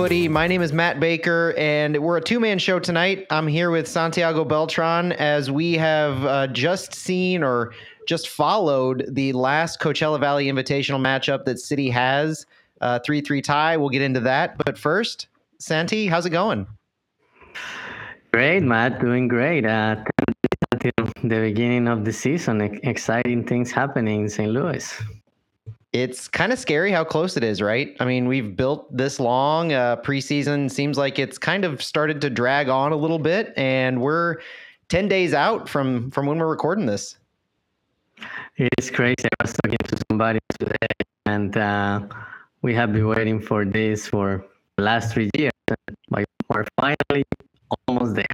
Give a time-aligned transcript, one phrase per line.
[0.00, 0.28] Footy.
[0.28, 3.26] My name is Matt Baker, and we're a two man show tonight.
[3.28, 7.74] I'm here with Santiago Beltran as we have uh, just seen or
[8.06, 12.46] just followed the last Coachella Valley Invitational matchup that City has.
[12.78, 13.76] 3 uh, 3 tie.
[13.76, 14.56] We'll get into that.
[14.64, 15.28] But first,
[15.58, 16.66] Santi, how's it going?
[18.32, 19.00] Great, Matt.
[19.00, 19.66] Doing great.
[19.66, 19.96] Uh,
[20.72, 24.50] until the beginning of the season, exciting things happening in St.
[24.50, 24.98] Louis
[25.92, 27.96] it's kind of scary how close it is, right?
[27.98, 29.72] I mean, we've built this long.
[29.72, 34.00] Uh, preseason seems like it's kind of started to drag on a little bit, and
[34.00, 34.36] we're
[34.88, 37.16] ten days out from from when we're recording this.
[38.56, 39.16] It's crazy.
[39.24, 40.86] I was talking to somebody today,
[41.26, 42.00] and uh,
[42.62, 44.44] we have been waiting for this for
[44.76, 45.52] the last three years.
[46.48, 47.24] We're finally
[47.88, 48.26] almost there.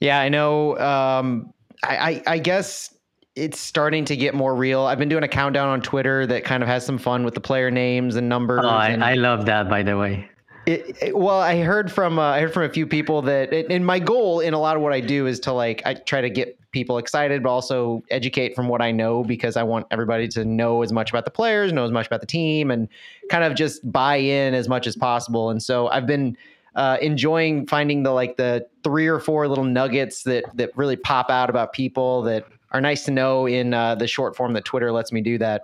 [0.00, 0.78] Yeah, I know.
[0.78, 2.94] Um, I, I, I guess
[3.38, 4.82] it's starting to get more real.
[4.82, 7.40] I've been doing a countdown on Twitter that kind of has some fun with the
[7.40, 8.60] player names and numbers.
[8.64, 10.28] Oh, I, and I love that, by the way.
[10.66, 13.70] It, it, well, I heard from uh, I heard from a few people that, it,
[13.70, 16.20] and my goal in a lot of what I do is to like I try
[16.20, 20.28] to get people excited, but also educate from what I know because I want everybody
[20.28, 22.88] to know as much about the players, know as much about the team, and
[23.30, 25.48] kind of just buy in as much as possible.
[25.48, 26.36] And so I've been
[26.74, 31.30] uh, enjoying finding the like the three or four little nuggets that that really pop
[31.30, 34.92] out about people that are nice to know in uh, the short form that Twitter
[34.92, 35.62] lets me do that.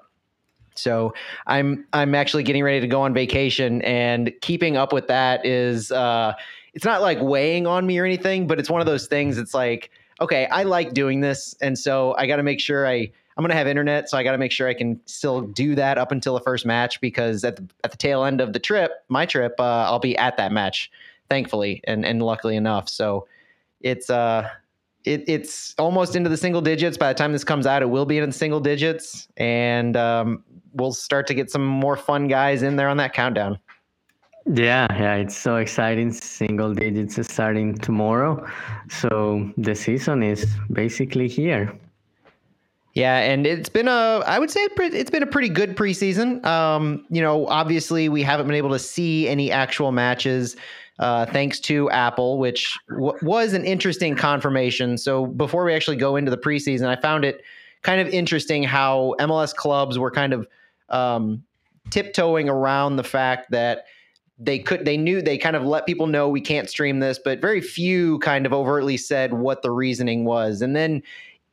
[0.75, 1.15] So
[1.47, 5.93] I'm I'm actually getting ready to go on vacation, and keeping up with that is
[5.93, 6.35] uh,
[6.75, 9.39] it's not like weighing on me or anything, but it's one of those things.
[9.39, 13.11] It's like okay, I like doing this, and so I got to make sure I
[13.37, 15.75] I'm going to have internet, so I got to make sure I can still do
[15.75, 18.61] that up until the first match because at the at the tail end of the
[18.61, 20.91] trip, my trip, uh, I'll be at that match,
[21.29, 22.89] thankfully and and luckily enough.
[22.89, 23.27] So
[23.81, 24.49] it's uh
[25.05, 26.97] it, it's almost into the single digits.
[26.97, 30.45] By the time this comes out, it will be in the single digits, and um,
[30.73, 33.59] we'll start to get some more fun guys in there on that countdown.
[34.47, 36.13] Yeah, yeah, it's so exciting.
[36.13, 38.47] Single digits is starting tomorrow,
[38.91, 41.73] so the season is basically here.
[42.95, 46.45] Yeah, and it's been a, I would say it's been a pretty good preseason.
[46.47, 50.57] Um, you know, obviously we haven't been able to see any actual matches
[50.99, 54.97] uh, thanks to Apple, which w- was an interesting confirmation.
[54.97, 57.43] So before we actually go into the preseason, I found it
[57.83, 60.47] kind of interesting how MLS clubs were kind of
[60.89, 61.43] um,
[61.91, 63.85] tiptoeing around the fact that
[64.39, 67.41] they could they knew they kind of let people know we can't stream this but
[67.41, 71.01] very few kind of overtly said what the reasoning was and then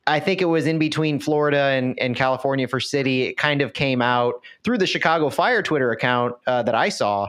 [0.06, 3.22] I think it was in between Florida and, and California for City.
[3.22, 7.28] It kind of came out through the Chicago Fire Twitter account uh, that I saw,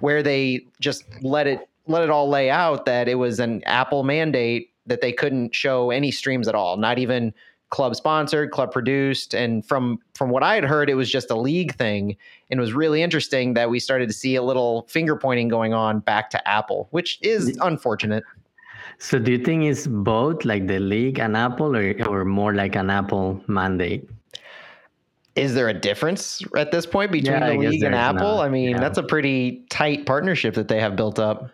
[0.00, 4.04] where they just let it let it all lay out that it was an Apple
[4.04, 7.34] mandate that they couldn't show any streams at all, not even
[7.70, 9.34] club sponsored, club produced.
[9.34, 12.16] And from from what I had heard, it was just a league thing.
[12.50, 15.74] And it was really interesting that we started to see a little finger pointing going
[15.74, 18.22] on back to Apple, which is unfortunate.
[19.02, 22.76] So do you think it's both like the league and Apple or, or more like
[22.76, 24.08] an Apple mandate?
[25.34, 28.36] Is there a difference at this point between yeah, the league and Apple?
[28.36, 28.46] Not.
[28.46, 28.78] I mean, yeah.
[28.78, 31.50] that's a pretty tight partnership that they have built up.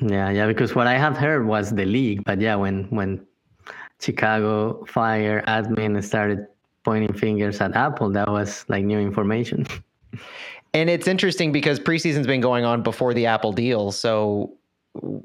[0.00, 3.24] Yeah, yeah, because what I have heard was the league, but yeah, when when
[4.00, 6.48] Chicago Fire admin started
[6.82, 9.64] pointing fingers at Apple, that was like new information.
[10.72, 14.56] And it's interesting because preseason's been going on before the Apple deal, so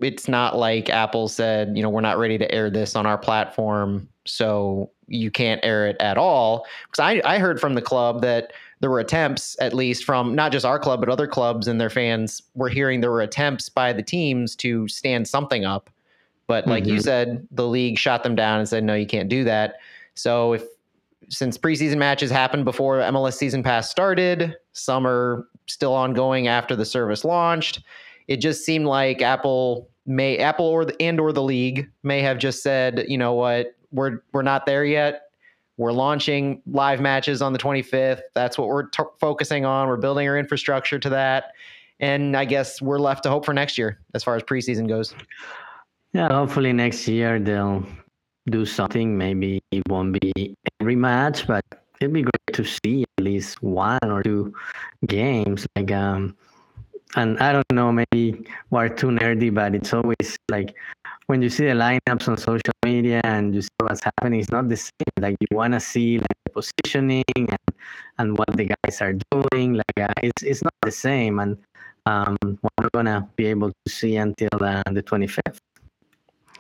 [0.02, 3.18] it's not like Apple said, you know, we're not ready to air this on our
[3.18, 6.66] platform, so you can't air it at all.
[6.86, 10.52] Because I, I heard from the club that there were attempts, at least from not
[10.52, 13.94] just our club, but other clubs and their fans were hearing there were attempts by
[13.94, 15.90] the teams to stand something up.
[16.48, 16.94] But like mm-hmm.
[16.94, 19.78] you said, the league shot them down and said, no, you can't do that.
[20.14, 20.64] So if
[21.30, 26.86] since preseason matches happened before MLS season pass started, some are still ongoing after the
[26.86, 27.82] service launched
[28.28, 32.38] it just seemed like Apple may Apple or the and or the league may have
[32.38, 35.24] just said, you know what, we're we're not there yet.
[35.78, 38.22] We're launching live matches on the 25th.
[38.34, 39.90] That's what we're t- focusing on.
[39.90, 41.52] We're building our infrastructure to that.
[42.00, 45.14] And I guess we're left to hope for next year as far as preseason goes.
[46.14, 47.86] Yeah, hopefully next year they'll
[48.50, 49.18] do something.
[49.18, 51.66] Maybe it won't be every match, but
[52.00, 54.54] it'd be great to see at least one or two
[55.08, 55.68] games.
[55.76, 56.36] Like um,
[57.16, 60.76] and I don't know, maybe we're too nerdy, but it's always like
[61.28, 64.70] when you see the lineups on social media and you see what's happening, it's not
[64.70, 65.14] the same.
[65.20, 67.76] Like you want to see like the positioning and,
[68.18, 69.74] and what the guys are doing.
[69.74, 71.58] Like uh, it's it's not the same, and
[72.06, 75.58] um, we're not gonna be able to see until uh, the 25th.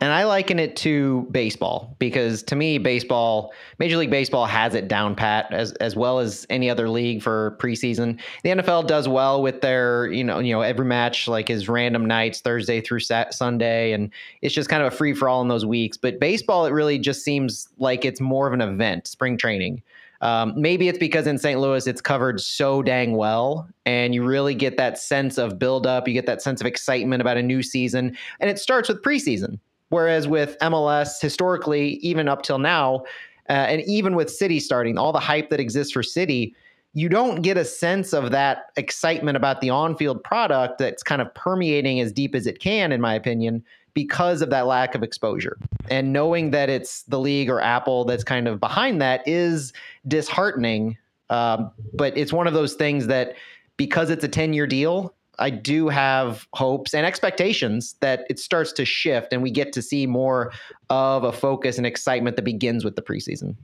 [0.06, 4.88] And I liken it to baseball because to me, baseball, Major League Baseball has it
[4.88, 8.22] down pat as as well as any other league for preseason.
[8.44, 12.06] The NFL does well with their, you know, you know, every match like is random
[12.06, 14.12] nights, Thursday through Sunday, and
[14.44, 15.98] it's just kind of a free for all in those weeks.
[15.98, 19.82] But baseball, it really just seems like it's more of an event, spring training.
[20.22, 21.60] Um, maybe it's because in St.
[21.60, 26.08] Louis it's covered so dang well, and you really get that sense of build up.
[26.08, 29.58] You get that sense of excitement about a new season, and it starts with preseason.
[29.96, 33.06] Whereas with MLS, historically, even up till now,
[33.48, 36.54] uh, and even with City starting, all the hype that exists for City,
[36.92, 41.22] you don't get a sense of that excitement about the on field product that's kind
[41.22, 43.64] of permeating as deep as it can, in my opinion,
[43.94, 45.58] because of that lack of exposure.
[45.90, 49.72] And knowing that it's the league or Apple that's kind of behind that is
[50.10, 50.98] disheartening.
[51.30, 53.36] Um, but it's one of those things that
[53.78, 58.72] because it's a 10 year deal, I do have hopes and expectations that it starts
[58.74, 60.52] to shift and we get to see more
[60.90, 63.56] of a focus and excitement that begins with the preseason.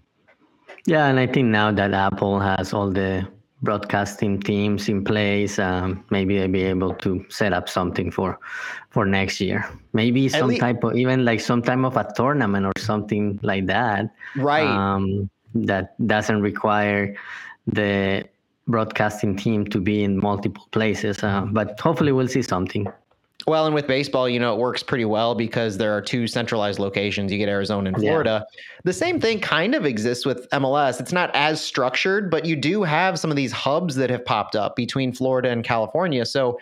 [0.85, 3.27] Yeah, and I think now that Apple has all the
[3.61, 8.39] broadcasting teams in place, um, maybe they'll be able to set up something for
[8.89, 9.69] for next year.
[9.93, 13.67] Maybe some least, type of even like some type of a tournament or something like
[13.67, 14.09] that.
[14.35, 14.65] Right.
[14.65, 17.15] Um, that doesn't require
[17.67, 18.25] the
[18.67, 21.23] broadcasting team to be in multiple places.
[21.23, 22.87] Uh, but hopefully, we'll see something.
[23.47, 26.77] Well, and with baseball, you know, it works pretty well because there are two centralized
[26.77, 27.31] locations.
[27.31, 28.45] You get Arizona and Florida.
[28.47, 28.61] Yeah.
[28.83, 30.99] The same thing kind of exists with MLS.
[30.99, 34.55] It's not as structured, but you do have some of these hubs that have popped
[34.55, 36.23] up between Florida and California.
[36.25, 36.59] So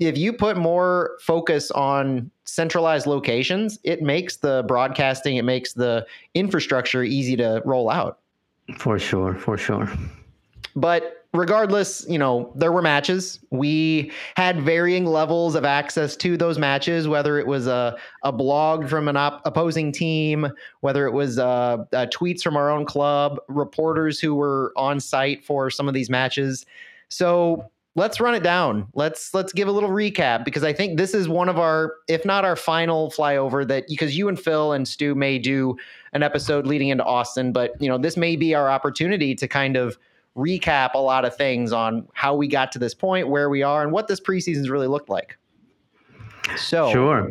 [0.00, 6.04] if you put more focus on centralized locations, it makes the broadcasting, it makes the
[6.34, 8.18] infrastructure easy to roll out.
[8.78, 9.88] For sure, for sure.
[10.74, 13.38] But regardless, you know, there were matches.
[13.50, 18.88] We had varying levels of access to those matches, whether it was a, a blog
[18.88, 20.48] from an op- opposing team,
[20.80, 25.44] whether it was uh, uh, tweets from our own club, reporters who were on site
[25.44, 26.66] for some of these matches.
[27.08, 28.86] So let's run it down.
[28.94, 32.24] Let's let's give a little recap because I think this is one of our, if
[32.24, 35.76] not our final flyover, that because you and Phil and Stu may do
[36.12, 39.76] an episode leading into Austin, but you know this may be our opportunity to kind
[39.76, 39.98] of
[40.36, 43.82] recap a lot of things on how we got to this point, where we are,
[43.82, 45.36] and what this preseason's really looked like.
[46.56, 47.30] So sure.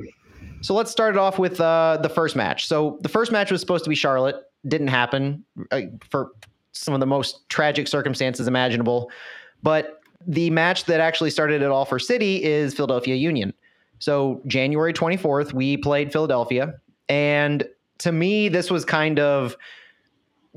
[0.61, 2.67] So let's start it off with uh, the first match.
[2.67, 4.37] So the first match was supposed to be Charlotte,
[4.67, 6.31] didn't happen uh, for
[6.71, 9.11] some of the most tragic circumstances imaginable.
[9.61, 13.53] But the match that actually started it all for City is Philadelphia Union.
[13.99, 16.73] So January 24th, we played Philadelphia.
[17.09, 17.67] And
[17.99, 19.55] to me, this was kind of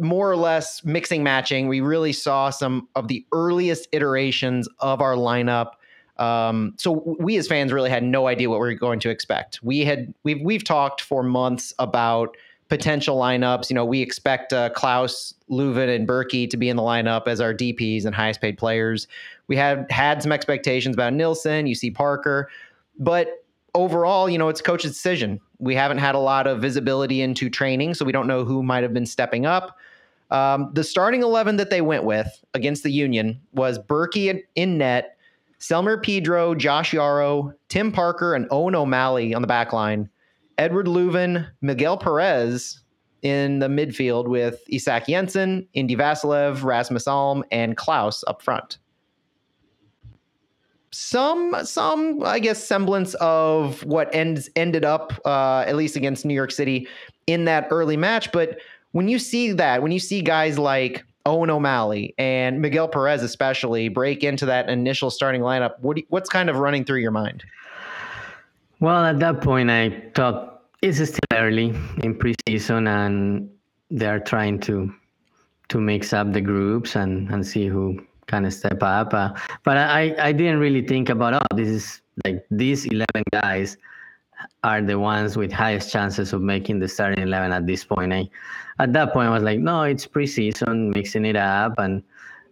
[0.00, 1.68] more or less mixing matching.
[1.68, 5.72] We really saw some of the earliest iterations of our lineup.
[6.18, 9.60] Um, so we as fans really had no idea what we were going to expect.
[9.62, 12.36] We had we've we've talked for months about
[12.68, 13.70] potential lineups.
[13.70, 17.40] You know, we expect uh, Klauss, Löwen, and Bürki to be in the lineup as
[17.40, 19.06] our DPS and highest paid players.
[19.46, 22.50] We had had some expectations about Nilsson, see Parker,
[22.98, 25.40] but overall, you know, it's coach's decision.
[25.58, 28.82] We haven't had a lot of visibility into training, so we don't know who might
[28.82, 29.76] have been stepping up.
[30.30, 35.16] Um, the starting 11 that they went with against the Union was Bürki in net,
[35.58, 40.08] Selmer Pedro, Josh Yaro, Tim Parker, and Owen O'Malley on the back line,
[40.58, 42.80] Eduard Löwen, Miguel Perez
[43.22, 48.78] in the midfield with Isak Jensen, Indy Vassilev, Rasmus Alm, and Klauss up front.
[50.90, 56.34] Some, some, I guess, semblance of what ends ended up, uh, at least against New
[56.34, 56.88] York City,
[57.26, 58.32] in that early match.
[58.32, 58.58] But
[58.92, 63.88] when you see that, when you see guys like Owen O'Malley and Miguel Perez, especially,
[63.88, 67.44] break into that initial starting lineup, what you, what's kind of running through your mind?
[68.80, 71.68] Well, at that point, I thought it's still early
[72.02, 73.50] in preseason, and
[73.90, 74.92] they're trying to
[75.68, 79.12] to mix up the groups and and see who kind of step up.
[79.12, 83.76] Uh, but I I didn't really think about oh this is like these eleven guys
[84.64, 88.12] are the ones with highest chances of making the starting 11 at this point.
[88.12, 88.28] I,
[88.78, 92.02] at that point, I was like, no, it's preseason, mixing it up, and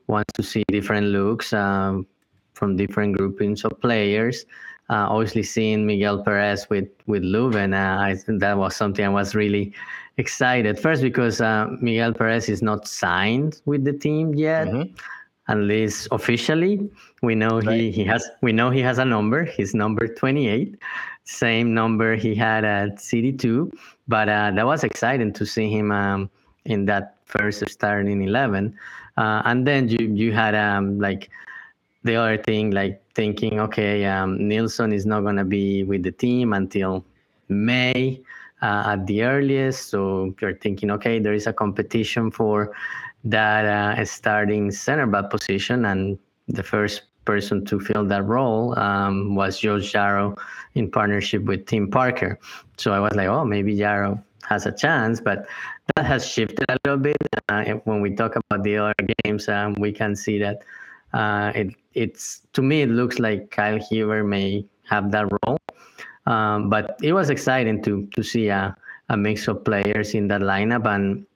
[0.07, 2.07] wants to see different looks um,
[2.55, 4.45] from different groupings of players.
[4.89, 9.35] Uh, obviously, seeing Miguel Perez with with Löwen, uh, I that was something I was
[9.35, 9.75] really
[10.17, 10.79] excited.
[10.79, 14.69] First, because uh, Miguel Perez is not signed with the team yet.
[14.69, 14.95] Mm-hmm
[15.49, 16.91] at least officially.
[17.23, 17.81] We know right.
[17.81, 19.45] he, he has we know he has a number.
[19.45, 20.77] He's number 28,
[21.27, 23.73] same number he had at CD2.
[24.09, 26.31] But uh, that was exciting to see him um,
[26.65, 28.77] in that first starting 11.
[29.17, 31.31] Uh, and then you you had um, like
[32.05, 36.53] the other thing, like thinking, okay, um, Nilsson is not gonna be with the team
[36.53, 37.05] until
[37.49, 38.23] May.
[38.63, 39.89] uh, at the earliest.
[39.89, 42.73] So you're thinking, okay, there is a competition for
[43.25, 46.19] that uh, starting center back position, and
[46.49, 50.39] the first person to fill that role um, was Josh Yaro
[50.77, 52.39] in partnership with Tim Parker.
[52.77, 55.47] So I was like, oh, maybe Yaro has a chance, but
[55.95, 57.17] that has shifted a little bit.
[57.49, 60.63] Uh, when we talk about the other games, um, we can see that
[61.13, 65.59] uh, it it's to me it looks like Kyle Hiebert may have that role.
[66.27, 68.77] Um, but it was exciting to to see a,
[69.09, 71.27] a mix of players in that lineup and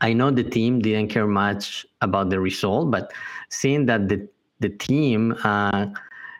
[0.00, 3.12] I know the team didn't care much about the result, but
[3.48, 4.28] seeing that the
[4.60, 5.86] the team uh,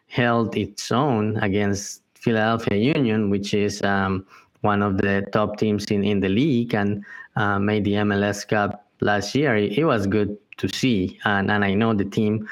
[0.09, 4.27] held its own against Philadelphia Union, which is um,
[4.63, 7.05] one of the top teams in, in the league and
[7.37, 11.21] uh, made the MLS Cup last year, it, it was good to see.
[11.27, 12.49] And, and I know the team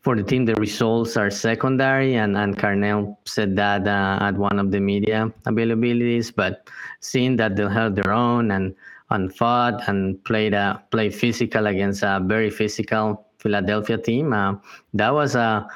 [0.00, 4.60] for the team, the results are secondary, and, and Carnell said that uh, at one
[4.60, 6.32] of the media availabilities.
[6.34, 8.74] But seeing that they held their own and
[9.10, 14.54] and fought and played uh, played physical against a very physical Philadelphia team, uh,
[14.94, 15.66] that was a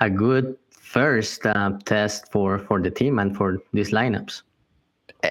[0.00, 0.56] a good
[0.90, 4.42] first uh, test for for the team and for these lineups.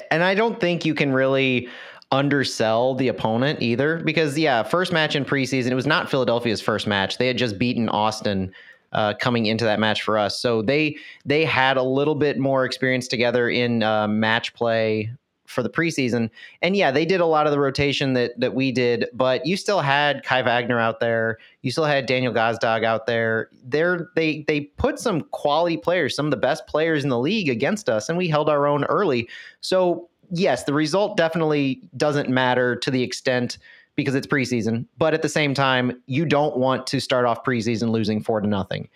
[0.10, 1.68] And I don't think you can really
[2.12, 6.88] undersell the opponent either because yeah first match in preseason it was not philadelphia's first
[6.88, 8.52] match they had just beaten austin
[8.94, 12.66] uh, coming into that match for us so they they had a little bit more
[12.66, 15.12] experience together in uh, match play
[15.50, 16.30] for the preseason.
[16.62, 19.58] And yeah they did a lot of the rotation that that we did but you
[19.58, 21.38] still had kai wagner out there.
[21.62, 23.50] You still had daniel gazdag out there.
[23.64, 27.50] There they they put some quality players some of the best players in the league
[27.50, 29.28] against us and we held our own early.
[29.62, 33.58] So yes, the result definitely doesn't matter to the extent
[33.96, 37.92] because it's preseason, but at the same time, you don't want to start off preseason
[37.92, 38.88] losing four to nothing.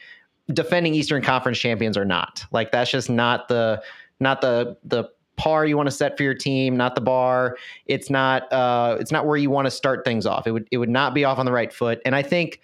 [0.48, 3.82] Defending Eastern Conference champions or not, like that's just not the
[4.20, 7.58] not the the par you want to set for your team, not the bar.
[7.86, 10.48] It's not uh, it's not where you want to start things off.
[10.48, 12.02] It would it would not be off on the right foot.
[12.06, 12.62] And I think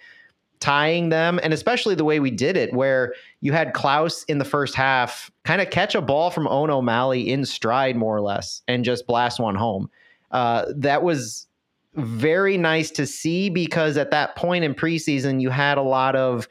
[0.60, 4.44] tying them, and especially the way we did it, where you had Klauss in the
[4.44, 8.62] first half kind of catch a ball from Owen O'Malley in stride, more or less,
[8.68, 9.90] and just blast one home.
[10.30, 11.46] Uh, that was
[11.94, 16.46] very nice to see because at that point in preseason, you had a lot of,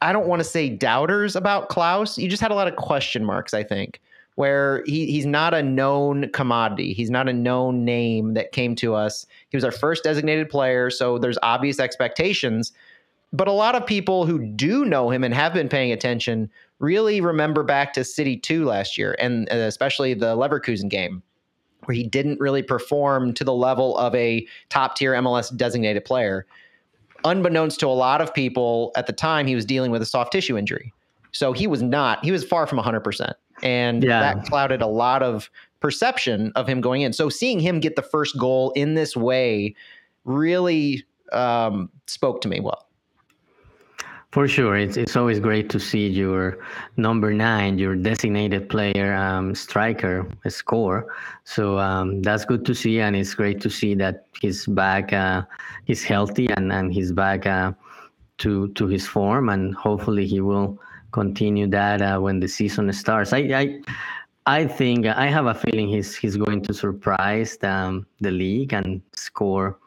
[0.00, 2.16] I don't want to say doubters about Klauss.
[2.16, 4.00] You just had a lot of question marks, I think,
[4.36, 6.92] where he, he's not a known commodity.
[6.92, 9.26] He's not a known name that came to us.
[9.50, 10.90] He was our first designated player.
[10.90, 12.72] So there's obvious expectations
[13.32, 17.20] but a lot of people who do know him and have been paying attention really
[17.20, 21.22] remember back to City 2 last year, and uh, especially the Leverkusen game,
[21.84, 26.46] where he didn't really perform to the level of a top tier MLS designated player.
[27.24, 30.32] Unbeknownst to a lot of people at the time, he was dealing with a soft
[30.32, 30.92] tissue injury.
[31.32, 33.32] So he was not, he was far from 100%.
[33.62, 34.20] And yeah.
[34.20, 35.50] that clouded a lot of
[35.80, 37.12] perception of him going in.
[37.12, 39.74] So seeing him get the first goal in this way
[40.24, 42.86] really um, spoke to me well.
[44.32, 46.58] For sure, it's it's always great to see your
[46.96, 51.12] number nine, your designated player, um, striker, score.
[51.42, 55.42] So um, that's good to see, and it's great to see that he's back, uh,
[55.84, 57.72] he's healthy, and and he's back uh,
[58.38, 60.78] to to his form, and hopefully he will
[61.12, 63.32] continue that uh, when the season starts.
[63.32, 63.80] I, I
[64.46, 68.72] I think I have a feeling he's he's going to surprise the, um, the league
[68.72, 69.78] and score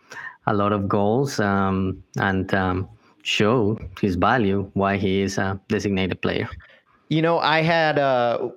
[0.46, 2.88] a lot of goals, um, and um,
[3.24, 6.50] show his value why he is a designated player.
[7.10, 8.50] You know, I had uh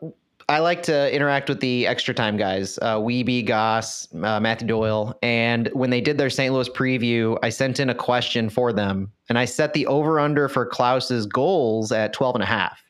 [0.48, 5.18] I like to interact with the extra time guys, uh, Wiebe, Goss, uh, Matthew Doyle.
[5.20, 6.54] And when they did their St.
[6.54, 10.48] Louis preview, I sent in a question for them and I set the over under
[10.48, 12.80] for Klauss's goals at 12 and a half.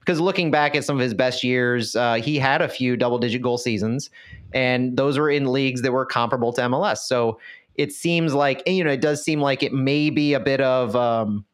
[0.00, 3.18] Because looking back at some of his best years, uh, he had a few double
[3.18, 4.08] digit goal seasons,
[4.54, 6.98] and those were in leagues that were comparable to MLS.
[7.00, 7.38] So
[7.74, 10.96] it seems like you know it does seem like it may be a bit of
[10.96, 11.44] um,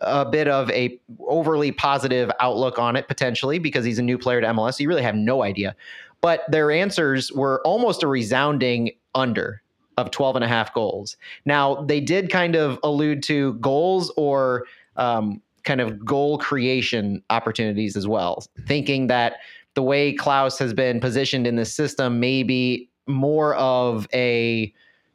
[0.00, 4.40] a bit of a overly positive outlook on it potentially because he's a new player
[4.40, 4.74] to MLS.
[4.74, 5.76] So you really have no idea.
[6.20, 9.62] But their answers were almost a resounding under
[9.96, 11.16] of 12 and a half goals.
[11.44, 14.66] Now, they did kind of allude to goals or
[14.96, 19.34] um, kind of goal creation opportunities as well, thinking that
[19.74, 24.72] the way Klauss has been positioned in this system may be more of a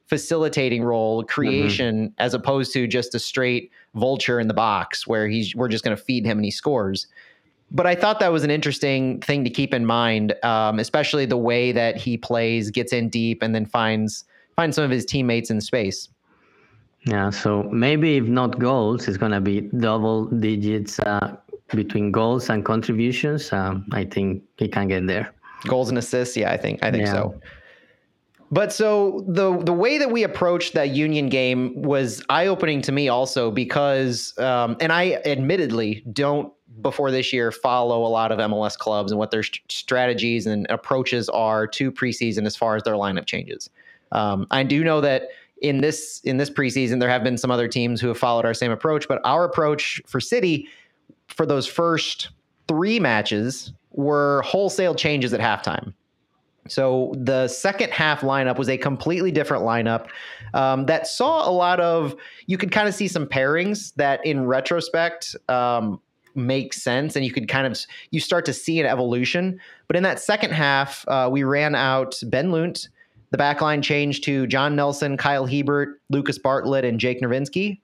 [0.07, 1.27] facilitating role, mm-hmm.
[1.27, 2.13] creation, mm-hmm.
[2.19, 5.95] as opposed to just a straight vulture in the box where he's we're just going
[5.95, 7.07] to feed him and he scores.
[7.71, 11.37] But I thought that was an interesting thing to keep in mind, um, especially the
[11.37, 14.23] way that he plays, gets in deep, and then finds
[14.55, 16.07] finds some of his teammates in space.
[17.05, 21.35] Yeah, so maybe if not goals, it's going to be double digits uh,
[21.69, 23.51] between goals and contributions.
[23.53, 25.31] Um, I think he can get there.
[25.67, 27.13] Goals and assists, yeah, I think I think yeah.
[27.13, 27.41] so.
[28.55, 32.93] But so the the way that we approached that Union game was eye opening to
[32.93, 38.39] me also because, um, and I admittedly don't before this year follow a lot of
[38.39, 42.83] MLS clubs and what their st- strategies and approaches are to preseason as far as
[42.83, 43.69] their lineup changes.
[44.13, 45.23] Um, I do know that
[45.61, 48.53] in this in this preseason there have been some other teams who have followed our
[48.53, 50.69] same approach, but our approach for City
[51.27, 52.29] for those first
[52.69, 55.93] three matches were wholesale changes at halftime.
[56.67, 60.07] So the second half lineup was a completely different lineup
[60.53, 62.15] um, that saw a lot of.
[62.47, 66.01] You could kind of see some pairings that, in retrospect, um,
[66.33, 67.79] make sense, and you could kind of
[68.11, 69.59] you start to see an evolution.
[69.87, 72.89] But in that second half, uh, we ran out Ben Lundt.
[73.31, 77.79] The back line changed to John Nelson, Kyle Hiebert, Lucas Bartlett, and Jake Nerwinski.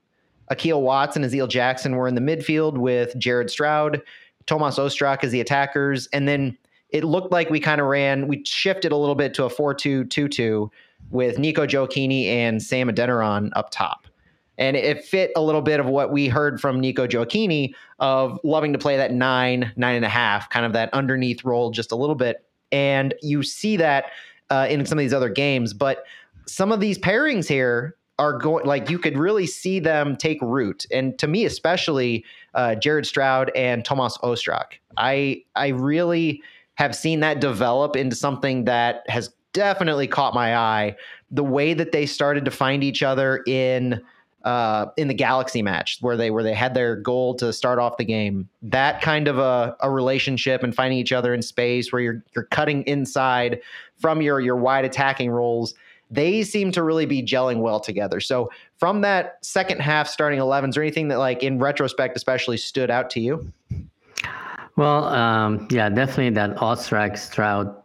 [0.50, 4.02] Akil Watts and Aziel Jackson were in the midfield with Jared Stroud,
[4.48, 6.58] Tomas Ostrak as the attackers, and then
[6.92, 9.74] it looked like we kind of ran, we shifted a little bit to a 4
[9.74, 10.72] 2 2 2
[11.10, 14.08] with Nico Gioacchini and Sam Adeniran up top.
[14.58, 18.74] And it fit a little bit of what we heard from Nico Gioacchini of loving
[18.74, 21.96] to play that nine, nine and a half, kind of that underneath role just a
[21.96, 22.46] little bit.
[22.72, 24.12] And you see that
[24.50, 25.74] uh, in some of these other games.
[25.74, 26.04] But
[26.46, 30.86] some of these pairings here are going like you could really see them take root.
[30.92, 36.44] And to me, especially uh, Jared Stroud and Tomas Ostrak, I I really
[36.76, 40.96] have seen that develop into something that has definitely caught my eye.
[41.30, 44.02] The way that they started to find each other in
[44.44, 47.98] uh, in the Galaxy match, where they where they had their goal to start off
[47.98, 52.02] the game, that kind of a, a relationship and finding each other in space, where
[52.02, 53.62] you're you're cutting inside
[54.00, 55.76] from your your wide attacking roles.
[56.10, 58.20] They seem to really be gelling well together.
[58.20, 62.92] So from that second half starting 11s, or anything that like in retrospect especially stood
[62.92, 63.54] out to you?
[64.78, 67.76] Well, um, yeah, definitely that Ostrak Stroud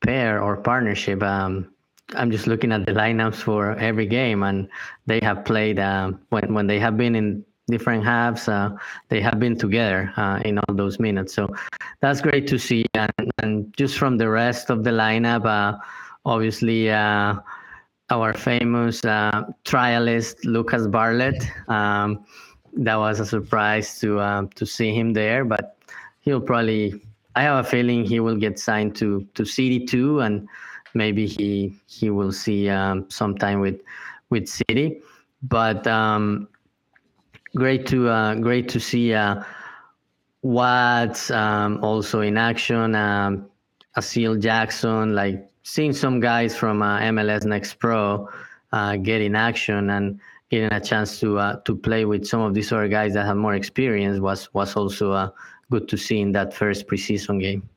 [0.00, 1.22] pair or partnership.
[1.22, 1.72] Um,
[2.14, 4.68] I'm just looking at the lineups for every game, and
[5.06, 8.48] they have played uh, when when they have been in different halves.
[8.48, 8.70] Uh,
[9.08, 11.48] they have been together uh, in all those minutes, so
[12.00, 12.84] that's great to see.
[12.94, 15.78] And, and just from the rest of the lineup, uh,
[16.24, 17.34] obviously uh,
[18.10, 21.44] our famous uh, trialist Lucas Bartlett.
[21.68, 22.24] Um,
[22.74, 25.79] that was a surprise to to see him there, but
[26.20, 27.00] he'll probably.
[27.36, 30.48] I have a feeling he will get signed to to City too, and
[30.94, 33.80] maybe he he will see um, some time with
[34.30, 35.00] with City.
[35.42, 36.48] But um,
[37.54, 39.42] great to uh, great to see uh,
[40.44, 42.94] um, also in action.
[42.94, 43.46] Um,
[43.96, 48.28] Aziel Jackson, like seeing some guys from uh, MLS Next Pro
[48.72, 52.54] uh, get in action and getting a chance to uh, to play with some of
[52.54, 55.30] these other guys that have more experience was was also uh,
[55.70, 57.68] good to see in that first preseason game.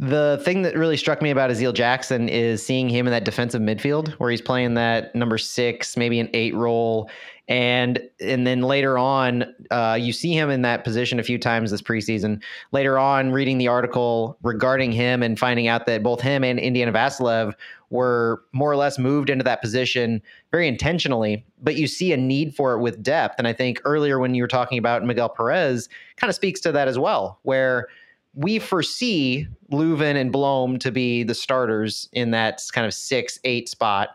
[0.00, 3.60] The thing that really struck me about Aziel Jackson is seeing him in that defensive
[3.60, 7.10] midfield where he's playing that number six, maybe an eight role.
[7.48, 11.70] And and then later on, uh, you see him in that position a few times
[11.70, 12.40] this preseason.
[12.72, 16.92] Later on, reading the article regarding him and finding out that both him and Indiana
[16.92, 17.52] Vassilev
[17.90, 22.54] were more or less moved into that position very intentionally, but you see a need
[22.54, 23.34] for it with depth.
[23.38, 26.72] And I think earlier when you were talking about Miguel Perez, kind of speaks to
[26.72, 27.88] that as well, where
[28.34, 33.68] we foresee Löwen and Blom to be the starters in that kind of six, eight
[33.68, 34.10] spot.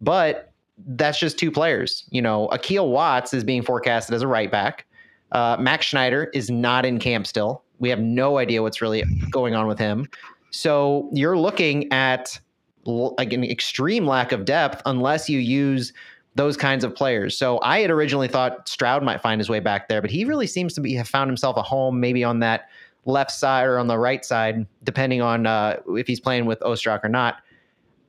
[0.00, 0.52] But
[0.86, 2.04] that's just two players.
[2.10, 4.86] You know, Akil Watts is being forecasted as a right back.
[5.30, 7.62] Uh, Max Schneider is not in camp still.
[7.78, 10.08] We have no idea what's really going on with him.
[10.50, 12.40] So you're looking at
[12.90, 15.92] like an extreme lack of depth unless you use
[16.34, 17.36] those kinds of players.
[17.36, 20.46] So I had originally thought Stroud might find his way back there, but he really
[20.46, 22.68] seems to be have found himself a home maybe on that
[23.04, 27.04] left side or on the right side, depending on uh, if he's playing with Ostrak
[27.04, 27.42] or not.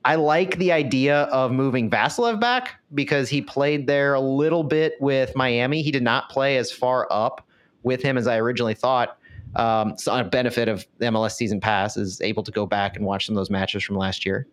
[0.04, 4.94] I like the idea of moving Vassilev back because he played there a little bit
[5.00, 5.82] with Miami.
[5.82, 7.46] He did not play as far up
[7.84, 9.16] with him as I originally thought.
[9.54, 13.04] Um, so a benefit of the MLS season pass is able to go back and
[13.04, 14.46] watch some of those matches from last year.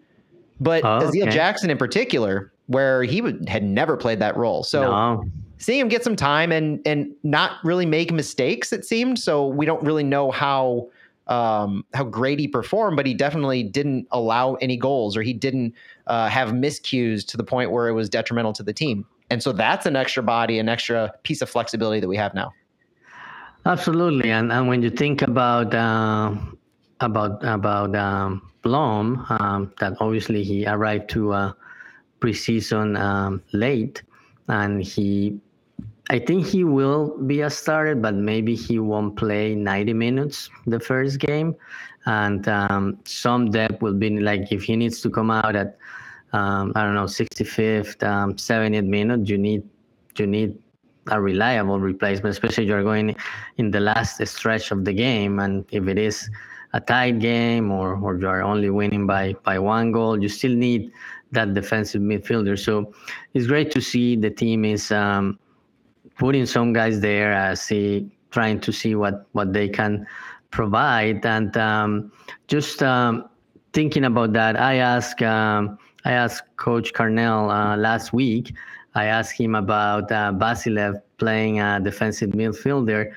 [0.59, 1.29] But oh, okay.
[1.29, 4.63] Jackson in particular, where he would, had never played that role.
[4.63, 5.23] So no
[5.59, 9.19] seeing him get some time and and not really make mistakes, it seemed.
[9.19, 10.89] So we don't really know how
[11.27, 15.75] um, how great he performed, but he definitely didn't allow any goals or he didn't
[16.07, 19.05] uh, have miscues to the point where it was detrimental to the team.
[19.29, 22.51] And so that's an extra body, an extra piece of flexibility that we have now.
[23.65, 26.33] Absolutely, and and when you think about uh,
[27.01, 31.53] about about um, Blom, um, that obviously he arrived to uh,
[32.19, 34.03] preseason um, late,
[34.47, 35.39] and he
[36.11, 40.79] I think he will be a starter, but maybe he won't play 90 minutes the
[40.79, 41.55] first game.
[42.07, 45.77] And um, some depth will be like if he needs to come out at
[46.33, 49.63] um, I don't know 65th, um, 70th minute, you need
[50.17, 50.57] you need
[51.07, 53.15] a reliable replacement, especially you're going
[53.57, 55.39] in the last stretch of the game.
[55.39, 56.29] And if it is
[56.73, 60.91] a tight game or, or you're only winning by, by one goal, you still need
[61.31, 62.57] that defensive midfielder.
[62.57, 62.93] So
[63.33, 65.39] it's great to see the team is um,
[66.17, 70.05] putting some guys there, uh, see, trying to see what, what they can
[70.51, 71.25] provide.
[71.25, 72.11] And um,
[72.47, 73.29] just um,
[73.73, 78.53] thinking about that, I asked, um, I asked Coach Carnell uh, last week
[78.95, 83.13] I asked him about uh, Vassilev playing a defensive midfielder,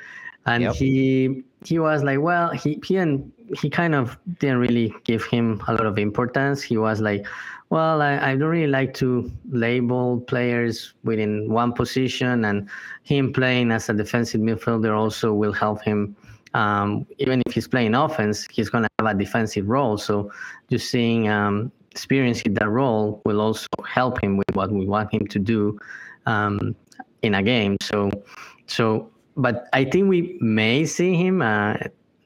[0.47, 0.75] and yep.
[0.75, 5.61] he he was like, well, he he and he kind of didn't really give him
[5.69, 6.62] a lot of importance.
[6.62, 7.27] He was like,
[7.71, 12.69] well, I, I don't really like to label players within one position, and
[13.03, 16.15] him playing as a defensive midfielder also will help him.
[16.55, 19.97] Um, even if he's playing offense, he's going to have a defensive role.
[19.97, 20.31] So
[20.71, 25.27] just seeing um, experiencing that role will also help him with what we want him
[25.29, 25.79] to do
[26.27, 26.77] um,
[27.23, 27.79] in a game.
[27.81, 28.11] So,
[28.67, 31.75] so, but I think we may see him uh,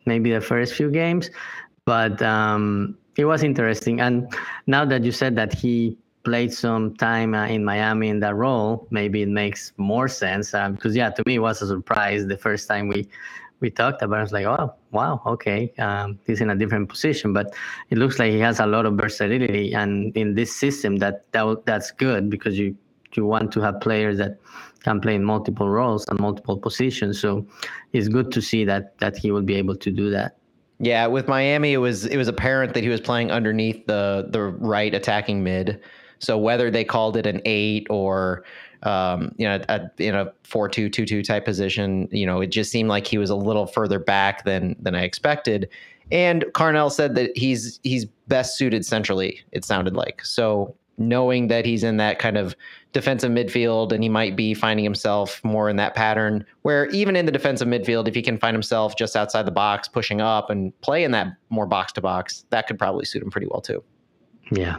[0.07, 1.31] maybe the first few games,
[1.85, 4.01] but um, it was interesting.
[4.01, 4.33] And
[4.67, 8.89] now that you said that he played some time uh, in Miami in that role,
[8.91, 10.51] maybe it makes more sense.
[10.51, 13.09] Because yeah, to me it was a surprise the first time we
[13.61, 14.17] we talked about.
[14.17, 14.19] It.
[14.19, 17.55] I was like, oh wow, okay, um, he's in a different position, but
[17.91, 21.65] it looks like he has a lot of versatility, and in this system, that, that
[21.65, 22.77] that's good because you
[23.15, 24.39] you want to have players that
[24.87, 27.21] can play in multiple roles and multiple positions.
[27.21, 27.47] So
[27.93, 30.39] it's good to see that that he will be able to do that.
[30.79, 34.43] Yeah, with Miami, it was it was apparent that he was playing underneath the the
[34.75, 35.81] right attacking mid.
[36.19, 38.45] So whether they called it an eight or
[38.83, 42.09] um, you know, a, in a four-two-two-two type position.
[42.13, 45.03] You know, it just seemed like he was a little further back than than I
[45.03, 45.69] expected.
[46.13, 49.41] And Carnell said that he's he's best suited centrally.
[49.53, 50.75] It sounded like so.
[50.99, 52.57] Knowing that he's in that kind of
[52.93, 57.27] defensive midfield and he might be finding himself more in that pattern where even in
[57.27, 60.79] the defensive midfield, if he can find himself just outside the box, pushing up and
[60.81, 63.85] play in that more box to box, that could probably suit him pretty well too.
[64.51, 64.79] Yeah.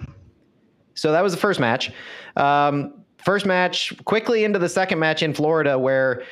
[0.96, 1.92] So that was the first match.
[2.36, 6.24] Um, first match, quickly into the second match in Florida, where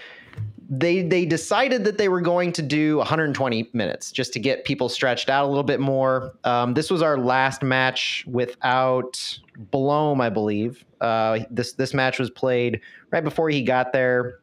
[0.70, 4.90] they they decided that they were going to do 120 minutes just to get people
[4.90, 6.34] stretched out a little bit more.
[6.44, 10.84] Um, this was our last match without Blom, I believe.
[11.02, 14.40] Uh, this this match was played right before he got there.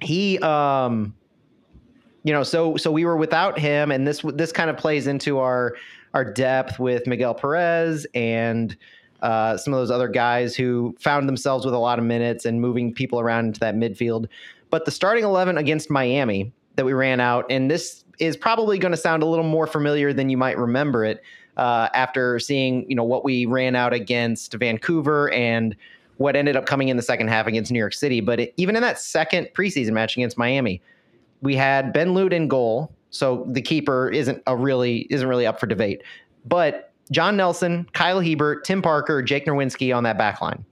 [0.00, 1.14] He, um,
[2.22, 5.38] you know, so so we were without him, and this this kind of plays into
[5.38, 5.74] our
[6.12, 8.76] our depth with Miguel Perez and
[9.22, 12.60] uh, some of those other guys who found themselves with a lot of minutes and
[12.60, 14.26] moving people around into that midfield.
[14.70, 18.92] But the starting 11 against Miami that we ran out, and this is probably going
[18.92, 21.22] to sound a little more familiar than you might remember it
[21.56, 25.76] uh, after seeing, you know, what we ran out against Vancouver and
[26.18, 28.20] what ended up coming in the second half against New York City.
[28.20, 30.80] But it, even in that second preseason match against Miami,
[31.42, 35.60] we had Ben Lundt in goal, so the keeper isn't a really isn't really up
[35.60, 36.02] for debate.
[36.46, 40.64] But John Nelson, Kyle Hiebert, Tim Parker, Jake Nerwinski on that back line.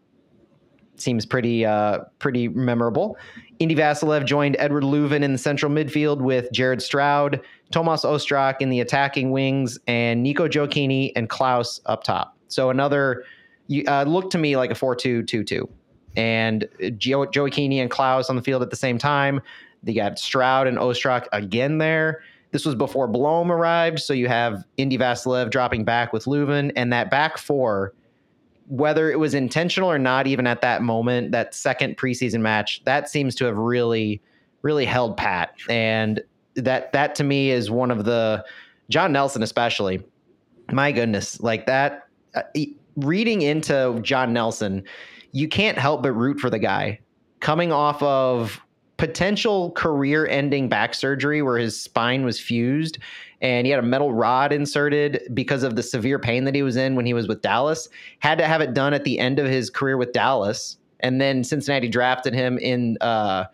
[0.97, 3.17] Seems pretty uh, pretty memorable.
[3.59, 8.69] Indy Vassilev joined Eduard Löwen in the central midfield with Jared Stroud, Tomas Ostrak in
[8.69, 12.37] the attacking wings, and Nico Gioacchini and Klauss up top.
[12.49, 13.25] So another
[13.87, 15.69] uh, looked to me like a 4-2-2-2.
[16.17, 19.41] And Gio- Gioacchini and Klauss on the field at the same time.
[19.83, 22.23] They got Stroud and Ostrak again there.
[22.53, 26.93] This was before Blom arrived, so you have Indy Vassilev dropping back with Löwen, and
[26.93, 27.93] that back four,
[28.67, 33.09] whether it was intentional or not, even at that moment, that second preseason match, that
[33.09, 34.23] seems to have really,
[34.63, 36.23] really held pat, and
[36.57, 38.45] that that to me is one of the
[38.89, 40.03] John Nelson especially.
[40.73, 42.09] My goodness, like that.
[42.35, 42.43] Uh,
[42.97, 44.85] reading into John Nelson,
[45.33, 47.01] you can't help but root for the guy
[47.41, 48.61] coming off of
[48.97, 52.99] potential career ending back surgery where his spine was fused
[53.45, 56.77] and he had a metal rod inserted because of the severe pain that he was
[56.77, 57.91] in when he was with Dallas.
[58.21, 60.79] Had to have it done at the end of his career with Dallas.
[61.01, 63.45] And then Cincinnati drafted him in uh,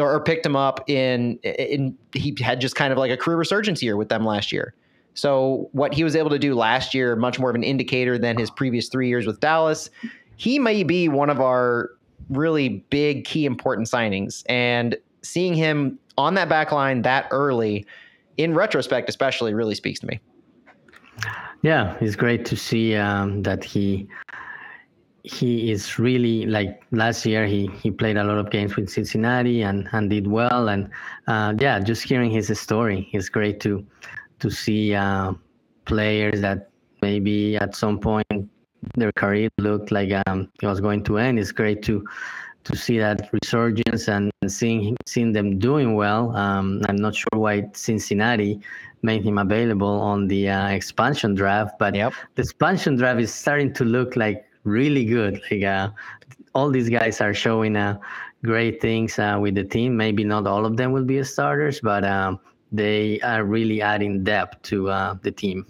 [0.00, 3.36] or, or picked him up in in he had just kind of like a career
[3.36, 4.74] resurgence year with them last year.
[5.14, 8.36] So what he was able to do last year, much more of an indicator than
[8.36, 9.90] his previous three years with Dallas.
[10.34, 11.90] He may be one of our
[12.30, 14.42] really big, key, important signings.
[14.48, 17.86] And seeing him on that back line that early,
[18.36, 20.20] in retrospect, especially, really speaks to me.
[21.62, 24.08] Yeah, it's great to see um, that he
[25.22, 29.62] he is really like last year he he played a lot of games with Cincinnati
[29.62, 30.88] and and did well and
[31.26, 33.84] uh, yeah just hearing his story it's great to
[34.38, 35.34] to see uh,
[35.84, 36.70] players that
[37.02, 38.26] maybe at some point
[38.96, 42.02] their career looked like um, it was going to end it's great to
[42.64, 47.68] to see that resurgence and seeing seeing them doing well um, I'm not sure why
[47.72, 48.60] Cincinnati
[49.02, 52.12] made him available on the uh, expansion draft but Yep.
[52.34, 55.40] the expansion draft is starting to look like really good.
[55.50, 55.90] Like uh,
[56.54, 57.98] all these guys are showing uh,
[58.44, 59.96] great things uh, with the team.
[59.96, 62.40] Maybe not all of them will be starters, but um,
[62.72, 65.66] they are really adding depth to uh, the team.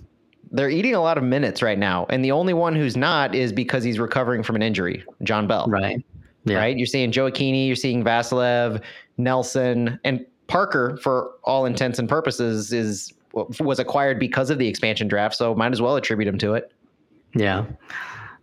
[0.52, 3.52] They're eating a lot of minutes right now, and the only one who's not is
[3.52, 5.66] because he's recovering from an injury, John Bell.
[5.68, 6.04] Right.
[6.44, 6.58] Yeah.
[6.58, 6.76] Right?
[6.76, 8.82] You're seeing Gioacchini, you're seeing Vassilev,
[9.18, 10.98] Nelson, and Parker.
[11.02, 15.36] For all intents and purposes, is was acquired because of the expansion draft.
[15.36, 16.72] So might as well attribute him to it.
[17.34, 17.64] Yeah.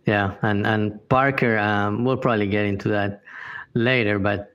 [0.08, 3.20] Yeah, and and Parker, um, we'll probably get into that
[3.74, 4.54] later, but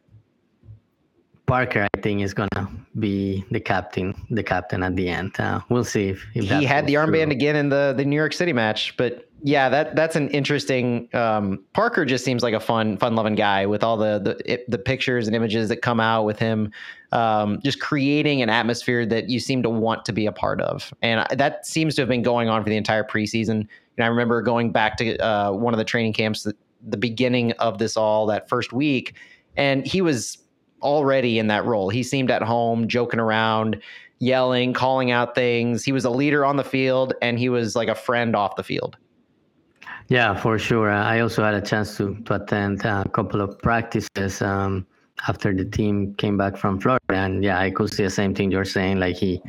[1.46, 5.40] Parker, I think, is gonna be the captain, the captain at the end.
[5.40, 8.34] Uh, we'll see if, if he had the armband again in the the New York
[8.34, 11.10] City match, but yeah, that that's an interesting.
[11.14, 14.70] Um, Parker just seems like a fun, fun loving guy with all the the it,
[14.72, 16.72] the pictures and images that come out with him,
[17.12, 20.94] um, just creating an atmosphere that you seem to want to be a part of,
[21.02, 23.68] and that seems to have been going on for the entire preseason.
[23.98, 26.48] And I remember going back to uh, one of the training camps,
[26.82, 29.16] the beginning of this all that first week,
[29.58, 30.38] and he was
[30.82, 31.90] already in that role.
[31.90, 33.82] He seemed at home, joking around,
[34.20, 35.84] yelling, calling out things.
[35.84, 38.64] He was a leader on the field, and he was like a friend off the
[38.64, 38.96] field.
[40.10, 40.92] Yeah, for sure.
[40.92, 44.86] I also had a chance to, to attend a couple of practices um,
[45.28, 48.52] after the team came back from Florida, and yeah, I could see the same thing
[48.52, 49.00] you're saying.
[49.00, 49.42] Like he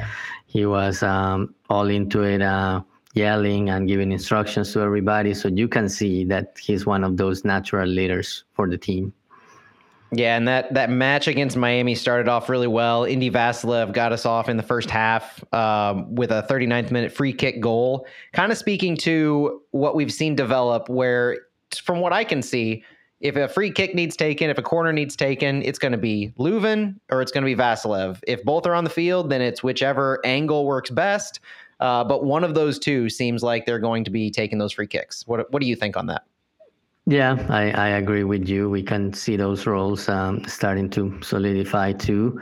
[0.47, 2.43] he was um, all into it.
[2.43, 2.83] Uh,
[3.15, 5.35] yelling and giving instructions to everybody.
[5.35, 9.13] So you can see that he's one of those natural leaders for the team.
[10.17, 13.05] Yeah, and that that match against Miami started off really well.
[13.05, 17.33] Indy Vassilev got us off in the first half um, with a 39th minute free
[17.33, 18.07] kick goal.
[18.33, 21.39] Kind of speaking to what we've seen develop, where
[21.83, 22.85] from what I can see,
[23.21, 26.33] if a free kick needs taken, if a corner needs taken, it's going to be
[26.39, 28.21] Löwen or it's going to be Vassilev.
[28.27, 31.41] If both are on the field, then it's whichever angle works best.
[31.81, 34.87] Uh, but one of those two seems like they're going to be taking those free
[34.87, 35.27] kicks.
[35.27, 36.25] What what do you think on that?
[37.07, 38.71] Yeah, I, I agree with you.
[38.71, 42.41] We can see those roles um, starting to solidify too.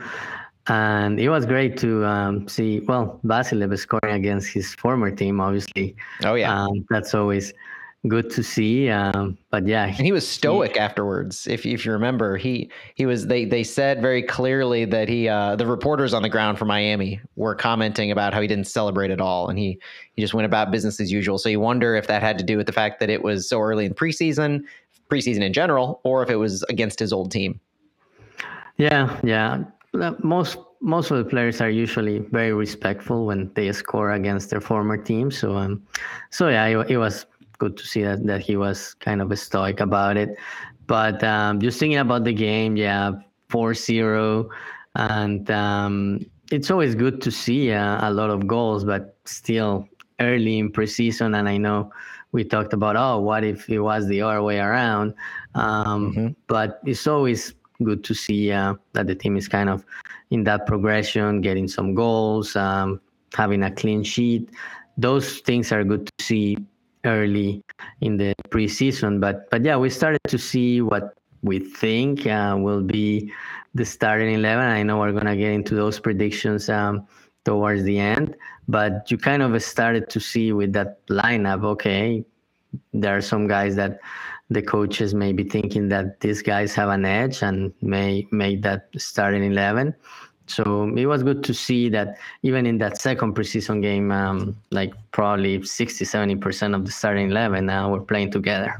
[0.67, 5.97] And it was great to um, see, well, Vassilev scoring against his former team, obviously.
[6.23, 6.57] Oh, yeah.
[6.57, 7.53] Um, that's always
[8.07, 8.89] good to see.
[8.89, 11.47] Um, but yeah, and he was stoic he, afterwards.
[11.47, 13.27] If if you remember, he he was.
[13.27, 17.21] They they said very clearly that he uh, the reporters on the ground for Miami
[17.35, 19.79] were commenting about how he didn't celebrate at all, and he
[20.15, 21.37] he just went about business as usual.
[21.37, 23.59] So you wonder if that had to do with the fact that it was so
[23.59, 24.63] early in preseason,
[25.09, 27.59] preseason in general, or if it was against his old team.
[28.77, 29.63] Yeah, yeah.
[30.23, 34.97] Most most of the players are usually very respectful when they score against their former
[34.97, 35.31] team.
[35.31, 35.81] So um,
[36.29, 37.25] so yeah, it, it was
[37.63, 40.35] good to see that, that he was kind of stoic about it.
[40.85, 43.11] But um, just thinking about the game, yeah,
[43.49, 44.49] 4 0.
[44.95, 49.87] And um, it's always good to see uh, a lot of goals, but still
[50.19, 51.37] early in preseason.
[51.39, 51.91] And I know
[52.33, 55.13] we talked about, oh, what if it was the other way around?
[55.55, 56.27] Um, mm-hmm.
[56.47, 59.85] But it's always good to see uh, that the team is kind of
[60.31, 62.99] in that progression, getting some goals, um,
[63.33, 64.49] having a clean sheet.
[64.97, 66.57] Those things are good to see
[67.05, 67.63] early
[68.01, 69.19] in the preseason.
[69.19, 73.31] But but yeah, we started to see what we think uh, will be
[73.75, 74.65] the starting eleven.
[74.65, 77.07] I know we're gonna get into those predictions um,
[77.43, 78.35] towards the end,
[78.67, 81.63] but you kind of started to see with that lineup.
[81.63, 82.23] Okay,
[82.93, 83.99] there are some guys that
[84.49, 88.87] the coaches may be thinking that these guys have an edge and may make that
[88.97, 89.95] starting eleven.
[90.47, 94.93] So it was good to see that even in that second preseason game, um, like
[95.11, 98.79] probably 60, 70% of the starting 11 now were playing together.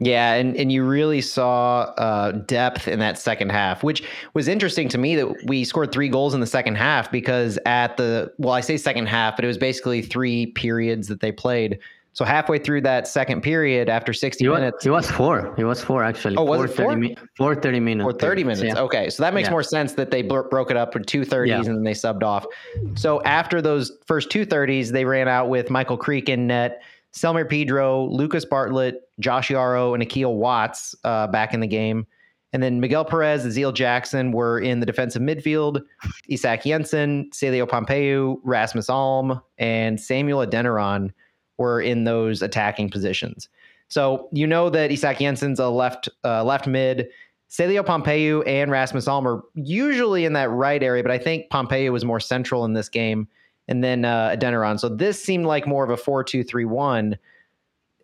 [0.00, 4.02] Yeah, and, and you really saw uh, depth in that second half, which
[4.34, 7.96] was interesting to me that we scored three goals in the second half because at
[7.96, 11.78] the, well, I say second half, but it was basically three periods that they played.
[12.14, 15.52] So halfway through that second period, after 60 it was, minutes, it was four.
[15.58, 16.36] It was four actually.
[16.36, 16.94] Oh, was four, it four?
[16.94, 18.06] 30, four 30 minutes.
[18.06, 18.62] Or 30 minutes.
[18.62, 18.78] Yeah.
[18.78, 19.52] Okay, so that makes yeah.
[19.52, 21.56] more sense that they bro- broke it up with two 30s yeah.
[21.56, 22.46] and then they subbed off.
[22.94, 27.48] So after those first two 30s, they ran out with Michael Creek in net, Selmer
[27.48, 32.06] Pedro, Lucas Bartlett, Josh Yaro, and Akil Watts uh, back in the game.
[32.52, 35.82] And then Miguel Perez, Aziel Jackson were in the defensive midfield.
[36.28, 41.10] Isak Jensen, Celio Pompeu, Rasmus Alm, and Samuel Adeniran
[41.58, 43.48] were in those attacking positions.
[43.88, 47.08] So you know that Isak Jensen's a left uh, left mid.
[47.50, 51.92] Celio Pompeu and Rasmus Alm are usually in that right area, but I think Pompeu
[51.92, 53.28] was more central in this game.
[53.68, 54.80] And then uh, Adeniran.
[54.80, 57.18] So this seemed like more of a 4 2 3 1.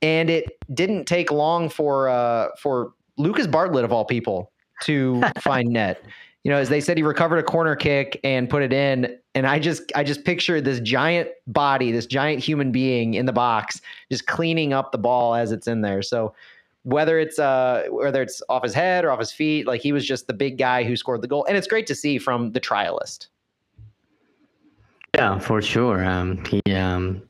[0.03, 5.69] And it didn't take long for uh, for Lucas Bartlett, of all people, to find
[5.71, 6.03] net.
[6.44, 9.18] You know, as they said, he recovered a corner kick and put it in.
[9.35, 13.33] And I just I just pictured this giant body, this giant human being in the
[13.33, 16.03] box, just cleaning up the ball as it's in there.
[16.03, 16.35] So
[16.85, 20.07] whether it's uh whether it's off his head or off his feet, like he was
[20.07, 21.44] just the big guy who scored the goal.
[21.44, 23.26] And it's great to see from the trialist.
[25.14, 26.05] Yeah, for sure.
[26.05, 27.22] Um, he um,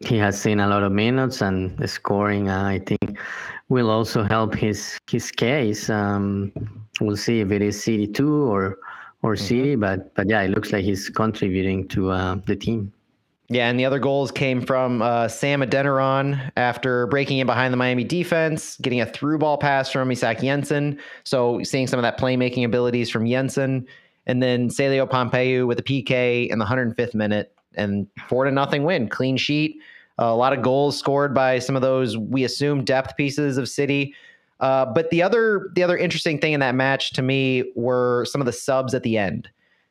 [0.00, 2.48] he has seen a lot of minutes and scoring.
[2.48, 3.18] Uh, I think
[3.68, 5.88] will also help his his case.
[5.88, 6.52] Um,
[7.00, 8.78] we'll see if it is City two or
[9.22, 9.44] or mm-hmm.
[9.44, 12.92] City, but but yeah, it looks like he's contributing to uh, the team.
[13.48, 17.76] Yeah, and the other goals came from uh, Sam Adeniran after breaking in behind the
[17.76, 20.98] Miami defense, getting a through ball pass from Isak Jensen.
[21.24, 23.86] So seeing some of that playmaking abilities from Jensen,
[24.26, 28.82] and then Celio Pompeu with a PK in the 105th minute, and four to nothing
[28.84, 29.78] win, clean sheet.
[30.18, 33.68] Uh, a lot of goals scored by some of those we assume depth pieces of
[33.68, 34.14] City.
[34.64, 38.40] Uh, but the other the other interesting thing in that match to me were some
[38.40, 39.46] of the subs at the end,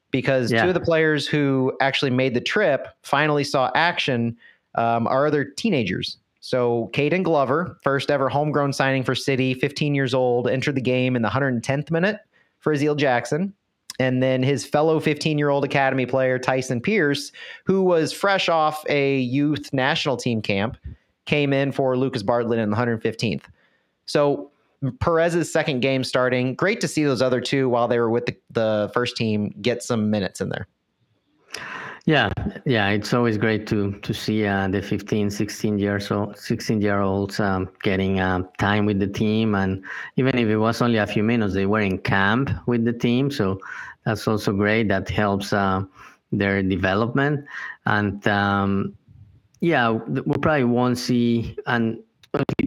[0.10, 0.64] because yeah.
[0.64, 4.36] two of the players who actually made the trip finally saw action
[4.74, 6.18] um, are other teenagers.
[6.40, 11.16] So Caden Glover, first ever homegrown signing for City, 15 years old, entered the game
[11.16, 12.22] in the 110th minute
[12.60, 13.54] for Aziel Jackson
[14.00, 17.32] and then his fellow 15 year old academy player tyson pierce
[17.64, 20.78] who was fresh off a youth national team camp
[21.26, 23.44] came in for lucas bartlett in the 115th
[24.08, 24.50] so
[25.00, 26.56] perez's second game starting.
[26.56, 29.84] Great to see those other two while they were with the, the first team get
[29.84, 30.68] some minutes in there.
[32.06, 32.30] Yeah
[32.66, 37.00] yeah it's always great to to see uh, the 15 16 years old 16 year
[37.00, 39.56] olds um, getting uh, time with the team.
[39.56, 39.86] And
[40.18, 43.32] even if it was only a few minutes they were in camp with the team.
[43.32, 43.58] So
[44.06, 44.90] that's also great.
[44.90, 45.84] That helps uh,
[46.34, 47.46] their development.
[47.86, 48.98] And um,
[49.62, 52.04] yeah we probably won't see and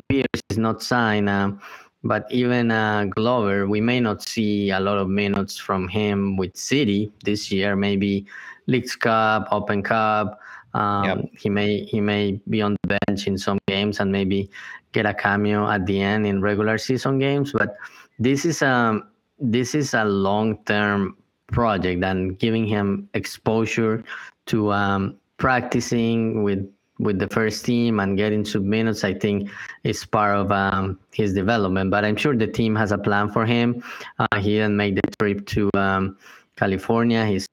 [0.08, 1.60] Pierce is not signed um,
[2.06, 6.56] but even uh, Glover, we may not see a lot of minutes from him with
[6.56, 7.76] City this year.
[7.76, 8.26] Maybe
[8.66, 10.40] Leagues Cup, Open Cup.
[10.74, 11.18] Um, yep.
[11.38, 14.50] He may he may be on the bench in some games and maybe
[14.92, 17.52] get a cameo at the end in regular season games.
[17.52, 17.76] But
[18.18, 21.16] this is a um, this is a long term
[21.48, 24.02] project and giving him exposure
[24.46, 29.50] to um, practicing with with the first team and getting sub minutes, I think
[29.84, 31.90] is part of um, his development.
[31.90, 33.82] But I'm sure the team has a plan for him.
[34.18, 36.16] Uh, he didn't make the trip to um,
[36.56, 37.24] California.
[37.26, 37.46] He's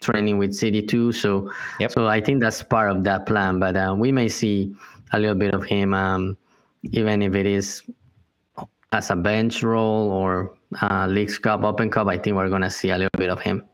[0.00, 1.12] training with City too.
[1.12, 1.92] So, yep.
[1.92, 3.58] so I think that's part of that plan.
[3.58, 4.74] But uh, we may see
[5.12, 6.36] a little bit of him, um,
[6.82, 7.82] even if it is
[8.92, 12.08] as a bench role or uh, Leagues Cup, Open Cup.
[12.08, 13.64] I think we're gonna see a little bit of him.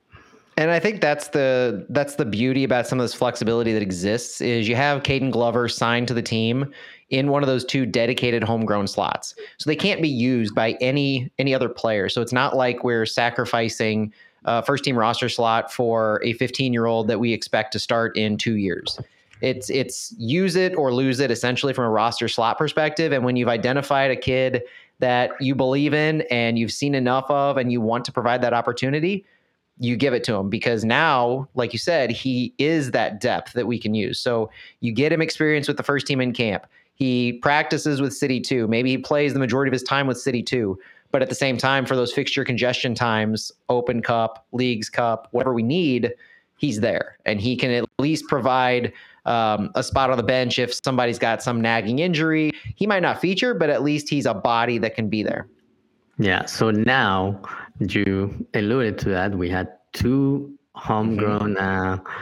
[0.59, 4.40] And I think that's the that's the beauty about some of this flexibility that exists
[4.40, 6.73] is you have Caden Glover signed to the team
[7.11, 9.37] in one of those two dedicated homegrown slots.
[9.59, 12.09] So they can't be used by any any other player.
[12.09, 14.12] So it's not like we're sacrificing
[14.47, 18.16] uh, first team roster slot for a 15 year old that we expect to start
[18.16, 18.99] in two years.
[19.40, 23.12] It's it's use it or lose it essentially from a roster slot perspective.
[23.12, 24.64] And when you've identified a kid
[24.99, 28.53] that you believe in and you've seen enough of and you want to provide that
[28.53, 29.25] opportunity,
[29.80, 33.66] you give it to him because now, like you said, he is that depth that
[33.66, 34.18] we can use.
[34.18, 36.66] So you get him experience with the first team in camp.
[36.94, 38.66] He practices with City 2.
[38.66, 40.78] Maybe he plays the majority of his time with City 2.
[41.10, 45.54] But at the same time, for those fixture congestion times, Open Cup, Leagues Cup, whatever
[45.54, 46.12] we need,
[46.58, 47.16] he's there.
[47.24, 48.92] And he can at least provide
[49.24, 52.52] um, a spot on the bench if somebody's got some nagging injury.
[52.74, 55.48] He might not feature, but at least he's a body that can be there.
[56.18, 56.46] Yeah.
[56.46, 57.40] So now
[57.80, 59.34] you alluded to that.
[59.34, 62.00] We had two homegrown mm-hmm.
[62.00, 62.12] uh,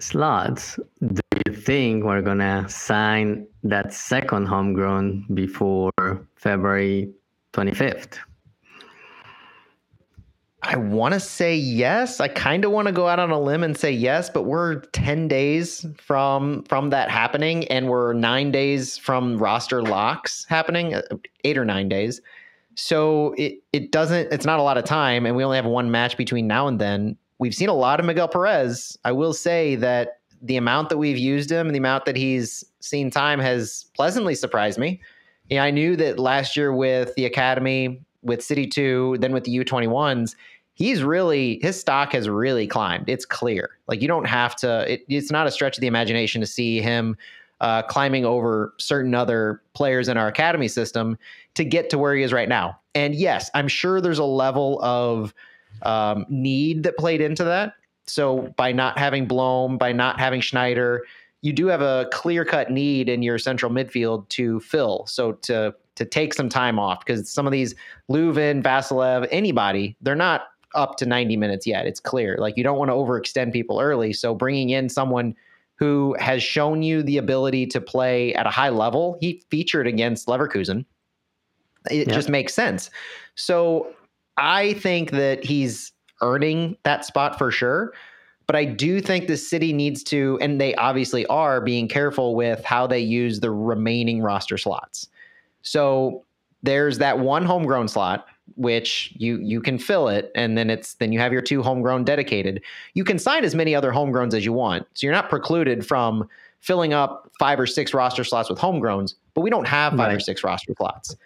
[0.00, 0.78] slots.
[1.00, 7.12] Do you think we're to sign that second homegrown before February
[7.52, 8.18] 25th.
[10.62, 12.20] I want to say yes.
[12.20, 14.80] I kind of want to go out on a limb and say yes, but we're
[14.80, 21.02] 10 days from from that happening and we're 9 days from roster locks happening, uh,
[21.44, 22.20] 8 or 9 days.
[22.76, 25.90] So it it doesn't it's not a lot of time and we only have one
[25.90, 27.16] match between now and then.
[27.38, 28.98] We've seen a lot of Miguel Perez.
[29.04, 32.64] I will say that the amount that we've used him and the amount that he's
[32.80, 35.00] seen time has pleasantly surprised me.
[35.48, 39.56] Yeah, I knew that last year with the academy, with City Two, then with the
[39.58, 40.36] U21s,
[40.74, 43.08] he's really his stock has really climbed.
[43.08, 43.70] It's clear.
[43.86, 44.90] Like you don't have to.
[44.90, 47.16] It, it's not a stretch of the imagination to see him
[47.60, 51.18] uh, climbing over certain other players in our academy system
[51.54, 52.78] to get to where he is right now.
[52.94, 55.34] And yes, I'm sure there's a level of
[55.82, 57.74] um, need that played into that.
[58.06, 61.04] So by not having Blom, by not having Schneider,
[61.42, 65.06] you do have a clear cut need in your central midfield to fill.
[65.06, 67.74] So to to take some time off because some of these
[68.10, 71.86] Löwen, Vassilev, anybody, they're not up to 90 minutes yet.
[71.86, 72.36] It's clear.
[72.38, 74.12] Like you don't want to overextend people early.
[74.12, 75.34] So bringing in someone
[75.76, 80.26] who has shown you the ability to play at a high level, he featured against
[80.26, 80.84] Leverkusen.
[81.90, 82.90] It just makes sense.
[83.34, 83.92] So
[84.36, 87.92] I think that he's earning that spot for sure.
[88.46, 92.64] But I do think the city needs to, and they obviously are being careful with
[92.64, 95.06] how they use the remaining roster slots.
[95.62, 96.24] So
[96.62, 98.26] there's that one homegrown slot
[98.56, 102.04] which you you can fill it and then it's then you have your two homegrown
[102.04, 102.60] dedicated
[102.94, 106.28] you can sign as many other homegrowns as you want so you're not precluded from
[106.58, 110.16] filling up five or six roster slots with homegrowns but we don't have five right.
[110.16, 111.16] or six roster slots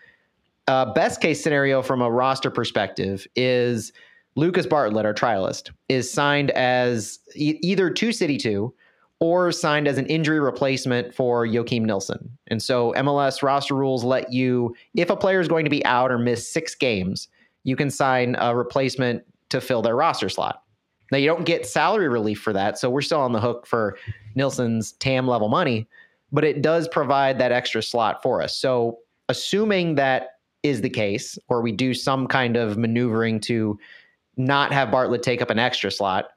[0.66, 3.92] uh, best case scenario from a roster perspective is
[4.36, 8.72] lucas bartlett our trialist is signed as e- either to city 2
[9.20, 12.36] or signed as an injury replacement for Joakim Nilsson.
[12.48, 16.10] And so MLS roster rules let you, if a player is going to be out
[16.10, 17.28] or miss six games,
[17.62, 20.62] you can sign a replacement to fill their roster slot.
[21.10, 23.96] Now you don't get salary relief for that, so we're still on the hook for
[24.34, 25.88] Nilsson's TAM level money,
[26.32, 28.56] but it does provide that extra slot for us.
[28.56, 28.98] So
[29.28, 30.33] assuming that
[30.64, 33.78] is the case, or we do some kind of maneuvering to
[34.36, 36.30] not have Bartlett take up an extra slot,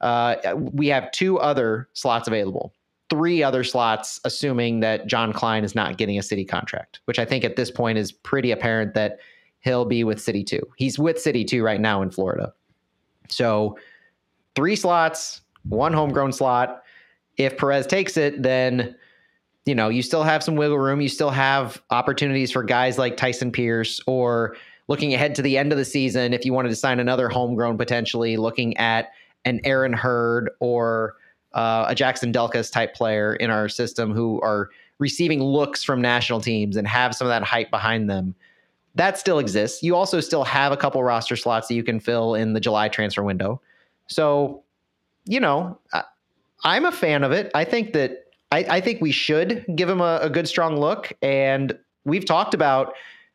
[0.00, 2.72] uh, we have two other slots available,
[3.10, 7.24] three other slots, assuming that John Klein is not getting a city contract, which I
[7.24, 9.18] think at this point is pretty apparent that
[9.60, 10.60] he'll be with City 2.
[10.76, 12.52] He's with City 2 right now in Florida.
[13.28, 13.76] So
[14.54, 16.82] three slots, one homegrown slot.
[17.36, 18.96] If Perez takes it, then
[19.64, 21.00] you know, you still have some wiggle room.
[21.00, 24.56] You still have opportunities for guys like Tyson Pierce or
[24.88, 27.78] looking ahead to the end of the season if you wanted to sign another homegrown
[27.78, 29.12] potentially looking at
[29.44, 31.14] an Aaron Hurd or
[31.54, 36.40] uh, a Jackson Delkas type player in our system who are receiving looks from national
[36.40, 38.34] teams and have some of that hype behind them.
[38.94, 39.82] That still exists.
[39.82, 42.88] You also still have a couple roster slots that you can fill in the July
[42.88, 43.60] transfer window.
[44.08, 44.62] So,
[45.24, 45.78] you know,
[46.64, 47.50] I, am a fan of it.
[47.54, 48.21] I think that
[48.52, 51.12] I, I think we should give him a, a, good, strong look.
[51.22, 52.94] And we've talked about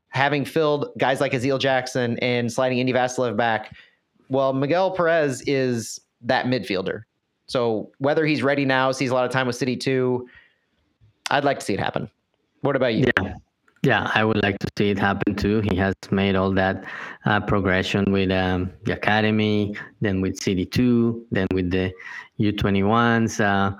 [0.09, 3.75] having filled guys like Aziel Jackson and sliding Indy Vassilev back
[4.29, 7.03] well, Miguel Perez is that midfielder.
[7.47, 10.27] So whether he's ready now, sees a lot of time with City 2,
[11.31, 12.09] I'd like to see it happen.
[12.61, 13.05] What about you?
[13.21, 13.35] Yeah.
[13.83, 15.61] Yeah, I would like to see it happen too.
[15.61, 16.83] He has made all that
[17.25, 21.93] uh, progression with um, the academy, then with City 2, then with the
[22.39, 23.39] U21s.
[23.39, 23.75] Uh,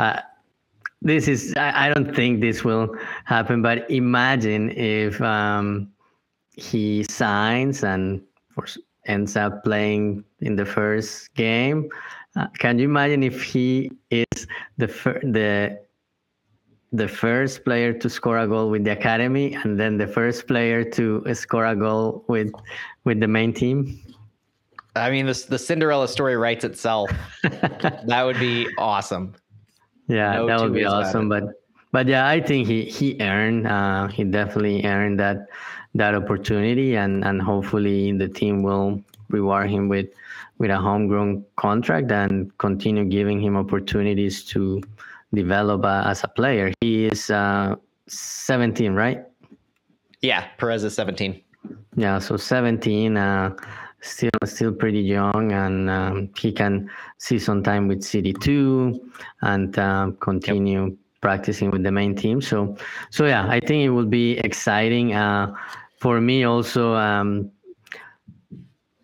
[0.00, 0.20] uh,
[1.02, 2.94] this is, I, I, don't think this will
[3.24, 5.90] happen, but imagine if um,
[6.56, 8.22] he signs and
[8.54, 8.66] for
[9.06, 11.88] ends up playing in the first game.
[12.36, 14.46] Uh, can you imagine if he is
[14.76, 15.80] the fir- the
[16.92, 20.82] the first player to score a goal with the academy and then the first player
[20.82, 22.52] to score a goal with
[23.04, 23.98] with the main team?
[24.96, 27.10] I mean, this the Cinderella story writes itself.
[27.42, 29.34] that would be awesome.
[30.10, 31.28] Yeah, no that would be awesome.
[31.28, 35.46] But but yeah, I think he he earned uh, he definitely earned that
[35.94, 40.08] that opportunity, and and hopefully the team will reward him with
[40.58, 44.82] with a homegrown contract and continue giving him opportunities to
[45.32, 46.72] develop uh, as a player.
[46.80, 47.76] He is uh,
[48.08, 49.24] 17, right?
[50.20, 51.40] Yeah, Perez is 17.
[51.96, 53.56] Yeah, so 17, uh,
[54.00, 59.10] still still pretty young, and um, he can see some time with City 2
[59.42, 60.92] and um, continue yep.
[61.20, 62.40] practicing with the main team.
[62.40, 62.76] So,
[63.10, 65.14] so yeah, I think it will be exciting.
[65.14, 65.54] Uh,
[65.98, 67.50] for me also, um,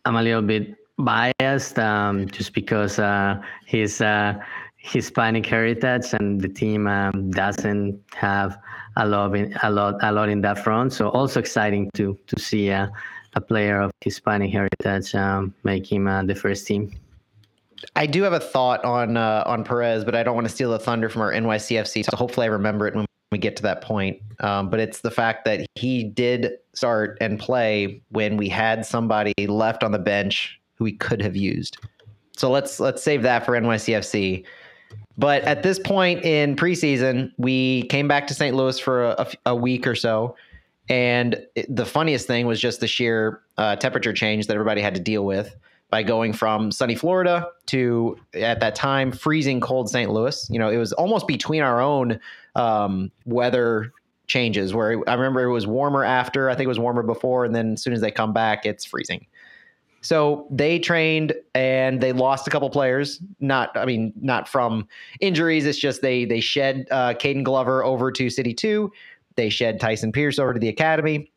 [0.05, 4.35] I'm a little bit biased um, just because uh, he's uh,
[4.77, 8.59] Hispanic heritage and the team um, doesn't have
[8.97, 10.93] a lot, in, a lot, a lot in that front.
[10.93, 12.89] So also exciting to to see uh,
[13.37, 16.93] a player of Hispanic heritage um, make him uh, the first team.
[17.95, 20.71] I do have a thought on uh, on Perez, but I don't want to steal
[20.71, 22.05] the thunder from our NYCFC.
[22.05, 24.21] So hopefully I remember it when we get to that point.
[24.41, 29.35] Um, but it's the fact that he did start and play when we had somebody
[29.47, 31.77] left on the bench who we could have used.
[32.37, 34.45] So let's let's save that for NYCFC.
[35.19, 38.55] But at this point in preseason, we came back to St.
[38.55, 40.37] Louis for a, a week or so,
[40.89, 44.95] and it, the funniest thing was just the sheer uh, temperature change that everybody had
[44.95, 45.57] to deal with.
[45.91, 50.11] by going from sunny Florida to at that time freezing cold St.
[50.11, 50.49] Louis.
[50.51, 52.19] You know, it was almost between our own
[52.57, 53.93] um, weather
[54.27, 57.55] changes where I remember it was warmer after, I think it was warmer before, and
[57.55, 59.27] then as soon as they come back, it's freezing.
[60.01, 63.21] So they trained and they lost a couple players.
[63.41, 64.87] Not, I mean, not from
[65.21, 65.67] injuries.
[65.67, 68.93] It's just they they shed uh, Caden Glover over to City Two.
[69.37, 71.31] They shed Tyson Pierce over to the academy.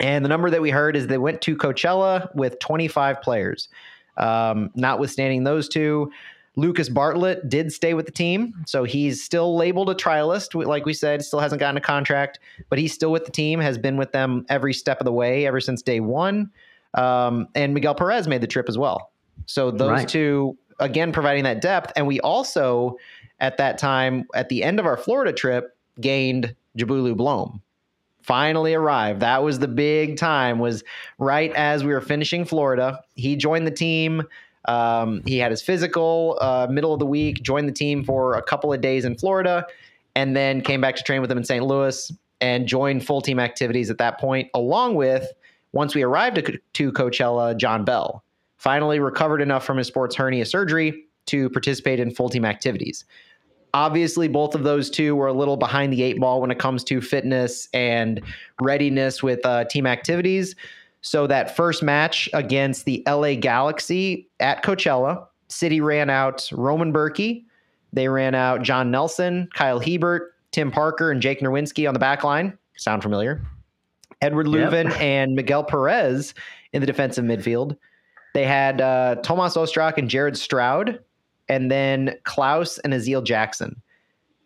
[0.00, 3.68] And the number that we heard is they went to Coachella with 25 players.
[4.16, 6.10] Um, notwithstanding those two,
[6.56, 8.54] Lucas Bartlett did stay with the team.
[8.66, 10.54] So he's still labeled a trialist.
[10.66, 12.38] Like we said, still hasn't gotten a contract,
[12.68, 15.46] but he's still with the team, has been with them every step of the way
[15.46, 16.50] ever since day one.
[16.94, 19.12] Um, and Miguel Perez made the trip as well.
[19.46, 20.08] So those right.
[20.08, 21.92] two, again, providing that depth.
[21.96, 22.96] And we also,
[23.40, 27.62] at that time, at the end of our Florida trip, gained Njabulo Blom.
[28.22, 29.20] Finally arrived.
[29.20, 30.58] That was the big time.
[30.58, 30.84] Was
[31.18, 33.00] right as we were finishing Florida.
[33.14, 34.22] He joined the team.
[34.66, 37.42] Um, he had his physical uh, middle of the week.
[37.42, 39.66] Joined the team for a couple of days in Florida,
[40.14, 41.64] and then came back to train with them in St.
[41.64, 45.32] Louis and joined full team activities at that point, along with
[45.72, 48.22] once we arrived to Coachella, John Bell
[48.62, 53.04] finally recovered enough from his sports hernia surgery to participate in full team activities.
[53.74, 56.84] Obviously, both of those two were a little behind the eight ball when it comes
[56.84, 58.20] to fitness and
[58.60, 60.54] readiness with uh, team activities.
[61.00, 67.44] So, that first match against the LA Galaxy at Coachella, City ran out Roman Bürki.
[67.92, 72.24] They ran out John Nelson, Kyle Hiebert, Tim Parker, and Jake Nerwinski on the back
[72.24, 72.56] line.
[72.76, 73.42] Sound familiar?
[74.22, 75.00] Eduard Löwen yep.
[75.00, 76.34] and Miguel Perez
[76.72, 77.76] in the defensive midfield.
[78.34, 80.98] They had uh, Tomas Ostrak and Jared Stroud,
[81.48, 83.80] and then Klauss and Aziel Jackson.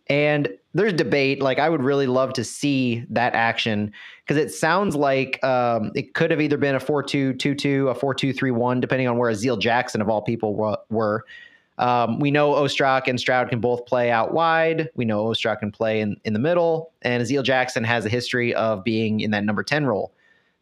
[0.09, 1.43] And there's debate.
[1.43, 3.93] Like, I would really love to see that action
[4.25, 7.89] because it sounds like um, it could have either been a 4 2 2 2,
[7.89, 10.55] a 4 2 3 1, depending on where Aziel Jackson, of all people,
[10.91, 11.25] were.
[11.79, 14.89] Um, we know Ostrak and Stroud can both play out wide.
[14.95, 16.93] We know Ostrak can play in, in the middle.
[17.03, 20.13] And Aziel Jackson has a history of being in that number 10 role.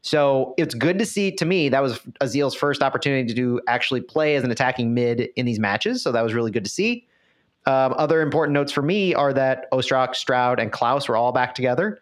[0.04, 4.02] So it's good to see, to me, that was Aziel's first opportunity to do actually
[4.02, 6.02] play as an attacking mid in these matches.
[6.02, 7.06] So that was really good to see.
[7.64, 11.54] Um, other important notes for me are that Ostrak, Stroud, and Klauss were all back
[11.54, 12.00] together.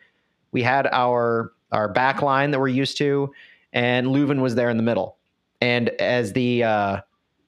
[0.51, 3.33] We had our our back line that we're used to,
[3.73, 5.17] and Löwen was there in the middle.
[5.61, 7.01] And as the uh,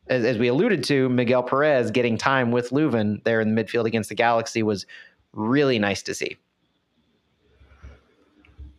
[0.06, 3.86] as, as we alluded to, Miguel Perez getting time with Löwen there in the midfield
[3.86, 4.86] against the Galaxy was
[5.32, 6.36] really nice to see.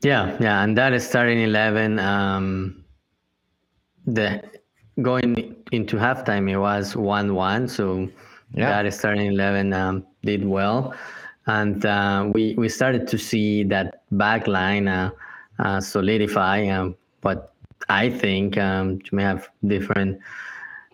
[0.06, 1.98] Yeah, yeah, and that is starting eleven.
[1.98, 2.86] Um,
[4.06, 4.44] the
[5.02, 8.08] going into halftime, it was one-one, so
[8.54, 8.84] yeah.
[8.84, 10.94] that starting eleven um, did well,
[11.48, 15.10] and uh, we we started to see that back line uh,
[15.58, 16.68] uh, solidify.
[16.68, 17.54] Um, but
[17.90, 20.20] I think um, you may have different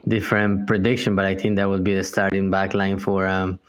[0.08, 3.60] different prediction, but I think that would be the starting backline for um,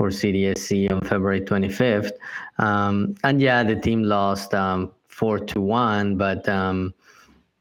[0.00, 2.12] for City SC on February 25th.
[2.56, 6.94] Um, and yeah, the team lost um, four to one, but um,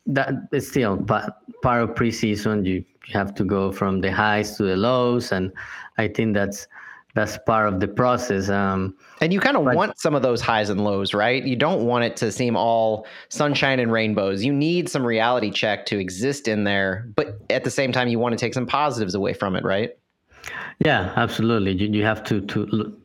[0.05, 2.65] that is still part, part of preseason.
[2.65, 5.51] You, you have to go from the highs to the lows, and
[5.97, 6.65] I think that's
[7.13, 8.47] that's part of the process.
[8.47, 11.43] Um, and you kind of want some of those highs and lows, right?
[11.43, 14.45] You don't want it to seem all sunshine and rainbows.
[14.45, 18.17] You need some reality check to exist in there, but at the same time, you
[18.17, 19.91] want to take some positives away from it, right?
[20.85, 21.73] Yeah, absolutely.
[21.73, 22.95] You, you have to to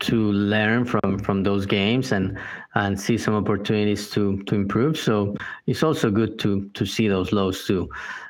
[0.00, 2.36] to learn from from those games and
[2.74, 4.98] and see some opportunities to to improve.
[4.98, 7.88] So it's also good to to see those lows too.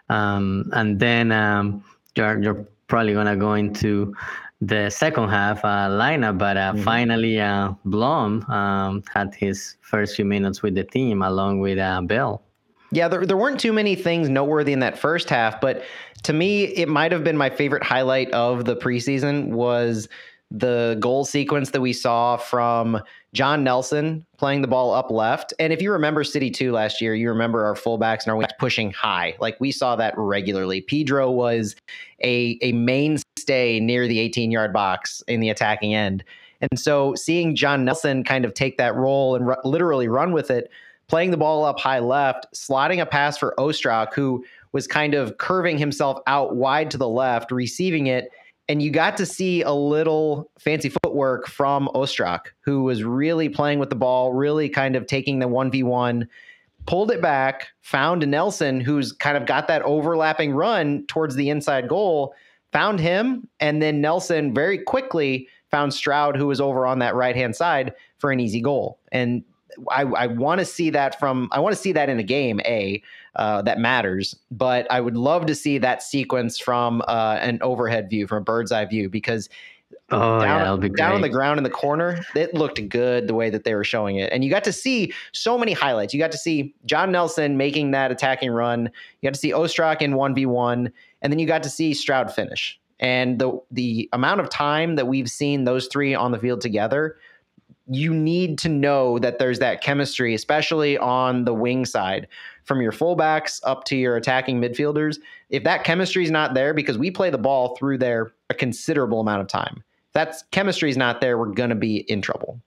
[0.09, 1.83] Um, and then um,
[2.15, 4.15] you're you're probably gonna go into
[4.61, 6.83] the second half uh, lineup, but uh, mm-hmm.
[6.83, 12.01] finally uh, Blom um, had his first few minutes with the team along with uh,
[12.03, 12.43] Bell.
[12.93, 15.83] Yeah, there, there weren't too many things noteworthy in that first half, but
[16.23, 20.09] to me, it might have been my favorite highlight of the preseason was
[20.51, 23.01] the goal sequence that we saw from
[23.33, 25.55] John Nelson playing the ball up left.
[25.59, 28.53] And if you remember City 2 last year, you remember our fullbacks and our wings
[28.59, 29.35] pushing high.
[29.41, 30.83] Like we saw that regularly.
[30.83, 31.75] Pidro was
[32.23, 36.23] a, a mainstay near the 18 yard box in the attacking end.
[36.61, 40.51] And so seeing John Nelson kind of take that role and r- literally run with
[40.51, 40.71] it,
[41.09, 45.39] playing the ball up high left, slotting a pass for Ostrak, who was kind of
[45.39, 48.31] curving himself out wide to the left, receiving it
[48.69, 53.79] and you got to see a little fancy footwork from Ostrak, who was really playing
[53.79, 56.27] with the ball, really kind of taking the 1v1,
[56.87, 61.89] pulled it back, found Nelson, who's kind of got that overlapping run towards the inside
[61.89, 62.35] goal,
[62.73, 67.37] found him, and then Nelson very quickly found Stroud, who was over on that right
[67.37, 68.99] hand side for an easy goal.
[69.11, 69.43] And
[69.91, 72.61] I, I want to see that from I want to see that in a game.
[72.65, 73.03] A
[73.37, 78.11] uh, that matters, but I would love to see that sequence from uh, an overhead
[78.11, 79.49] view, from a bird's eye view, because
[80.11, 83.49] Oh down, yeah, down on the ground in the corner, it looked good the way
[83.49, 84.31] that they were showing it.
[84.31, 86.13] And you got to see so many highlights.
[86.13, 88.91] You got to see John Nelson making that attacking run.
[89.21, 90.93] You got to see Ostrak in 1v1.
[91.23, 92.79] And then you got to see Stroud finish.
[93.01, 97.17] And the the amount of time that we've seen those three on the field together,
[97.95, 102.27] you need to know that there's that chemistry, especially on the wing side,
[102.65, 105.19] from your fullbacks up to your attacking midfielders.
[105.51, 109.21] If that chemistry is not there, because we play the ball through there a considerable
[109.21, 112.61] amount of time, if that chemistry is not there, we're gonna be in trouble.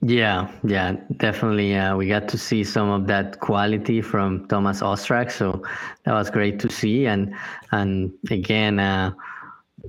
[0.00, 1.74] Yeah, yeah, definitely.
[1.74, 5.60] Uh, we got to see some of that quality from Thomas Ostrak, so
[6.04, 7.06] that was great to see.
[7.06, 7.34] And
[7.72, 9.12] and again, uh,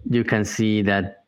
[0.10, 1.19] you can see that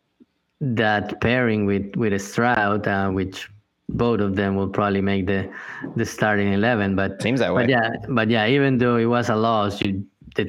[0.61, 3.49] that pairing with with Stroud, uh, which
[3.89, 5.51] both of them will probably make the
[5.95, 6.95] the starting eleven.
[6.95, 7.63] But Seems that way.
[7.63, 10.05] but yeah, but yeah, even though it was a loss, you,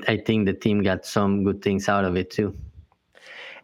[0.06, 2.56] I think the team got some good things out of it too.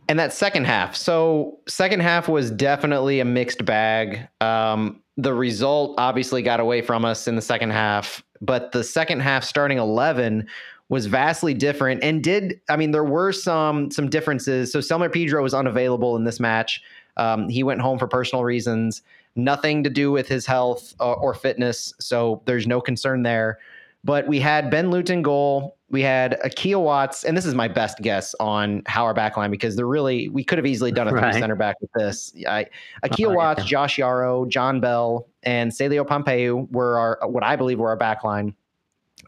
[0.09, 0.97] And that second half.
[0.97, 4.27] So second half was definitely a mixed bag.
[4.41, 9.21] Um, the result obviously got away from us in the second half, but the second
[9.21, 10.47] half starting eleven
[10.91, 14.73] was vastly different and did I mean there were some some differences.
[14.73, 16.83] So Selmir Pidro was unavailable in this match.
[17.17, 19.03] Um, he went home for personal reasons,
[19.37, 21.93] nothing to do with his health or, or fitness.
[21.99, 23.59] So there's no concern there.
[24.05, 25.77] But we had Ben Lundt goal.
[25.91, 29.75] We had Akil Watts, and this is my best guess on how our backline because
[29.75, 31.35] they're really we could have easily done a three Right.
[31.35, 32.33] center back with this.
[32.49, 32.67] I,
[33.03, 33.67] Akil Oh, Watts, yeah.
[33.67, 38.55] Josh Yaro, John Bell, and Celio Pompeu were our what I believe were our backline.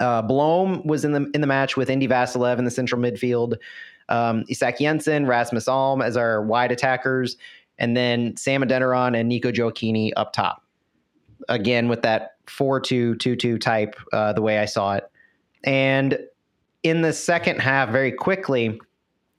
[0.00, 3.56] Uh, Blom was in the in the match with Indy Vasilev in the central midfield.
[4.08, 7.36] Um, Isak Jensen, Rasmus Alm as our wide attackers,
[7.78, 10.64] and then Sam Adeniran and Nico Gioacchini up top.
[11.48, 15.10] Again with that 4-2-2-2 type, uh, the way I saw it.
[15.64, 16.18] And
[16.82, 18.80] in the second half, very quickly,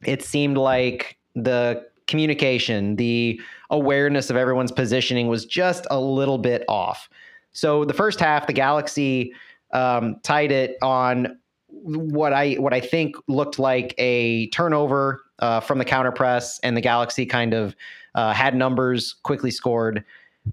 [0.06, 3.40] it seemed like the communication, the
[3.70, 7.10] awareness of everyone's positioning was just a little bit off.
[7.54, 9.34] So the first half, the Galaxy
[9.74, 15.80] um, tied it on what I what I think looked like a turnover uh, from
[15.80, 17.76] the counter press, and the Galaxy kind of
[18.16, 20.04] uh, had numbers, quickly scored.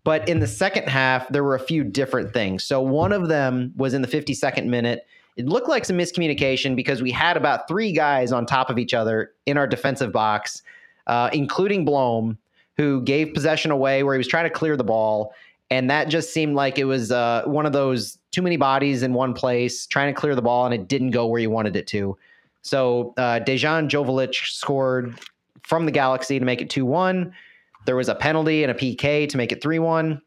[0.04, 2.64] But in the second half, there were a few different things.
[2.64, 5.06] So one of them was in the 52nd minute.
[5.36, 8.92] It looked like some miscommunication because we had about three guys on top of each
[8.92, 10.62] other in our defensive box,
[11.06, 12.36] uh, including Blom,
[12.76, 15.32] who gave possession away where he was trying to clear the ball.
[15.70, 19.12] And that just seemed like it was uh, one of those too many bodies in
[19.12, 21.86] one place trying to clear the ball, and it didn't go where you wanted it
[21.88, 22.16] to.
[22.62, 25.18] So uh, Dejan Jovic scored
[25.62, 27.32] from the Galaxy to make it 2 1.
[27.86, 30.20] There was a penalty and a PK to make it 3 1.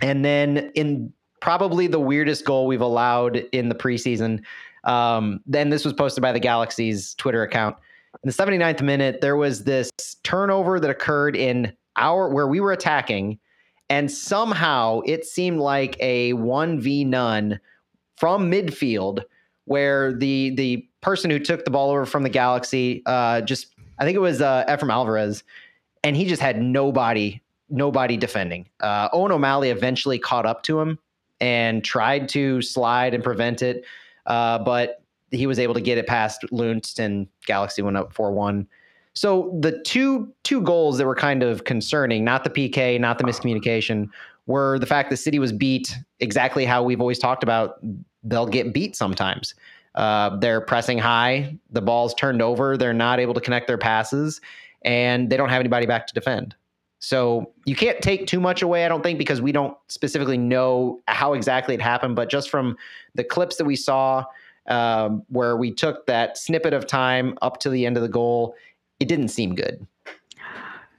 [0.00, 4.42] And then in probably the weirdest goal we've allowed in the preseason,
[4.84, 7.76] um, then this was posted by the Galaxy's Twitter account.
[8.22, 9.90] In the 79th minute, there was this
[10.22, 13.38] turnover that occurred in our where we were attacking,
[13.90, 17.60] and somehow it seemed like a 1v none
[18.16, 19.24] from midfield
[19.64, 24.04] where the the person who took the ball over from the Galaxy uh, just I
[24.04, 25.42] think it was uh, Efraín Álvarez,
[26.04, 28.68] and he just had nobody nobody defending.
[28.80, 30.98] Uh, Owen O'Malley eventually caught up to him
[31.40, 33.84] and tried to slide and prevent it,
[34.26, 38.32] uh, but he was able to get it past Lundt and Galaxy went up four
[38.32, 38.66] one.
[39.18, 43.24] So the two two goals that were kind of concerning, not the PK, not the
[43.24, 44.08] miscommunication,
[44.46, 47.80] were the fact the city was beat exactly how we've always talked about.
[48.22, 49.56] They'll get beat sometimes.
[49.96, 54.40] Uh, they're pressing high, the ball's turned over, they're not able to connect their passes,
[54.82, 56.54] and they don't have anybody back to defend.
[57.00, 61.00] So you can't take too much away, I don't think, because we don't specifically know
[61.08, 62.14] how exactly it happened.
[62.14, 62.76] But just from
[63.16, 64.26] the clips that we saw,
[64.68, 68.54] um, where we took that snippet of time up to the end of the goal,
[69.00, 69.86] it didn't seem good.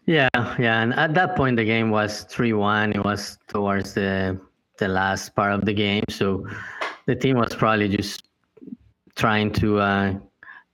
[0.05, 2.93] Yeah, yeah, and at that point the game was three one.
[2.93, 4.39] It was towards the
[4.77, 6.47] the last part of the game, so
[7.05, 8.23] the team was probably just
[9.15, 10.13] trying to uh,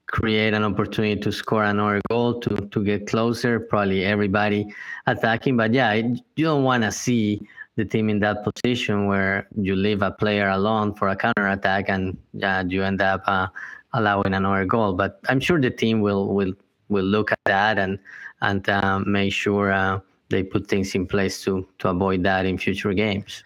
[0.08, 3.60] create an opportunity to score another goal to to get closer.
[3.60, 4.74] Probably everybody
[5.08, 7.42] attacking, but yeah, you don't want to see
[7.76, 11.90] the team in that position where you leave a player alone for a counter attack
[11.90, 13.48] and yeah, you end up uh,
[13.92, 14.94] allowing another goal.
[14.94, 16.54] But I'm sure the team will will
[16.90, 18.00] will look at that and
[18.42, 22.58] and uh, make sure uh, they put things in place to to avoid that in
[22.58, 23.44] future games.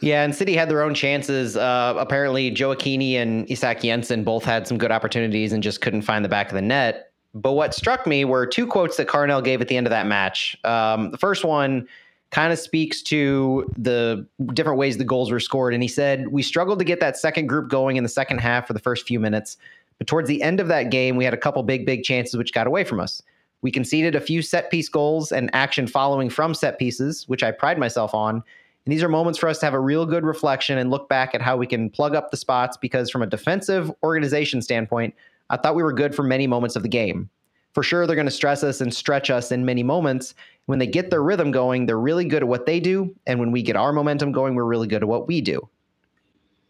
[0.00, 1.56] Yeah, and City had their own chances.
[1.56, 6.24] Uh, apparently, Gioacchini and Isak Jensen both had some good opportunities and just couldn't find
[6.24, 7.12] the back of the net.
[7.34, 10.06] But what struck me were two quotes that Carnell gave at the end of that
[10.06, 10.56] match.
[10.64, 11.86] Um, the first one,
[12.30, 15.74] kind of speaks to the different ways the goals were scored.
[15.74, 18.66] And he said, We struggled to get that second group going in the second half
[18.66, 19.56] for the first few minutes.
[20.00, 22.54] But towards the end of that game, we had a couple big, big chances which
[22.54, 23.22] got away from us.
[23.60, 27.50] We conceded a few set piece goals and action following from set pieces, which I
[27.50, 28.36] pride myself on.
[28.36, 31.34] And these are moments for us to have a real good reflection and look back
[31.34, 35.14] at how we can plug up the spots because, from a defensive organization standpoint,
[35.50, 37.28] I thought we were good for many moments of the game.
[37.74, 40.34] For sure, they're going to stress us and stretch us in many moments.
[40.64, 43.14] When they get their rhythm going, they're really good at what they do.
[43.26, 45.68] And when we get our momentum going, we're really good at what we do.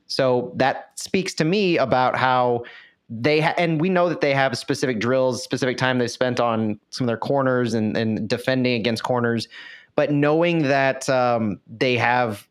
[0.08, 2.64] So that speaks to me about how
[3.10, 6.78] they ha- and we know that they have specific drills, specific time they've spent on
[6.90, 9.48] some of their corners and, and defending against corners.
[9.96, 12.48] But knowing that um, they have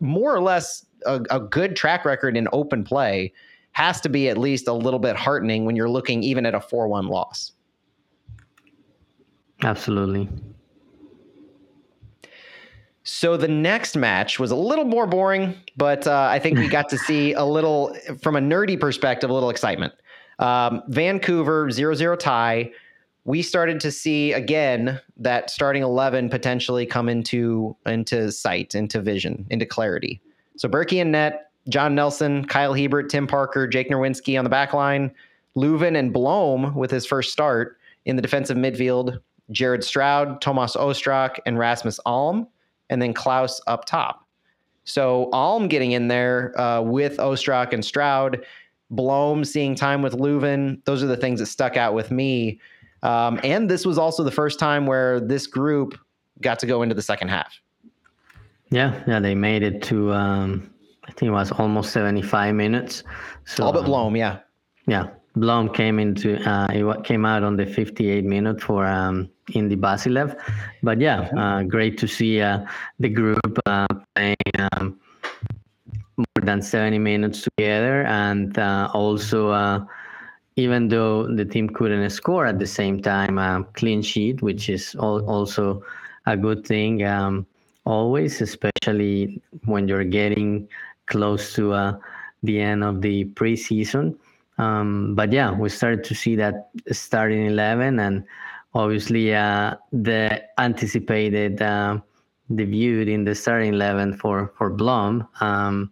[0.00, 3.32] more or less a, a good track record in open play
[3.72, 6.60] has to be at least a little bit heartening when you're looking even at a
[6.60, 7.52] 4 1 loss.
[9.62, 10.28] Absolutely.
[13.04, 16.88] So the next match was a little more boring, but uh, I think we got
[16.88, 19.92] to see a little, from a nerdy perspective, a little excitement.
[20.38, 22.72] Um, Vancouver 0 0 tie.
[23.26, 29.46] We started to see again that starting 11 potentially come into into sight, into vision,
[29.50, 30.20] into clarity.
[30.56, 34.72] So Bürki and net, John Nelson, Kyle Hiebert, Tim Parker, Jake Nerwinski on the back
[34.72, 35.10] line,
[35.56, 39.18] Löwen and Blom with his first start in the defensive midfield,
[39.50, 42.46] Jared Stroud, Tomas Ostrak, and Rasmus Alm,
[42.94, 44.24] and then Klauss up top.
[44.84, 48.46] So Alm getting in there uh, with Ostrak and Stroud,
[48.90, 50.82] Blom seeing time with Löwen.
[50.84, 52.60] Those are the things that stuck out with me.
[53.02, 55.98] Um, and this was also the first time where this group
[56.40, 57.60] got to go into the second half.
[58.70, 60.70] Yeah, yeah, they made it to um,
[61.06, 63.02] I think it was almost 75 minutes.
[63.44, 64.38] So, All but Blom, yeah.
[64.86, 69.76] Yeah, Blom came into uh, it came out on the 58 minute for um, Indy
[69.76, 70.38] Vassilev,
[70.82, 72.64] but yeah, uh, great to see uh,
[73.00, 74.36] the group uh, playing
[74.72, 74.98] um,
[76.16, 79.84] more than 70 minutes together, and uh, also uh,
[80.56, 84.94] even though the team couldn't score at the same time, uh, clean sheet, which is
[85.00, 85.82] al- also
[86.26, 87.46] a good thing um,
[87.84, 90.68] always, especially when you're getting
[91.06, 91.98] close to uh,
[92.42, 94.16] the end of the preseason.
[94.58, 98.24] Um, but yeah, we started to see that starting 11 and
[98.74, 101.98] obviously uh, the anticipated uh,
[102.54, 105.26] debut in the starting 11 for, for Blom.
[105.40, 105.90] Um,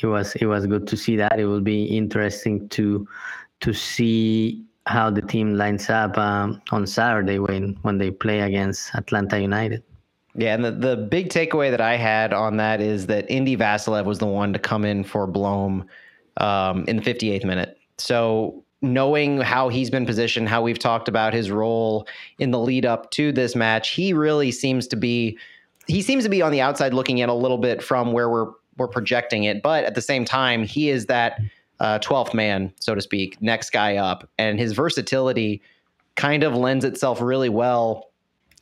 [0.00, 1.38] it was it was good to see that.
[1.38, 3.06] It will be interesting to
[3.60, 8.94] to see how the team lines up um, on Saturday when when they play against
[8.94, 9.82] Atlanta United.
[10.34, 14.06] Yeah, and the, the big takeaway that I had on that is that Indy Vassilev
[14.06, 15.86] was the one to come in for Blom
[16.38, 17.78] um, in the 58th minute.
[18.02, 22.06] So knowing how he's been positioned, how we've talked about his role
[22.38, 25.38] in the lead up to this match, he really seems to be
[25.88, 28.50] he seems to be on the outside looking in a little bit from where we're
[28.78, 31.38] we're projecting it, but at the same time, he is that
[31.78, 35.60] uh, 12th man, so to speak, next guy up, and his versatility
[36.14, 38.11] kind of lends itself really well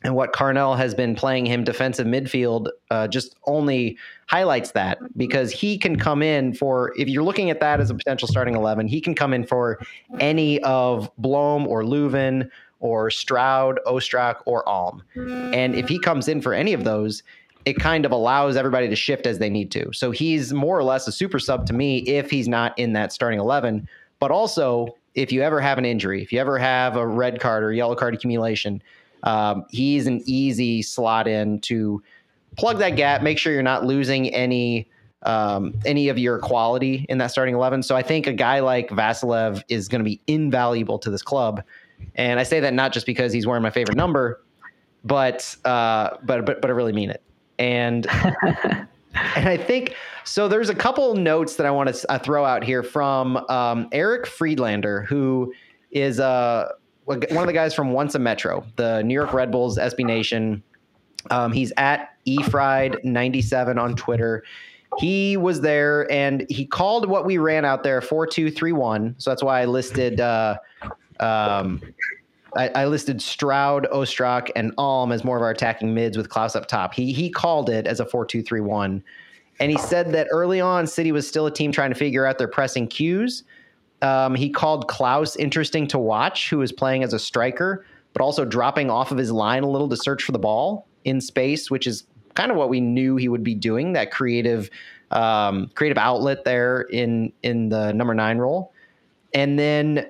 [0.03, 3.97] and what Carnell has been playing him defensive midfield uh, just only
[4.27, 7.95] highlights that because he can come in for if you're looking at that as a
[7.95, 9.79] potential starting 11 he can come in for
[10.19, 12.49] any of Blom or Löwen
[12.79, 15.03] or Stroud, Ostrak or Alm.
[15.15, 17.21] And if he comes in for any of those
[17.65, 19.93] it kind of allows everybody to shift as they need to.
[19.93, 23.13] So he's more or less a super sub to me if he's not in that
[23.13, 23.87] starting 11
[24.19, 27.63] but also if you ever have an injury if you ever have a red card
[27.63, 28.81] or yellow card accumulation
[29.23, 32.01] um, he's an easy slot in to
[32.57, 34.89] plug that gap, make sure you're not losing any
[35.23, 37.83] um, any of your quality in that starting eleven.
[37.83, 41.63] So I think a guy like Vassilev is going to be invaluable to this club,
[42.15, 44.41] and I say that not just because he's wearing my favorite number,
[45.03, 47.21] but uh, but but but I really mean it.
[47.59, 48.07] And
[49.13, 50.47] and I think so.
[50.47, 54.25] There's a couple notes that I want to uh, throw out here from um, Eric
[54.25, 55.53] Friedlander, who
[55.91, 56.69] is a uh,
[57.17, 60.63] one of the guys from Once a Metro, the New York Red Bulls SB Nation.
[61.29, 64.43] Um, he's at efried97 on Twitter.
[64.97, 69.15] He was there and he called what we ran out there 4231.
[69.17, 70.57] So that's why I listed uh,
[71.19, 71.81] um,
[72.57, 76.55] I, I, listed Stroud, Ostrak, and Alm as more of our attacking mids with Klauss
[76.55, 76.93] up top.
[76.93, 79.01] He he called it as a 4-2-3-1.
[79.59, 82.39] And he said that early on, City was still a team trying to figure out
[82.39, 83.43] their pressing cues.
[84.01, 88.45] Um, he called Klauss interesting to watch, who is playing as a striker, but also
[88.45, 91.87] dropping off of his line a little to search for the ball in space, which
[91.87, 93.93] is kind of what we knew he would be doing.
[93.93, 94.69] That creative,
[95.11, 98.73] um, creative outlet there in in the number nine role,
[99.33, 100.07] and then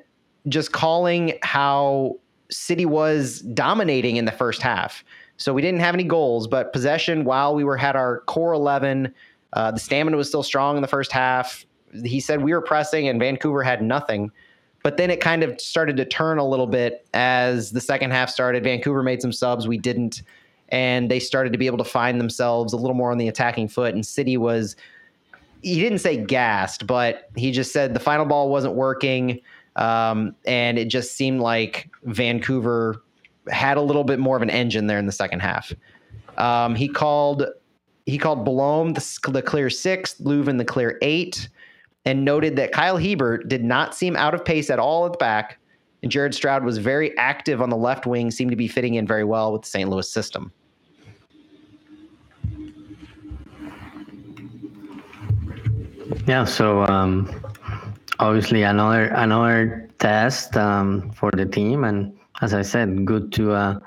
[0.48, 2.18] just calling how
[2.50, 5.04] City was dominating in the first half.
[5.38, 9.14] So we didn't have any goals, but possession while we were had our core 11,
[9.54, 11.66] uh, the stamina was still strong in the first half.
[12.04, 14.32] He said we were pressing and Vancouver had nothing.
[14.84, 18.30] But then it kind of started to turn a little bit as the second half
[18.30, 18.64] started.
[18.64, 20.24] Vancouver made some subs, we didn't,
[20.70, 23.68] and they started to be able to find themselves a little more on the attacking
[23.68, 23.94] foot.
[23.94, 24.76] And City was,
[25.62, 29.40] he didn't say gassed, but he just said the final ball wasn't working.
[29.76, 33.04] Um, and it just seemed like Vancouver
[33.50, 35.72] had a little bit more of an engine there in the second half.
[36.38, 37.46] Um, he called
[38.06, 41.50] he called Blom the, the clear sixth, Löwen the clear eight,
[42.06, 45.18] and noted that Kyle Hiebert did not seem out of pace at all at the
[45.18, 45.60] back,
[46.02, 49.06] and Jared Stroud was very active on the left wing, seemed to be fitting in
[49.06, 49.90] very well with the St.
[49.90, 50.52] Louis system.
[56.28, 57.30] Yeah, so um,
[58.20, 63.80] obviously another another test um, for the team, and as I said, good to uh,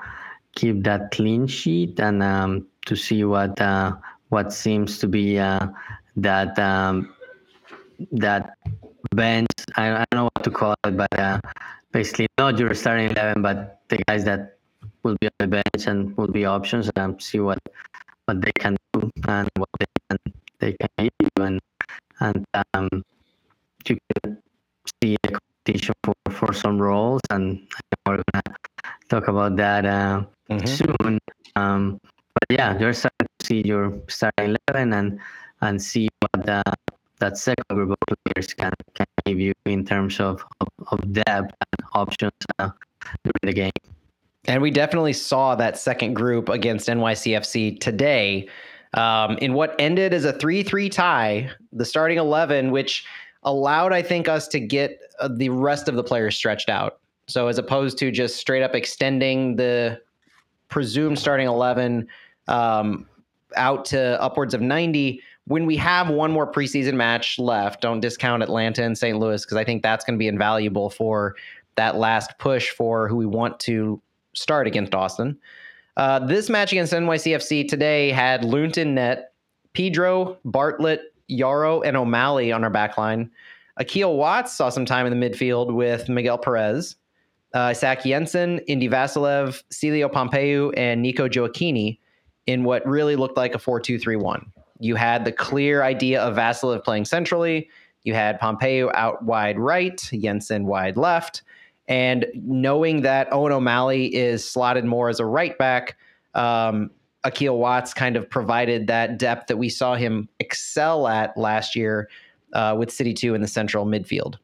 [0.55, 3.95] keep that clean sheet and um, to see what uh,
[4.29, 5.67] what seems to be uh,
[6.17, 7.14] that um,
[8.11, 8.57] that
[9.13, 9.47] bench.
[9.75, 11.39] I, I, don't know what to call it, but uh,
[11.91, 14.57] basically not your starting eleven, but the guys that
[15.03, 17.59] will be on the bench and will be options and see what
[18.25, 20.17] what they can do and what they can
[20.59, 21.59] they can give you and
[22.19, 22.89] and um,
[23.87, 24.37] you can
[25.01, 27.67] see a competition for, for some roles and
[28.05, 28.55] we're gonna
[29.09, 30.65] talk about that uh, mm-hmm.
[30.65, 31.19] soon.
[31.55, 31.99] Um,
[32.33, 35.19] but yeah, you're starting to see your starting eleven and
[35.61, 36.63] and see what the,
[37.25, 41.53] that second group of players can can give you in terms of of, of depth
[41.61, 42.69] and options uh,
[43.23, 43.71] during the game.
[44.47, 48.47] And we definitely saw that second group against NYCFC today
[48.93, 53.05] um, in what ended as a 3 3 tie, the starting 11, which
[53.43, 56.99] allowed, I think, us to get uh, the rest of the players stretched out.
[57.27, 59.99] So as opposed to just straight up extending the
[60.67, 62.07] presumed starting 11
[62.47, 63.07] um,
[63.55, 68.43] out to upwards of 90, when we have one more preseason match left, don't discount
[68.43, 69.17] Atlanta and St.
[69.19, 71.35] Louis because I think that's going to be invaluable for
[71.75, 74.01] that last push for who we want to
[74.33, 75.37] start against Austin.
[75.97, 79.33] Uh, this match against NYCFC today had Lunton net,
[79.73, 83.29] Pidro, Bartlett, Yaro, and O'Malley on our back line.
[83.77, 86.95] Akil Watts saw some time in the midfield with Miguel Perez.
[87.53, 91.99] Uh, Isak Jensen, Indy Vassilev, Celio Pompeu, and Nico Gioacchini
[92.47, 94.51] in what really looked like a 4 2 3 1.
[94.79, 97.69] You had the clear idea of Vassilev playing centrally.
[98.03, 101.41] You had Pompeu out wide right, Jensen wide left.
[101.87, 105.97] And knowing that Owen O'Malley is slotted more as a right back,
[106.33, 106.91] um,
[107.23, 112.09] Akil Watts kind of provided that depth that we saw him excel at last year
[112.53, 114.35] uh, with City 2 in the central midfield.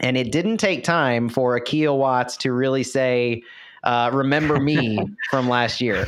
[0.00, 3.42] And it didn't take time for Akil Watts to really say,
[3.82, 4.98] uh, remember me
[5.30, 6.06] from last year.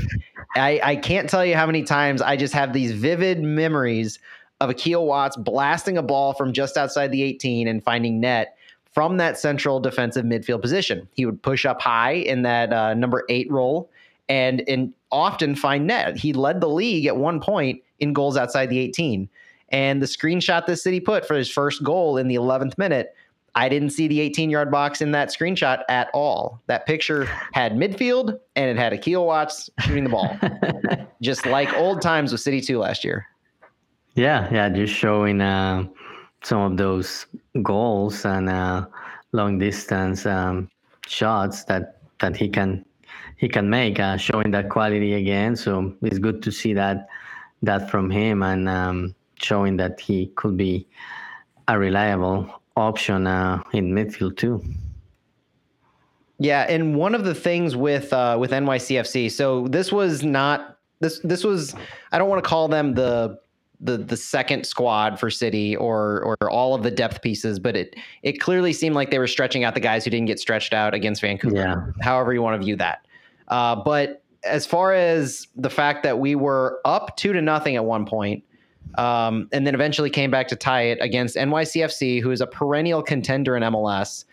[0.54, 4.18] I, I, can't tell you how many times I just have these vivid memories
[4.60, 8.56] of Akil Watts blasting a ball from just outside the 18 and finding net
[8.92, 11.08] from that central defensive midfield position.
[11.14, 13.90] He would push up high in that uh, number eight role
[14.28, 16.16] and, and often find net.
[16.16, 19.28] He led the league at one point in goals outside the 18.
[19.70, 23.14] And the screenshot this city put for his first goal in the 11th minute,
[23.54, 26.62] I didn't see the 18 yard box in that screenshot at all.
[26.66, 30.38] That picture had midfield and it had Akil Watts shooting the ball,
[31.22, 33.26] just like old times with City 2 last year.
[34.14, 35.86] Yeah, yeah, just showing uh,
[36.42, 37.26] some of those
[37.62, 38.86] goals and uh,
[39.32, 40.70] long distance um,
[41.06, 42.84] shots that that he can
[43.36, 45.56] he can make, uh, showing that quality again.
[45.56, 47.08] So it's good to see that
[47.62, 50.86] that from him and um, showing that he could be
[51.68, 54.62] a reliable option uh, in midfield too.
[56.38, 61.20] Yeah, and one of the things with uh, with NYCFC, so this was not this
[61.22, 61.74] this was
[62.10, 63.38] I don't want to call them the
[63.80, 67.94] the the second squad for City or or all of the depth pieces, but it
[68.22, 70.94] it clearly seemed like they were stretching out the guys who didn't get stretched out
[70.94, 71.56] against Vancouver.
[71.56, 72.04] Yeah.
[72.04, 73.06] However you want to view that.
[73.48, 77.84] Uh, but as far as the fact that we were up two to nothing at
[77.84, 78.42] one point,
[78.96, 83.02] um, and then eventually came back to tie it against NYCFC, who is a perennial
[83.02, 84.24] contender in MLS.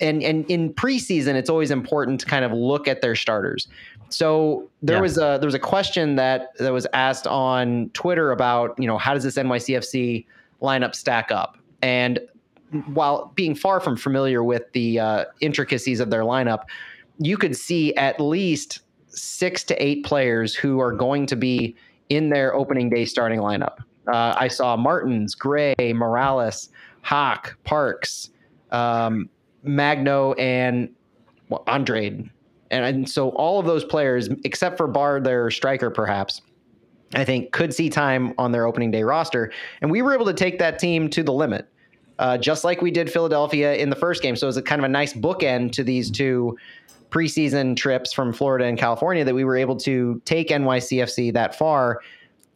[0.00, 3.66] And and in preseason, it's always important to kind of look at their starters.
[4.10, 5.02] So there yeah.
[5.02, 8.96] was a there was a question that that was asked on Twitter about you know
[8.96, 10.24] how does this NYCFC
[10.62, 11.58] lineup stack up?
[11.82, 12.20] And
[12.86, 16.64] while being far from familiar with the uh, intricacies of their lineup,
[17.18, 21.74] you could see at least six to eight players who are going to be
[22.08, 23.78] in their opening day starting lineup.
[24.06, 26.70] Uh, I saw Martins, Gray, Morales,
[27.02, 28.30] Haak, Parks,
[28.70, 29.28] um,
[29.62, 30.88] Magno, and
[31.48, 32.30] well, and,
[32.70, 36.42] and so all of those players, except for Bar, their striker, perhaps,
[37.14, 39.52] I think could see time on their opening day roster.
[39.80, 41.66] And we were able to take that team to the limit,
[42.18, 44.36] uh, just like we did Philadelphia in the first game.
[44.36, 46.56] So it was a kind of a nice bookend to these two
[47.10, 52.00] preseason trips from Florida and California that we were able to take NYCFC that far.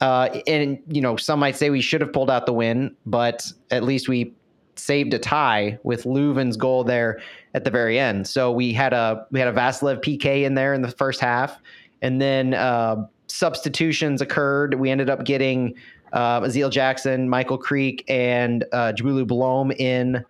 [0.01, 3.51] Uh, and you know, some might say we should have pulled out the win, but
[3.71, 4.33] at least we
[4.75, 7.21] saved a tie with Löwen's goal there
[7.55, 8.27] at the very end.
[8.27, 11.61] So we had a we had a Vassilev PK in there in the first half,
[12.01, 14.75] and then uh, substitutions occurred.
[14.75, 15.75] We ended up getting
[16.13, 20.25] uh, Jackson, Michael Creek, and uh, Njabulo Blom in.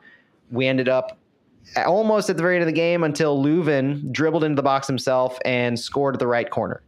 [0.50, 1.18] We ended up
[1.86, 5.38] almost at the very end of the game until Löwen dribbled into the box himself
[5.44, 6.82] and scored the right corner.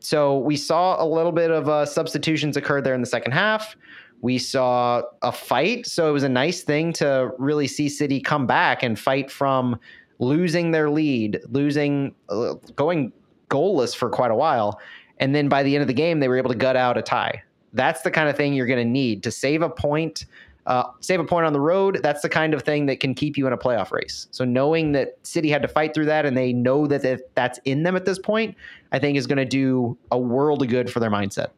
[0.00, 3.76] So we saw a little bit of uh, substitutions occur there in the second half.
[4.22, 5.86] We saw a fight.
[5.86, 9.78] So it was a nice thing to really see City come back and fight from
[10.18, 13.12] losing their lead, losing, uh, going
[13.48, 14.80] goalless for quite a while.
[15.18, 17.02] And then by the end of the game, they were able to gut out a
[17.02, 17.42] tie.
[17.72, 20.26] That's the kind of thing you're going to need to save a point.
[20.70, 21.98] Uh, save a point on the road.
[22.00, 24.28] That's the kind of thing that can keep you in a playoff race.
[24.30, 27.02] So knowing that City had to fight through that, and they know that
[27.34, 28.54] that's in them at this point,
[28.92, 31.48] I think is going to do a world of good for their mindset.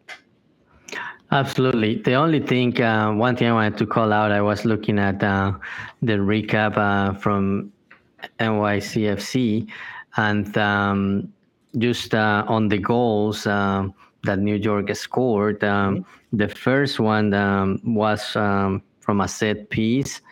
[1.30, 1.96] Absolutely.
[1.96, 5.22] The only thing, uh, one thing I wanted to call out, I was looking at
[5.22, 5.52] uh,
[6.00, 7.70] the recap uh, from
[8.40, 9.68] NYCFC,
[10.16, 11.30] and um,
[11.76, 13.88] just uh, on the goals uh,
[14.22, 15.62] that New York scored.
[15.62, 16.36] Um, mm-hmm.
[16.38, 20.22] The first one um, was um, from a set piece.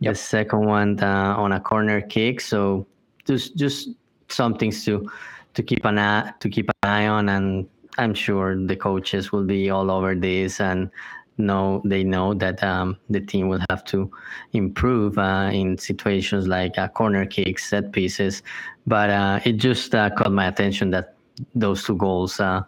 [0.00, 0.12] Yep.
[0.12, 2.40] The second one uh, on a corner kick.
[2.40, 2.86] So
[3.26, 3.90] just just
[4.28, 5.10] some things to
[5.54, 7.68] to keep an eye to keep an eye on and
[7.98, 10.88] I'm sure the coaches will be all over this and
[11.36, 14.10] know they know that um, the team will have to
[14.52, 18.42] improve uh, in situations like uh, corner kicks, set pieces.
[18.86, 21.14] But uh, it just uh, caught my attention that
[21.54, 22.62] those two goals uh,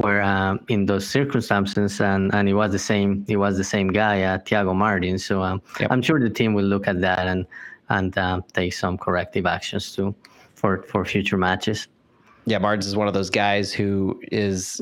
[0.00, 3.24] were uh, in those circumstances, and, and it was the same.
[3.28, 5.18] It was the same guy, Thiago Martin.
[5.18, 5.90] So um, yep.
[5.90, 7.46] I'm sure the team will look at that and
[7.88, 8.14] and
[8.52, 10.14] take some corrective actions too
[10.54, 11.88] for for future matches.
[12.46, 14.80] Yeah, Martins is one of those guys who is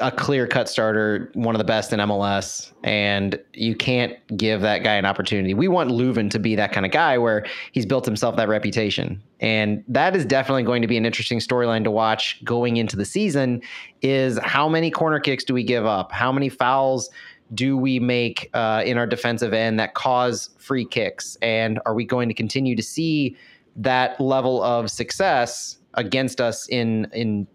[0.00, 4.82] a clear cut starter, one of the best in MLS, and you can't give that
[4.82, 5.54] guy an opportunity.
[5.54, 9.22] We want Löwen to be that kind of guy where he's built himself that reputation.
[9.40, 13.04] And that is definitely going to be an interesting storyline to watch going into the
[13.04, 13.62] season
[14.02, 16.12] is how many corner kicks do we give up?
[16.12, 17.08] How many fouls
[17.54, 21.36] do we make uh, in our defensive end that cause free kicks?
[21.42, 23.36] And are we going to continue to see
[23.76, 27.46] that level of success against us in in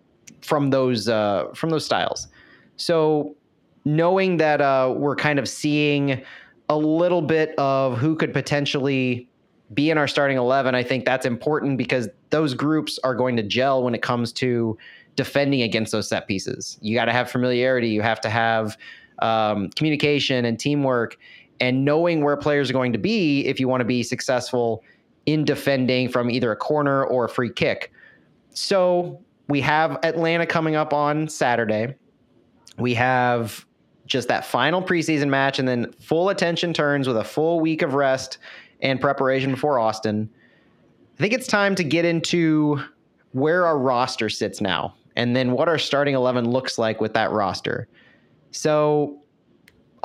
[0.45, 2.27] from those uh, from those styles.
[2.77, 3.35] So
[3.83, 6.23] knowing that uh, we're kind of seeing
[6.69, 9.29] a little bit of who could potentially
[9.73, 13.41] be in our starting 11 i think that's important because those groups are going to
[13.41, 14.77] gel when it comes to
[15.15, 16.77] defending against those set pieces.
[16.81, 17.89] You got to have familiarity.
[17.89, 18.77] You have to have
[19.19, 21.17] um, communication and teamwork
[21.59, 24.83] and knowing where players are going to be if you want to be successful
[25.25, 27.91] in defending from either a corner or a free kick.
[28.51, 31.95] So we have Atlanta coming up on Saturday.
[32.77, 33.65] We have
[34.05, 37.93] just that final preseason match, and then full attention turns with a full week of
[37.93, 38.37] rest
[38.81, 40.29] and preparation before Austin.
[41.17, 42.81] I think it's time to get into
[43.31, 47.31] where our roster sits now, and then what our starting 11 looks like with that
[47.31, 47.87] roster.
[48.51, 49.21] So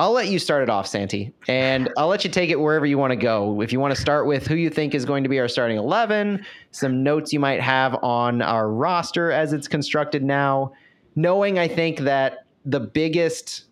[0.01, 2.96] I'll let you start it off, Santi, and I'll let you take it wherever you
[2.96, 3.61] want to go.
[3.61, 5.76] If you want to start with who you think is going to be our starting
[5.76, 10.72] 11, some notes you might have on our roster as it's constructed now,
[11.16, 13.64] knowing I think that the biggest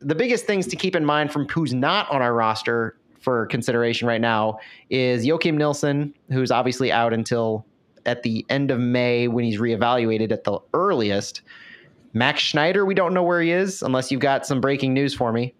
[0.00, 4.06] the biggest things to keep in mind from who's not on our roster for consideration
[4.06, 7.66] right now is Joakim Nilsson, who's obviously out until
[8.06, 11.42] at the end of May when he's reevaluated at the earliest.
[12.12, 15.32] Max Schneider, we don't know where he is unless you've got some breaking news for
[15.32, 15.54] me.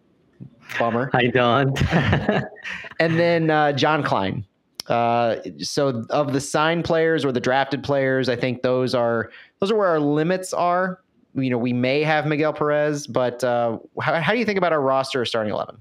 [0.79, 1.11] Bummer.
[1.13, 1.81] I don't.
[3.01, 4.45] and then uh, John Klein.
[4.89, 9.31] Uh, so of the signed players or the drafted players, I think those are
[9.61, 11.01] those are where our limits are.
[11.35, 14.73] You know, we may have Miguel Perez, but uh, how, how do you think about
[14.73, 15.77] our roster starting eleven?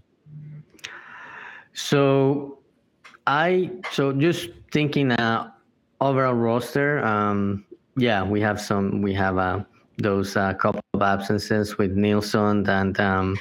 [1.74, 2.60] So,
[3.28, 5.52] I so just thinking uh,
[6.00, 7.04] overall roster.
[7.04, 7.66] Um,
[7.98, 9.02] yeah, we have some.
[9.02, 9.64] We have uh,
[9.98, 13.38] those uh, couple of absences with Nilsson and um,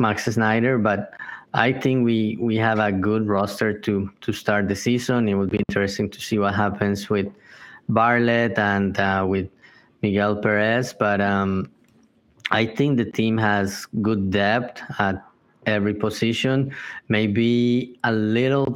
[0.00, 1.14] Max Schneider, but
[1.52, 5.28] I think we we have a good roster to to start the season.
[5.28, 7.28] It will be interesting to see what happens with
[7.88, 9.48] Bartlett and uh, with
[10.02, 11.70] Miguel Perez, but um,
[12.50, 15.22] I think the team has good depth at
[15.66, 16.72] every position.
[17.08, 18.74] Maybe a little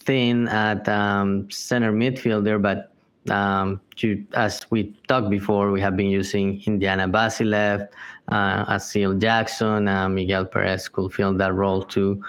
[0.00, 2.90] thin at um, center midfielder, but
[3.24, 7.88] Um, to, as we talked before, we have been using Indiana Vassilev,
[8.28, 12.22] uh, Aziel Jackson, uh, Miguel Perez could fill that role too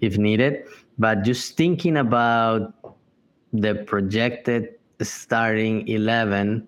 [0.00, 0.64] if needed.
[0.98, 2.74] But just thinking about
[3.52, 6.66] the projected starting 11,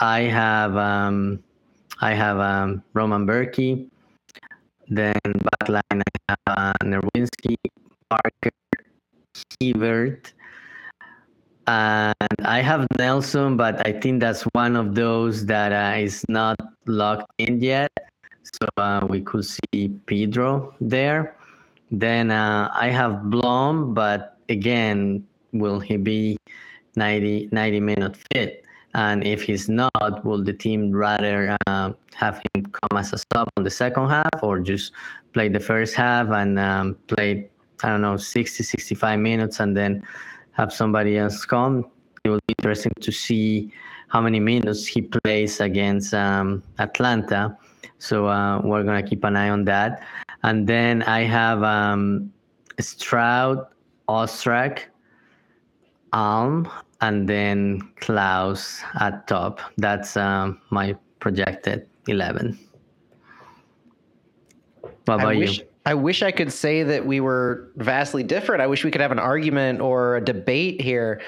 [0.00, 1.42] I have um,
[2.00, 3.88] I have um, Roman Bürki,
[4.88, 7.54] then backline I have uh, Nerwinski,
[8.10, 8.50] Parker,
[9.60, 10.32] Hiebert,
[11.66, 16.56] and I have Nelson, but I think that's one of those that uh, is not
[16.86, 17.90] locked in yet.
[18.42, 21.36] So uh, we could see Pidro there.
[21.90, 26.36] Then uh, I have Blom, but again, will he be
[26.96, 28.64] 90, 90 minute fit?
[28.94, 33.48] And if he's not, will the team rather uh, have him come as a sub
[33.56, 34.92] on the second half or just
[35.32, 37.48] play the first half and um, play,
[37.82, 40.02] I don't know, 60, 65 minutes and then
[40.52, 41.90] have somebody else come.
[42.24, 43.72] It will be interesting to see
[44.08, 47.56] how many minutes he plays against um, Atlanta.
[47.98, 50.02] So uh, we're gonna keep an eye on that.
[50.42, 52.32] And then I have um,
[52.80, 53.66] Stroud,
[54.08, 54.90] Ostrak,
[56.12, 56.68] Alm,
[57.00, 59.60] and then Klauss at top.
[59.78, 62.58] That's um, my projected eleven.
[65.04, 65.64] What about wish, you?
[65.84, 68.62] I wish I could say that we were vastly different.
[68.62, 71.20] I wish we could have an argument or a debate here.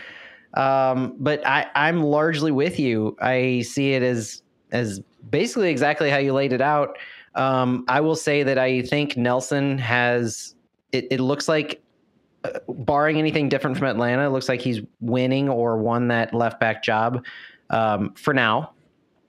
[0.54, 3.16] Um, but I, I'm largely with you.
[3.20, 5.00] I see it as as
[5.30, 6.98] basically exactly how you laid it out.
[7.34, 10.54] Um, I will say that I think Nelson has.
[10.92, 11.82] It, it looks like,
[12.44, 16.60] uh, barring anything different from Atlanta, it looks like he's winning or won that left
[16.60, 17.24] back job
[17.70, 18.70] um, for now.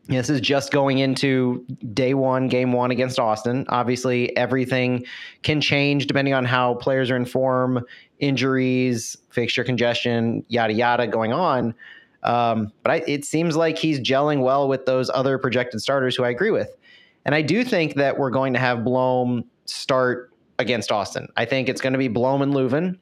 [0.07, 3.65] This is just going into day one, game one against Austin.
[3.69, 5.05] Obviously, everything
[5.41, 7.83] can change depending on how players are in form,
[8.19, 11.73] injuries, fixture congestion, yada, yada going on.
[12.21, 16.23] Um, but I, it seems like he's gelling well with those other projected starters who
[16.23, 16.75] I agree with.
[17.25, 21.27] And I do think that we're going to have Blom start against Austin.
[21.35, 22.97] I think it's going to be Blom and Löwen.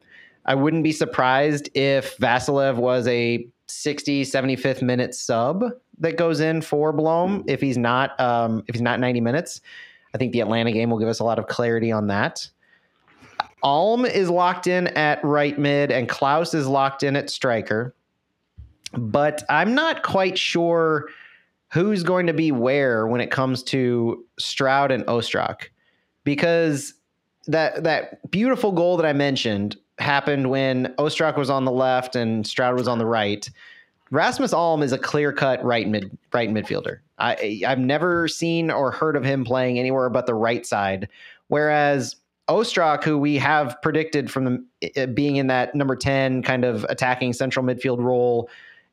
[0.45, 5.64] I wouldn't be surprised if Vassilev was a 60, 75th minute sub
[5.99, 9.61] that goes in for Blom if he's not um, if he's not 90 minutes.
[10.13, 12.47] I think the Atlanta game will give us a lot of clarity on that.
[13.63, 17.95] Alm is locked in at right mid and Klauss is locked in at striker.
[18.95, 21.09] But I'm not quite sure
[21.71, 25.69] who's going to be where when it comes to Stroud and Ostrak
[26.23, 26.93] because
[27.47, 32.45] that that beautiful goal that I mentioned happened when Ostrak was on the left and
[32.45, 33.49] Stroud was on the right.
[34.14, 36.99] Rasmus Alm is a clear cut right mid right midfielder.
[37.18, 41.09] I I've never seen or heard of him playing anywhere but the right side.
[41.47, 42.16] Whereas
[42.47, 47.34] Ostrak, who we have predicted from the, being in that number 10 kind of attacking
[47.34, 48.49] central midfield role,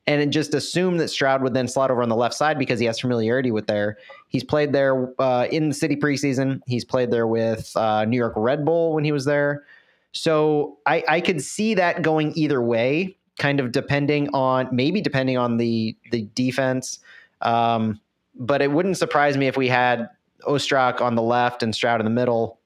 [0.07, 2.87] and just assume that Stroud would then slot over on the left side because he
[2.87, 3.97] has familiarity with there.
[4.29, 6.61] He's played there uh, in the city preseason.
[6.65, 9.65] He's played there with uh, New York Red Bull when he was there.
[10.13, 15.37] So I, I could see that going either way, kind of depending on maybe depending
[15.37, 16.99] on the the defense.
[17.41, 17.99] Um,
[18.35, 20.07] but it wouldn't surprise me if we had
[20.43, 22.59] Ostrak on the left and Stroud in the middle,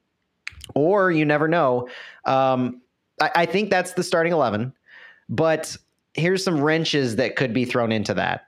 [0.76, 1.88] or you never know.
[2.26, 2.82] Um,
[3.22, 4.74] I, I think that's the starting eleven,
[5.30, 5.78] but
[6.14, 8.46] here's some wrenches that could be thrown into that.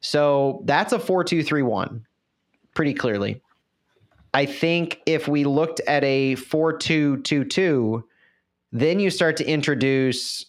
[0.00, 2.06] So that's a four-two-three-one,
[2.74, 3.42] pretty clearly.
[4.34, 8.04] I think if we looked at a four-two-two-two
[8.72, 10.45] then you start to introduce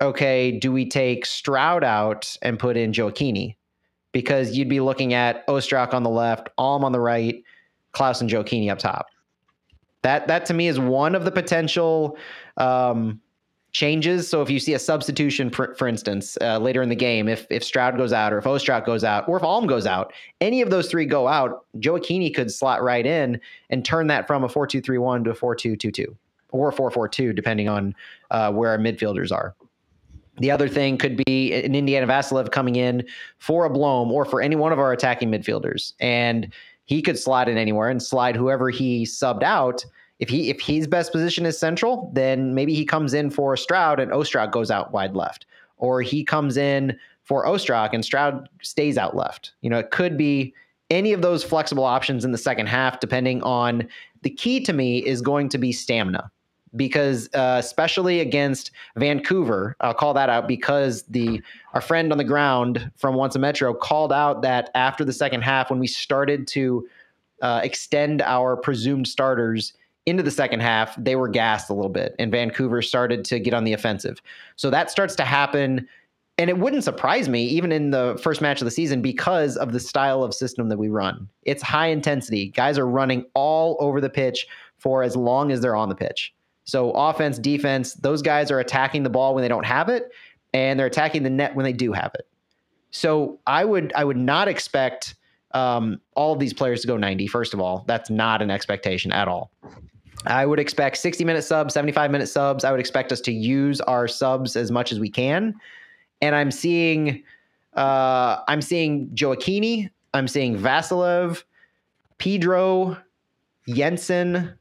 [0.00, 3.56] okay, do we take Stroud out and put in Gioacchini?
[4.12, 7.42] Because you'd be looking at Ostrak on the left, Alm on the right,
[7.94, 9.06] Klauss and Gioacchini up top.
[10.02, 12.16] That that to me is one of the potential
[12.56, 13.20] um,
[13.72, 14.28] changes.
[14.28, 17.46] So if you see a substitution, for, for instance, uh, later in the game, if
[17.50, 20.62] if Stroud goes out, or if Ostrak goes out, or if Alm goes out, any
[20.62, 24.48] of those three go out, Gioacchini could slot right in and turn that from a
[24.48, 26.16] four-two-three-one to a four-two-two-two
[26.50, 27.94] or 4-4-2, depending on
[28.30, 29.54] uh, where our midfielders are.
[30.40, 33.06] The other thing could be an Indiana Vassilev coming in
[33.38, 36.52] for a Blom or for any one of our attacking midfielders, and
[36.84, 39.84] he could slide in anywhere and slide whoever he subbed out.
[40.18, 44.00] If he if his best position is central, then maybe he comes in for Stroud
[44.00, 45.46] and Ostrak goes out wide left,
[45.76, 49.52] or he comes in for Ostrak and Stroud stays out left.
[49.60, 50.54] You know, it could be
[50.90, 53.86] any of those flexible options in the second half, depending on
[54.22, 56.30] the key to me is going to be stamina
[56.76, 61.42] because uh, especially against Vancouver, I'll call that out because the
[61.74, 65.42] our friend on the ground from Once a Metro called out that after the second
[65.42, 66.86] half, when we started to
[67.42, 69.72] uh, extend our presumed starters
[70.06, 73.52] into the second half, they were gassed a little bit, and Vancouver started to get
[73.52, 74.20] on the offensive.
[74.56, 75.86] So that starts to happen
[76.38, 79.72] and it wouldn't surprise me even in the first match of the season because of
[79.72, 81.28] the style of system that we run.
[81.42, 82.50] It's high intensity.
[82.50, 84.46] Guys are running all over the pitch
[84.78, 86.32] for as long as they're on the pitch.
[86.68, 90.12] So offense, defense, those guys are attacking the ball when they don't have it
[90.52, 92.28] and they're attacking the net when they do have it.
[92.90, 95.14] So I would I would not expect
[95.52, 97.26] um, all of these players to go 90.
[97.26, 99.50] First of all, that's not an expectation at all.
[100.26, 102.64] I would expect 60 minute subs, 75 minute subs.
[102.64, 105.54] I would expect us to use our subs as much as we can.
[106.20, 107.22] And I'm seeing
[107.72, 111.44] uh, I'm seeing Gioacchini, I'm seeing Vassilev,
[112.18, 113.00] Pidro,
[113.66, 114.58] Jensen,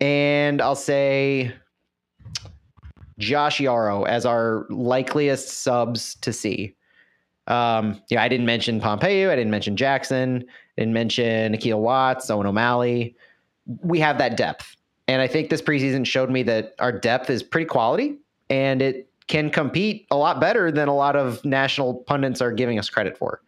[0.00, 1.52] and I'll say
[3.18, 6.74] Josh Yaro as our likeliest subs to see.
[7.46, 9.30] Um, yeah, I didn't mention Pompeu.
[9.30, 10.44] I didn't mention Jackson.
[10.48, 13.16] I didn't mention Akil Watts, Owen O'Malley.
[13.82, 14.76] We have that depth.
[15.08, 18.18] And I think this preseason showed me that our depth is pretty quality
[18.50, 22.78] and it can compete a lot better than a lot of national pundits are giving
[22.78, 23.40] us credit for.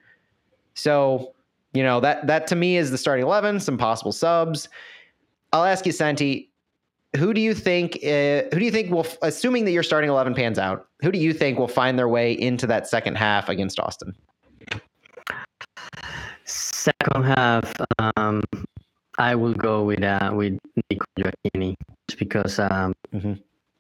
[0.75, 1.35] So,
[1.73, 4.69] you know, that that to me is the starting 11, some possible subs.
[5.53, 6.49] I'll ask you, Santi,
[7.17, 10.35] who do you think uh, who do you think will assuming that your starting 11
[10.35, 13.81] pans out who do you think will find their way into that second half against
[13.81, 14.15] austin
[16.45, 17.75] second half
[18.17, 18.43] um,
[19.19, 20.59] i will go with uh, with
[20.91, 21.05] nico
[21.47, 23.35] just because um, mm-hmm.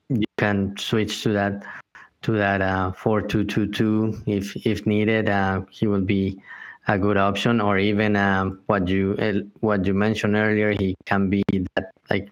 [0.08, 1.62] you can switch to that
[2.22, 6.40] to that uh, 4-2-2-2 if if needed uh, he will be
[6.88, 9.14] a good option or even um, what you
[9.60, 11.44] what you mentioned earlier he can be
[11.76, 12.30] that like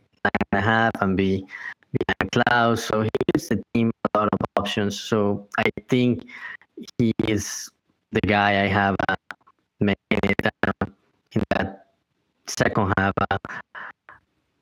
[0.52, 1.44] and a half and be
[1.92, 2.78] behind Klauss.
[2.80, 4.98] So he gives the team a lot of options.
[4.98, 6.26] So I think
[6.98, 7.70] he is
[8.12, 9.16] the guy I have uh,
[9.80, 10.86] making it uh,
[11.32, 11.86] in that
[12.46, 13.38] second half uh,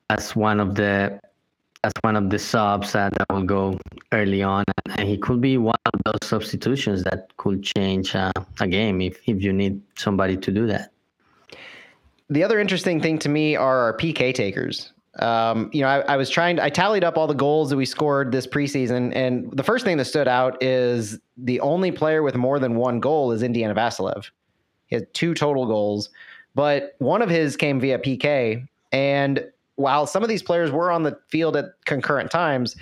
[0.09, 1.19] as one of the
[1.85, 3.77] as one of the subs that will go
[4.11, 4.63] early on,
[4.97, 9.19] and he could be one of those substitutions that could change uh, a game if
[9.27, 10.91] if you need somebody to do that.
[12.29, 14.91] The other interesting thing to me are our PK takers.
[15.19, 17.77] Um, you know, I, I, was trying to, I tallied up all the goals that
[17.77, 19.15] we scored this preseason.
[19.15, 22.99] And the first thing that stood out is the only player with more than one
[22.99, 24.29] goal is Indiana Vassilev.
[24.87, 26.09] He has two total goals,
[26.53, 28.67] but one of his came via PK.
[28.91, 29.45] And
[29.75, 32.75] while some of these players were on the field at concurrent times,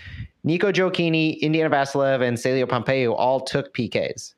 [0.43, 4.33] Nico Gioacchini, Indiana Vassilev, and Celio Pompeu all took PKs.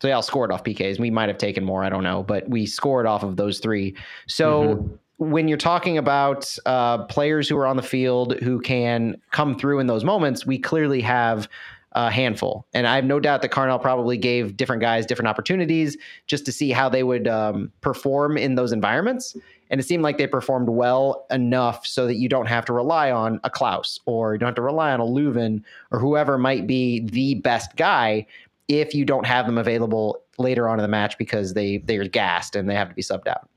[0.00, 0.98] So they all scored off PKs.
[0.98, 3.94] We might have taken more, I don't know, but we scored off of those three.
[4.26, 9.16] So mm-hmm when you're talking about uh, players who are on the field who can
[9.30, 11.48] come through in those moments, we clearly have
[11.92, 12.66] a handful.
[12.72, 15.96] And I have no doubt that Carnell probably gave different guys different opportunities
[16.26, 19.36] just to see how they would um, perform in those environments.
[19.72, 23.10] And it seemed like they performed well enough so that you don't have to rely
[23.10, 26.66] on a Klauss or you don't have to rely on a Löwen or whoever might
[26.66, 28.26] be the best guy
[28.68, 32.54] if you don't have them available later on in the match because they they're gassed
[32.54, 33.48] and they have to be subbed out.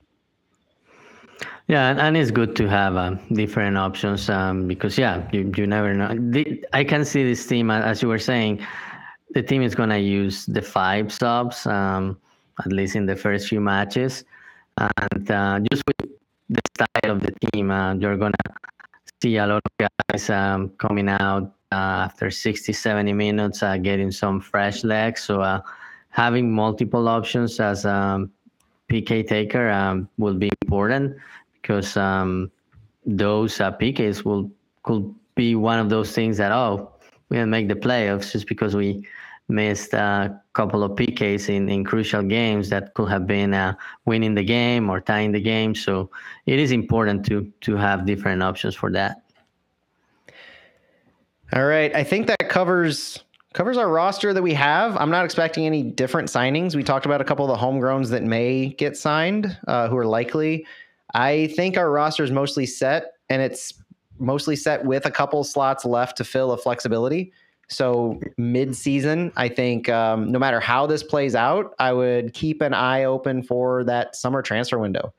[1.68, 5.92] Yeah, and, it's good to have uh, different options um, because yeah, you, you never
[5.94, 6.16] know.
[6.30, 8.64] The, I can see this team as you were saying,
[9.34, 12.16] the team is gonna use the five subs um,
[12.64, 14.24] at least in the first few matches,
[14.78, 16.10] and uh, just with
[16.48, 18.34] the style of the team, uh, you're gonna
[19.22, 24.10] see a lot of guys um, coming out uh, after 60, 70 minutes, uh, getting
[24.10, 25.22] some fresh legs.
[25.22, 25.60] So uh,
[26.10, 28.30] having multiple options as a um,
[28.90, 31.16] PK taker um, will be important
[31.60, 32.50] because um,
[33.04, 34.50] those PKs will
[34.82, 36.92] could be one of those things that oh
[37.28, 39.04] we didn't make the playoffs just because we
[39.48, 43.74] missed a couple of PKs in, in crucial games that could have been uh,
[44.04, 45.74] winning the game or tying the game.
[45.74, 46.10] So
[46.46, 49.22] it is important to to have different options for that.
[51.52, 54.96] All right, I think that covers covers our roster that we have.
[54.96, 56.74] I'm not expecting any different signings.
[56.74, 60.06] We talked about a couple of the homegrowns that may get signed, uh, who are
[60.06, 60.66] likely.
[61.14, 63.72] I think our roster is mostly set, and it's
[64.18, 67.32] mostly set with a couple slots left to fill a flexibility.
[67.68, 72.72] So mid-season, I think um, no matter how this plays out, I would keep an
[72.72, 75.12] eye open for that summer transfer window.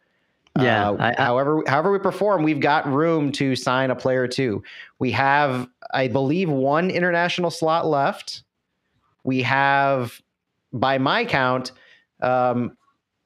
[0.60, 0.90] Yeah.
[0.90, 4.28] Uh, I, I, however, however we perform, we've got room to sign a player or
[4.28, 4.64] two.
[4.98, 8.44] We have, I believe, one international slot left.
[9.24, 10.22] We have,
[10.72, 11.74] by my count,
[12.22, 12.78] um,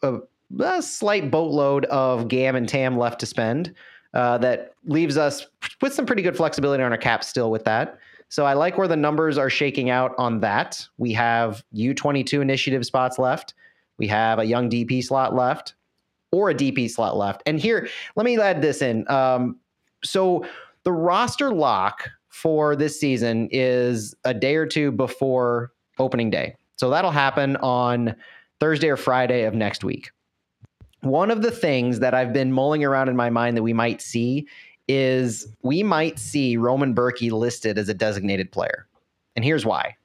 [0.02, 0.18] a,
[0.60, 3.74] a slight boatload of GAM and TAM left to spend.
[4.14, 5.46] Uh, that leaves us
[5.82, 7.98] with some pretty good flexibility on our cap still with that.
[8.32, 10.88] So I like where the numbers are shaking out on that.
[10.98, 13.54] We have U22 initiative spots left.
[13.98, 15.76] We have a young DP slot left
[16.32, 17.44] or a DP slot left.
[17.46, 19.06] And here, let me add this in.
[19.12, 19.60] Um,
[20.02, 20.46] so
[20.86, 26.56] the roster lock for this season is a day or two before opening day.
[26.78, 28.16] So that'll happen on
[28.62, 30.10] Thursday or Friday of next week.
[31.02, 34.02] One of the things that I've been mulling around in my mind that we might
[34.02, 34.48] see
[34.92, 38.88] is we might see Roman Bürki listed as a designated player.
[39.36, 39.96] And here's why.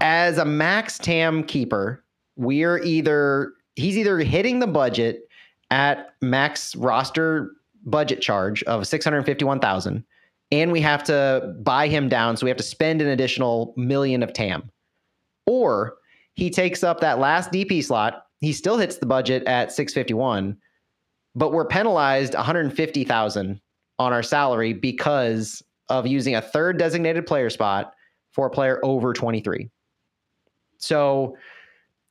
[0.00, 2.04] As a max TAM keeper,
[2.36, 5.28] we're either he's either hitting the budget
[5.70, 7.50] at max roster
[7.84, 10.04] budget charge of 651,000
[10.50, 14.22] and we have to buy him down so we have to spend an additional million
[14.22, 14.70] of TAM.
[15.46, 15.96] Or
[16.34, 20.56] he takes up that last DP slot, he still hits the budget at 651,
[21.38, 23.60] but we're penalized 150,000
[24.00, 27.94] on our salary because of using a third designated player spot
[28.32, 29.70] for a player over 23.
[30.78, 31.36] So,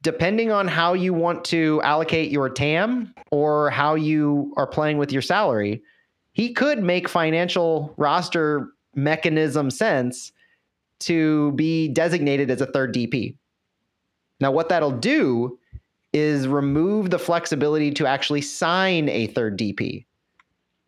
[0.01, 5.11] depending on how you want to allocate your TAM or how you are playing with
[5.11, 5.81] your salary,
[6.31, 10.31] he could make financial roster mechanism sense
[10.99, 13.35] to be designated as a third DP.
[14.39, 15.59] Now, what that'll do
[16.17, 20.05] is remove the flexibility to actually sign a third DP.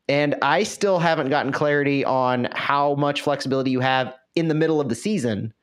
[0.07, 4.81] And I still haven't gotten clarity on how much flexibility you have in the middle
[4.81, 5.53] of the season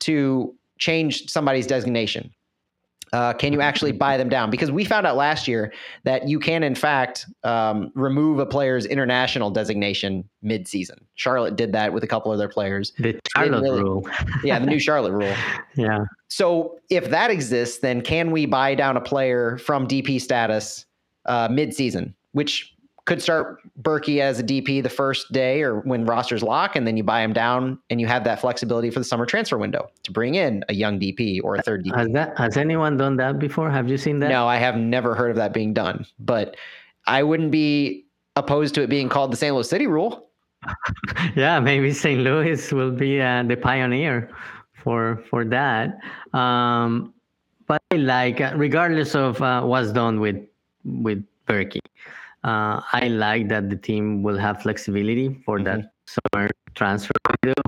[0.00, 2.30] to change somebody's designation.
[3.12, 4.50] Uh, can you actually buy them down?
[4.50, 5.72] Because we found out last year
[6.04, 10.98] that you can, in fact, um, remove a player's international designation mid-season.
[11.14, 12.92] Charlotte did that with a couple of their players.
[12.98, 14.08] The Charlotte really, rule.
[14.44, 15.34] yeah, the new Charlotte rule.
[15.76, 16.06] Yeah.
[16.28, 20.86] So if that exists, then can we buy down a player from DP status
[21.26, 22.14] uh, mid-season?
[22.32, 22.74] Which
[23.06, 26.96] could start Bürki as a DP the first day or when rosters lock, and then
[26.96, 30.12] you buy him down, and you have that flexibility for the summer transfer window to
[30.12, 31.96] bring in a young DP or a third DP.
[31.96, 33.70] Has that has anyone done that before?
[33.70, 34.28] Have you seen that?
[34.28, 36.56] No, I have never heard of that being done, but
[37.06, 38.04] I wouldn't be
[38.34, 39.54] opposed to it being called the St.
[39.54, 40.28] Louis City rule.
[41.36, 42.20] yeah, maybe St.
[42.20, 44.30] Louis will be uh, the pioneer
[44.82, 45.98] for for that.
[46.32, 47.14] Um,
[47.68, 50.44] but like, uh, regardless of uh, what's done with
[50.84, 51.78] with Bürki,
[52.46, 55.82] uh, I like that the team will have flexibility for mm-hmm.
[55.82, 57.12] that summer transfer
[57.42, 57.60] window.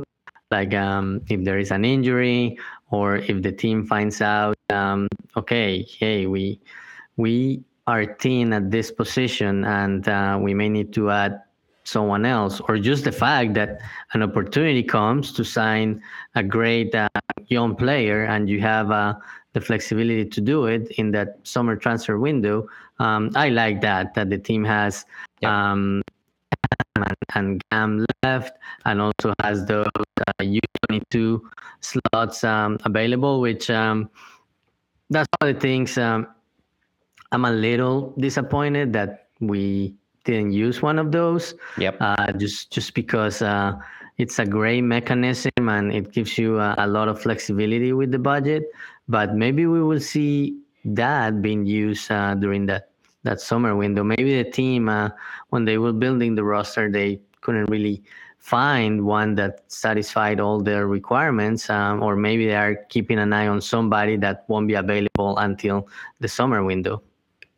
[0.50, 2.56] Like um, if there is an injury
[2.90, 6.60] or if the team finds out, um, okay, hey, we
[7.16, 11.42] we are thin at this position and uh, we may need to add
[11.84, 13.80] someone else, or just the fact that
[14.12, 16.00] an opportunity comes to sign
[16.34, 17.08] a great uh,
[17.48, 19.14] young player and you have uh,
[19.58, 22.68] the flexibility to do it in that summer transfer window.
[22.98, 25.04] Um, I like that that the team has
[25.44, 26.02] um,
[26.96, 29.86] and, and Gam left, and also has those
[30.26, 31.40] uh, U22
[31.80, 34.10] slots um, available, which um,
[35.10, 35.98] that's one of the things.
[35.98, 36.26] Um,
[37.32, 39.94] I'm a little disappointed that we
[40.24, 41.54] didn't use one of those.
[41.78, 41.96] Yep.
[42.00, 43.74] Uh, just just because uh,
[44.18, 48.18] it's a great mechanism and it gives you a, a, lot of flexibility with the
[48.18, 48.64] budget.
[49.08, 52.90] But maybe we will see that being used uh, during that
[53.24, 54.04] that summer window.
[54.04, 55.10] Maybe the team, uh,
[55.50, 58.02] when they were building the roster, they couldn't really
[58.38, 63.46] find one that satisfied all their requirements, um, or maybe they are keeping an eye
[63.48, 65.88] on somebody that won't be available until
[66.20, 67.02] the summer window.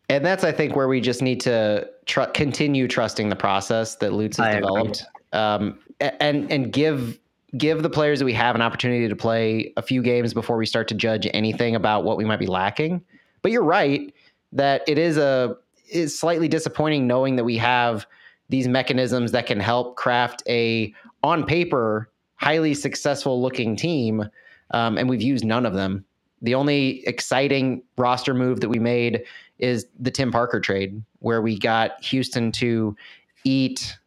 [0.08, 4.12] And that's, I think, where we just need to tr- continue trusting the process that
[4.12, 7.20] Lutz has I developed, um, and and give
[7.56, 10.66] give the players that we have an opportunity to play a few games before we
[10.66, 13.02] start to judge anything about what we might be lacking.
[13.42, 14.12] But you're right
[14.52, 15.56] that it is a
[15.88, 18.06] is slightly disappointing knowing that we have
[18.48, 24.24] these mechanisms that can help craft a on paper highly successful looking team,
[24.70, 26.04] um, and we've used none of them.
[26.42, 29.24] The only exciting roster move that we made
[29.58, 32.96] is the Tim Parker trade, where we got Houston to
[33.44, 33.98] eat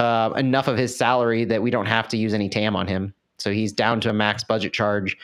[0.00, 3.12] uh, enough of his salary that we don't have to use any TAM on him.
[3.38, 5.16] So he's down to a max budget charge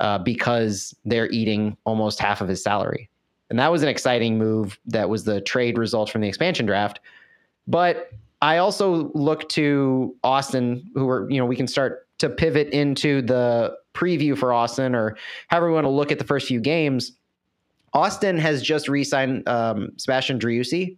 [0.00, 3.08] uh, because they're eating almost half of his salary.
[3.48, 4.76] And that was an exciting move.
[4.86, 6.98] That was the trade result from the expansion draft.
[7.68, 8.10] But
[8.42, 13.22] I also look to Austin, who are, you know, we can start to pivot into
[13.22, 15.16] the preview for Austin or
[15.46, 17.12] however we want to look at the first few games.
[17.92, 20.96] Austin has just re-signed um, Sebastian Driussi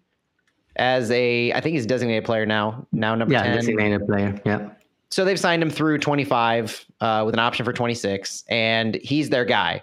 [0.76, 2.86] as a, I think he's a designated player now.
[2.92, 3.56] Now number yeah, 10.
[3.56, 4.40] designated player.
[4.44, 4.70] Yeah.
[5.10, 9.44] So they've signed him through 25 uh, with an option for 26, and he's their
[9.44, 9.82] guy.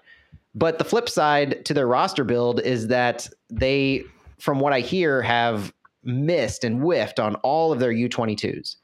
[0.55, 4.03] But the flip side to their roster build is that they,
[4.39, 8.75] from what I hear, have missed and whiffed on all of their U22s.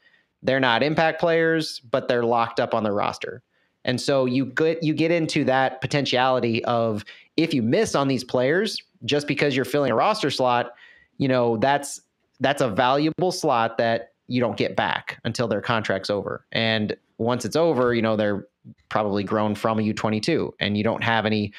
[0.41, 3.43] They're not impact players, but they're locked up on their roster.
[3.85, 7.05] And so you get you get into that potentiality of
[7.37, 10.73] if you miss on these players just because you're filling a roster slot,
[11.19, 12.01] you know, that's
[12.39, 16.45] that's a valuable slot that you don't get back until their contract's over.
[16.51, 18.47] And once it's over, you know, they're
[18.87, 21.53] probably grown from a U22 and you don't have any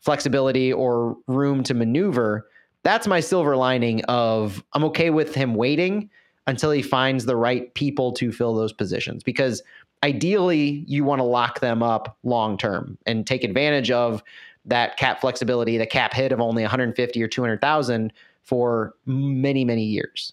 [0.00, 2.46] flexibility or room to maneuver.
[2.82, 6.10] That's my silver lining of I'm okay with him waiting
[6.46, 9.62] until he finds the right people to fill those positions because
[10.04, 14.22] ideally you want to lock them up long term and take advantage of
[14.66, 18.12] that cap flexibility, the cap hit of only 150 or 200,000
[18.46, 20.32] for many many years.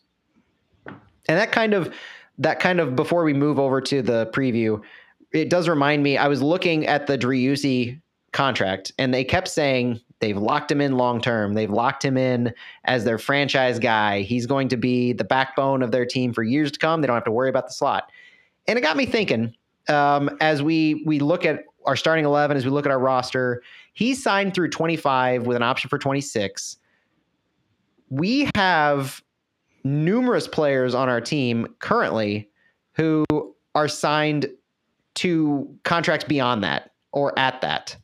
[1.28, 1.94] And that kind of
[2.38, 4.82] that kind of before we move over to the preview,
[5.32, 6.18] it does remind me.
[6.18, 8.00] I was looking at the Driussi
[8.32, 11.54] contract, and they kept saying they've locked him in long term.
[11.54, 12.54] They've locked him in
[12.86, 14.22] as their franchise guy.
[14.22, 17.02] He's going to be the backbone of their team for years to come.
[17.02, 18.12] They don't have to worry about the slot.
[18.68, 19.56] And it got me thinking
[19.90, 23.62] um, as we we look at our starting eleven, as we look at our roster.
[23.96, 26.78] He signed through 25 with an option for 26.
[28.14, 29.24] We have
[29.84, 32.48] numerous players on our team currently
[32.94, 33.26] who
[33.74, 34.46] are signed
[35.16, 37.98] to contracts beyond that or at that.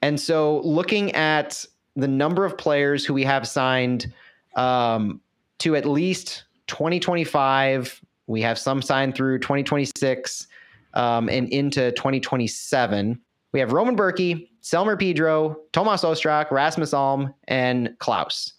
[0.00, 1.66] And so looking at
[1.96, 4.10] the number of players who we have signed
[4.56, 5.20] um,
[5.58, 10.46] to at least 2025, we have some signed through 2026
[10.94, 13.20] um, and into 2027.
[13.52, 18.52] We have Roman Bürki, Selmir Pidro, Tomas Ostrak, Rasmus Alm, and Klauss.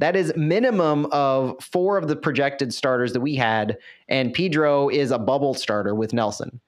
[0.00, 3.76] That is minimum of four of the projected starters that we had,
[4.08, 6.58] and Pidro is a bubble starter with Nelson.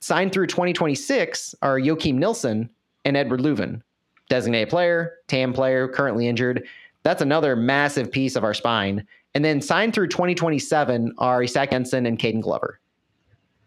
[0.00, 2.68] Signed through 2026 are Joakim Nilsson
[3.06, 3.80] and Eduard Löwen,
[4.28, 6.62] designated player, TAM player, currently injured.
[7.04, 9.06] That's another massive piece of our spine.
[9.34, 12.80] And then signed through 2027 are Isak Jensen and Caden Glover.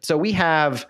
[0.02, 0.86] So we have,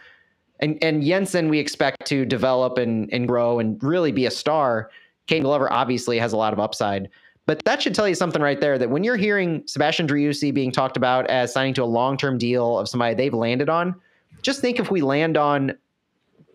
[0.60, 4.92] and, and Jensen we expect to develop and, and grow and really be a star.
[5.30, 7.10] Caden Glover obviously has a lot of upside.
[7.46, 10.72] But that should tell you something right there that when you're hearing Sebastian Driussi being
[10.72, 13.96] talked about as signing to a long term deal of somebody they've landed on,
[14.42, 15.76] just think if we land on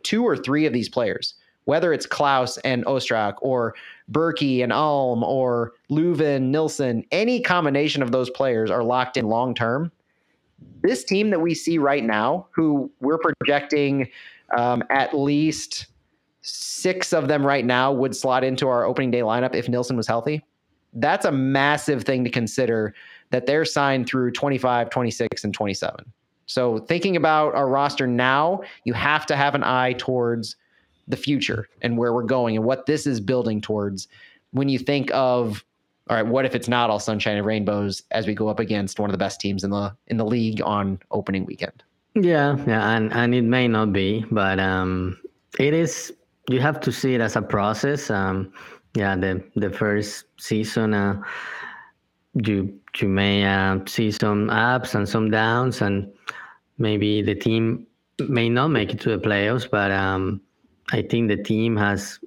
[0.02, 1.34] two or three of these players,
[1.64, 3.74] whether it's Klauss and Ostrak or
[4.10, 9.54] Bürki and Alm or Löwen, Nilsson, any combination of those players are locked in long
[9.54, 9.90] term.
[10.82, 14.08] This team that we see right now, who we're projecting
[14.56, 15.86] um, at least
[16.42, 20.06] six of them right now would slot into our opening day lineup if Nilsson was
[20.06, 20.44] healthy
[20.96, 22.94] that's a massive thing to consider
[23.30, 26.04] that they're signed through 25, 26, and 27.
[26.46, 30.56] So thinking about our roster now, you have to have an eye towards
[31.08, 34.08] the future and where we're going and what this is building towards
[34.52, 35.64] when you think of
[36.08, 39.00] all right, what if it's not all sunshine and rainbows as we go up against
[39.00, 41.82] one of the best teams in the in the league on opening weekend?
[42.14, 45.18] Yeah, yeah, and and it may not be, but um
[45.58, 46.12] it is
[46.48, 48.08] you have to see it as a process.
[48.08, 48.52] Um
[48.96, 51.20] yeah, the the first season, uh,
[52.32, 56.10] you you may uh, see some ups and some downs, and
[56.78, 57.86] maybe the team
[58.28, 59.70] may not make it to the playoffs.
[59.70, 60.40] But um,
[60.92, 62.18] I think the team has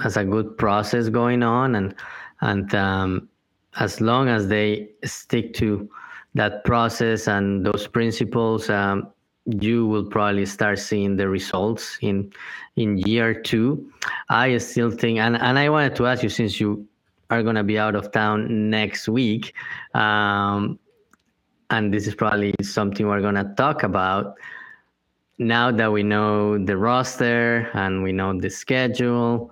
[0.00, 1.94] has a good process going on, and
[2.40, 3.28] and um,
[3.76, 5.88] as long as they stick to
[6.34, 9.12] that process and those principles, um,
[9.46, 12.32] you will probably start seeing the results in
[12.76, 13.90] in year two.
[14.28, 16.86] I still think, and, and I wanted to ask you since you
[17.30, 19.54] are going to be out of town next week,
[19.94, 20.78] um,
[21.70, 24.36] and this is probably something we're going to talk about.
[25.38, 29.50] Now that we know the roster and we know the schedule,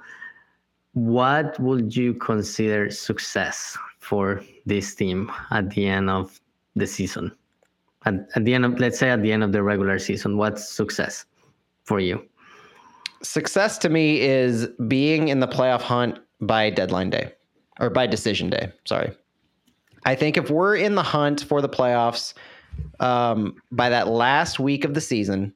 [0.93, 6.40] what would you consider success for this team at the end of
[6.77, 7.32] the season?
[8.05, 10.69] At, at the end of, let's say, at the end of the regular season, what's
[10.69, 11.24] success
[11.85, 12.23] for you?
[13.23, 17.33] success to me is being in the playoff hunt by deadline day
[17.81, 18.73] or by decision day.
[18.85, 19.12] Sorry.
[20.05, 22.35] I think if we're in the hunt for the playoffs
[23.01, 25.55] um, by that last week of the season,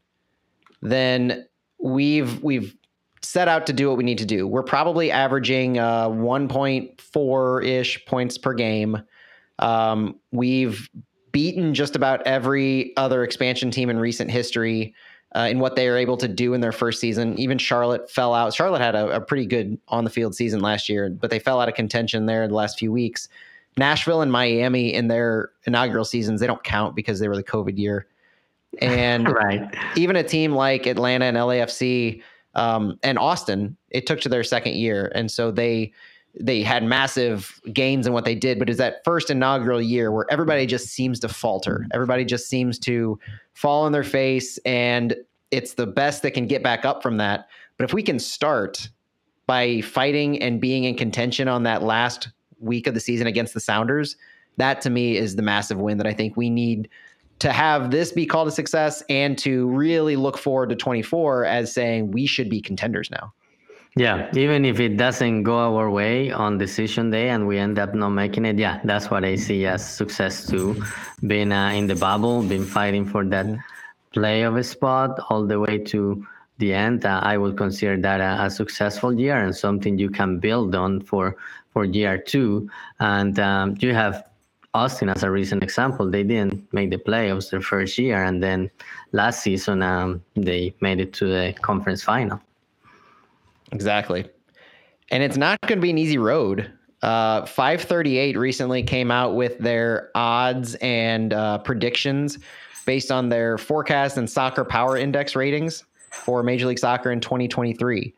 [0.83, 1.47] then
[1.79, 2.77] we've we've
[3.23, 4.47] set out to do what we need to do.
[4.47, 9.03] We're probably averaging uh, 1.4 ish points per game.
[9.59, 10.89] Um, we've
[11.37, 14.95] beaten just about every other expansion team in recent history
[15.35, 17.39] uh, in what they are able to do in their first season.
[17.39, 18.55] Even Charlotte fell out.
[18.55, 21.61] Charlotte had a, a pretty good on the field season last year, but they fell
[21.61, 23.29] out of contention there in the last few weeks.
[23.77, 27.77] Nashville and Miami in their inaugural seasons, they don't count because they were the COVID
[27.77, 28.07] year.
[28.81, 29.69] And right.
[29.95, 32.23] even a team like Atlanta and LAFC
[32.55, 35.13] um, and Austin, it took to their second year.
[35.15, 35.93] And so they
[36.39, 40.27] they had massive gains in what they did, but it's that first inaugural year where
[40.31, 41.81] everybody just seems to falter.
[41.81, 41.91] Mm-hmm.
[41.95, 43.19] Everybody just seems to
[43.55, 45.15] fall on their face, and
[45.51, 47.49] it's the best that can get back up from that.
[47.77, 48.89] But if we can start
[49.47, 53.61] by fighting and being in contention on that last week of the season against the
[53.61, 54.17] Sounders,
[54.57, 56.89] that to me is the massive win that I think we need
[57.39, 61.73] to have this be called a success and to really look forward to 24 as
[61.73, 63.33] saying we should be contenders now.
[63.99, 67.95] Yeah, even if it doesn't go our way on decision day and we end up
[67.95, 70.85] not making it, yeah, that's what I see as success too.
[71.27, 73.47] Being uh, in the bubble, been fighting for that
[74.13, 76.27] play of a spot all the way to
[76.59, 80.41] the end, uh, I would consider that a, a, successful year and something you can
[80.41, 81.37] build on for
[81.73, 82.69] for year two.
[83.01, 84.25] And um, you have
[84.75, 86.11] Austin as a recent example.
[86.11, 88.71] They didn't make the playoffs their first year, and then
[89.13, 92.43] last season um, they made it to the conference final.
[93.77, 94.27] Exactly.
[95.11, 96.73] And it's not going to be an easy road.
[97.03, 102.39] Uh, 538 recently came out with their odds and uh, predictions
[102.87, 108.15] based on their forecast and soccer power index ratings for Major League Soccer in 2023.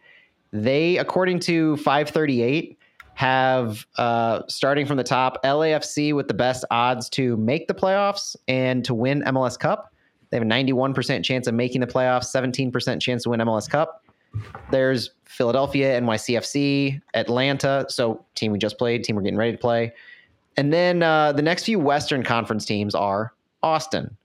[0.53, 2.79] They, according to 538,
[3.15, 8.37] have uh, starting from the top LAFC with the best odds to make the playoffs
[8.47, 9.93] and to win MLS Cup.
[10.31, 14.05] They have a 91% chance of making the playoffs, 17% chance to win MLS Cup.
[14.71, 17.87] There's Philadelphia, NYCFC, Atlanta.
[17.89, 19.93] So team we just played, team we're getting ready to play.
[20.57, 23.33] And then uh, the next few Western Conference teams are
[23.63, 24.17] Austin,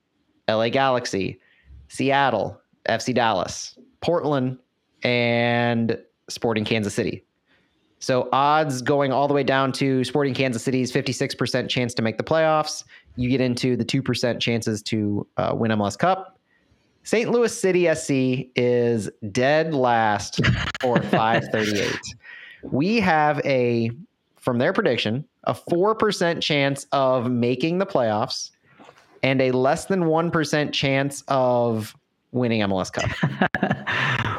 [0.49, 1.39] LA Galaxy,
[1.89, 2.59] Seattle,
[2.89, 4.57] FC Dallas, Portland,
[5.03, 5.97] and
[6.29, 7.23] Sporting Kansas City.
[7.99, 12.17] So odds going all the way down to Sporting Kansas City's 56% chance to make
[12.17, 12.83] the playoffs.
[13.15, 16.32] You get into the 2% chances to uh, win MLS Cup.
[17.03, 17.29] St.
[17.29, 20.39] Louis City SC is dead last
[20.81, 21.99] for 538.
[22.63, 23.91] we have a,
[24.37, 28.51] from their prediction, a 4% chance of making the playoffs
[29.21, 31.95] and a less than 1% chance of
[32.31, 33.09] winning MLS Cup.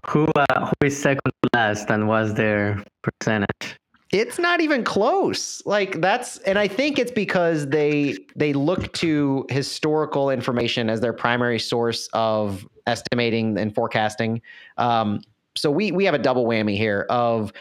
[0.09, 3.79] who, uh, who is second last and what's their percentage?
[4.15, 5.61] It's not even close.
[5.67, 11.13] Like that's and I think it's because they they look to historical information as their
[11.13, 14.41] primary source of estimating and forecasting.
[14.79, 15.21] Um,
[15.57, 17.53] so we we have a double whammy here of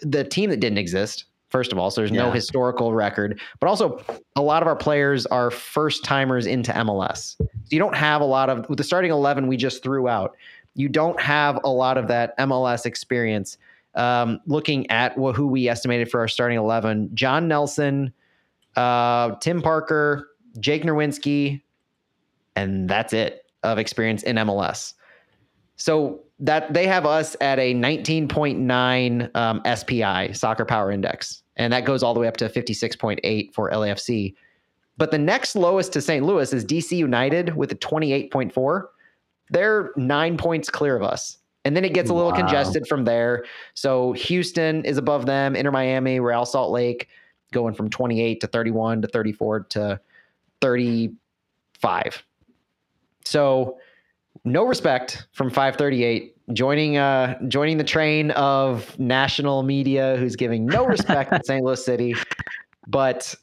[0.00, 1.26] the team that didn't exist.
[1.48, 2.22] First of all, so there's yeah.
[2.22, 4.02] no historical record, but also
[4.34, 7.36] a lot of our players are first timers into MLS.
[7.38, 10.36] So you don't have a lot of with the starting eleven we just threw out.
[10.74, 13.58] You don't have a lot of that MLS experience
[13.94, 18.12] um, looking at who we estimated for our starting 11 John Nelson,
[18.76, 21.62] uh, Tim Parker, Jake Nerwinski,
[22.56, 24.94] and that's it of experience in MLS.
[25.76, 31.84] So that they have us at a 19.9 um, SPI, Soccer Power Index, and that
[31.84, 34.34] goes all the way up to 56.8 for LAFC.
[34.96, 36.24] But the next lowest to St.
[36.24, 38.84] Louis is DC United with a 28.4.
[39.50, 41.38] They're nine points clear of us.
[41.64, 42.36] And then it gets a little wow.
[42.36, 43.44] congested from there.
[43.72, 47.08] So Houston is above them, Inter Miami, Real Salt Lake
[47.52, 50.00] going from 28 to 31 to 34 to
[50.60, 52.24] 35.
[53.24, 53.78] So
[54.44, 60.84] no respect from 538 joining uh joining the train of national media who's giving no
[60.94, 61.64] respect to St.
[61.64, 62.14] Louis City.
[62.86, 63.34] But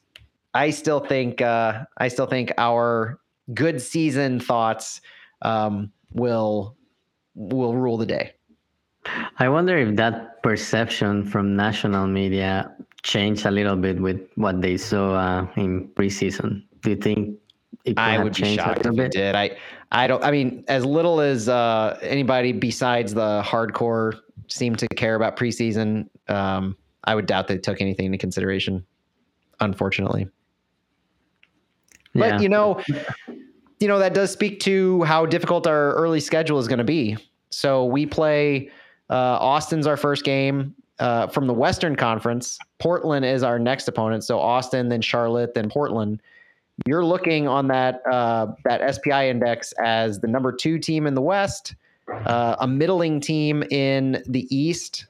[0.54, 3.20] I still think uh I still think our
[3.54, 5.02] good season thoughts
[5.42, 6.76] um will
[7.36, 8.34] will rule the day.
[9.40, 12.72] I wonder if that perception from national media
[13.04, 16.64] changed a little bit with what they saw uh, in preseason.
[16.82, 17.40] Do you think
[17.86, 19.36] it I would be shocked if it did.
[19.36, 19.58] I
[19.92, 20.24] I don't.
[20.24, 26.08] I mean, as little as uh, anybody besides the hardcore seemed to care about preseason,
[26.28, 28.86] um, I would doubt they took anything into consideration.
[29.60, 30.28] Unfortunately,
[32.14, 32.32] yeah.
[32.32, 32.82] but you know,
[33.82, 37.18] you know, that does speak to how difficult our early schedule is going to be.
[37.50, 38.70] So we play
[39.10, 42.60] uh, Austin's our first game uh, from the Western Conference.
[42.80, 44.24] Portland is our next opponent.
[44.24, 46.22] So Austin, then Charlotte, then Portland.
[46.86, 51.22] You're looking on that uh, that SPI index as the number two team in the
[51.22, 51.76] West,
[52.08, 55.08] uh, a middling team in the East,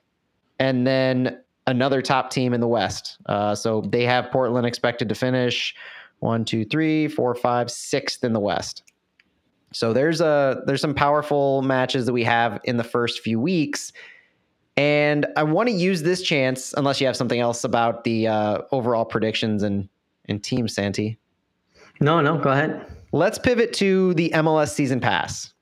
[0.60, 3.18] and then another top team in the West.
[3.28, 5.76] Uh, so they have Portland expected to finish
[6.22, 8.84] one, two, three, four, five, sixth in the West.
[9.74, 13.92] So there's a there's some powerful matches that we have in the first few weeks.
[14.78, 18.62] And I want to use this chance, unless you have something else about the uh,
[18.72, 19.90] overall predictions and
[20.26, 21.18] and team Santi.
[22.00, 22.86] No, no, go ahead.
[23.12, 25.54] Let's pivot to the MLS season pass.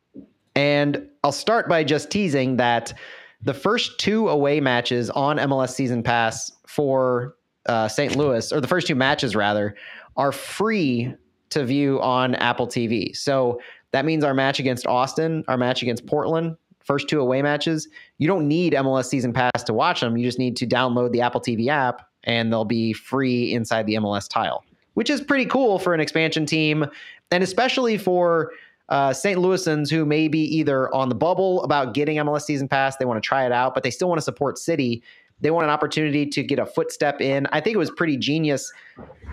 [0.56, 2.94] And I'll start by just teasing that
[3.41, 8.15] the first two away matches on MLS season pass for uh, St.
[8.15, 9.76] Louis, or the first two matches rather,
[10.18, 11.14] are free
[11.52, 13.15] to view on Apple TV.
[13.15, 13.60] So
[13.91, 17.88] that means our match against Austin, our match against Portland, first two away matches,
[18.18, 20.18] you don't need MLS season pass to watch them.
[20.18, 23.95] You just need to download the Apple TV app and they'll be free inside the
[23.95, 24.64] MLS tile,
[24.94, 26.86] which is pretty cool for an expansion team
[27.31, 28.52] and especially for
[28.90, 29.40] uh, St.
[29.40, 33.22] Louisans who may be either on the bubble about getting MLS season pass, they want
[33.22, 35.03] to try it out, but they still want to support City.
[35.41, 37.48] They want an opportunity to get a footstep in.
[37.52, 38.72] I think it was pretty genius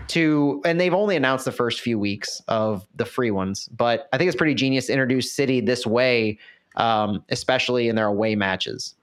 [0.09, 4.17] to, and they've only announced the first few weeks of the free ones, but I
[4.17, 6.39] think it's pretty genius to introduce City this way,
[6.75, 8.95] um, especially in their away matches.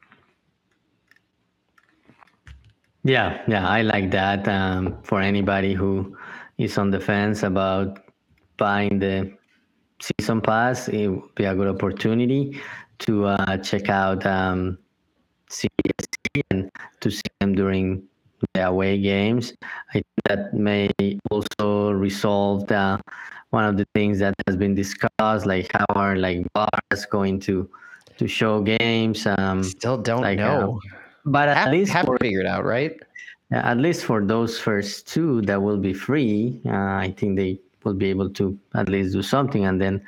[3.03, 4.49] Yeah, yeah, I like that.
[4.49, 6.17] Um, for anybody who
[6.57, 7.99] is on the fence about
[8.57, 9.31] buying the
[10.01, 12.59] season pass, it would be a good opportunity
[13.01, 14.79] to uh, check out um,
[15.63, 16.14] and
[17.05, 18.03] to see them during
[18.55, 19.53] the away games.
[19.91, 20.91] I think that may
[21.31, 23.01] also resolve the,
[23.51, 27.69] one of the things that has been discussed, like how are like bars going to
[28.19, 29.27] to show games.
[29.27, 30.79] Um, Still don't like, know.
[30.79, 32.95] Uh, but at have, least have for, figured out, right?
[33.51, 36.71] at least for those first two that will be free, uh,
[37.07, 40.03] I think they will be able to at least do something and then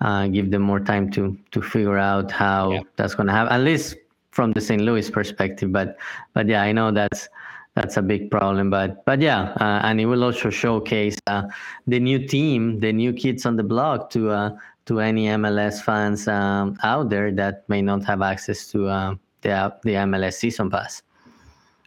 [0.00, 2.82] uh, give them more time to to figure out how Yeah.
[2.96, 3.52] that's going to happen.
[3.52, 3.96] At least
[4.30, 4.80] from the St.
[4.80, 5.96] Louis perspective, but
[6.34, 7.28] but yeah, I know that's
[7.74, 8.70] that's a big problem.
[8.70, 11.42] But but yeah, uh, and it will also showcase uh,
[11.86, 14.56] the new team, the new kids on the block to uh,
[14.86, 19.74] to any MLS fans um, out there that may not have access to uh, the
[19.84, 21.02] the MLS season pass.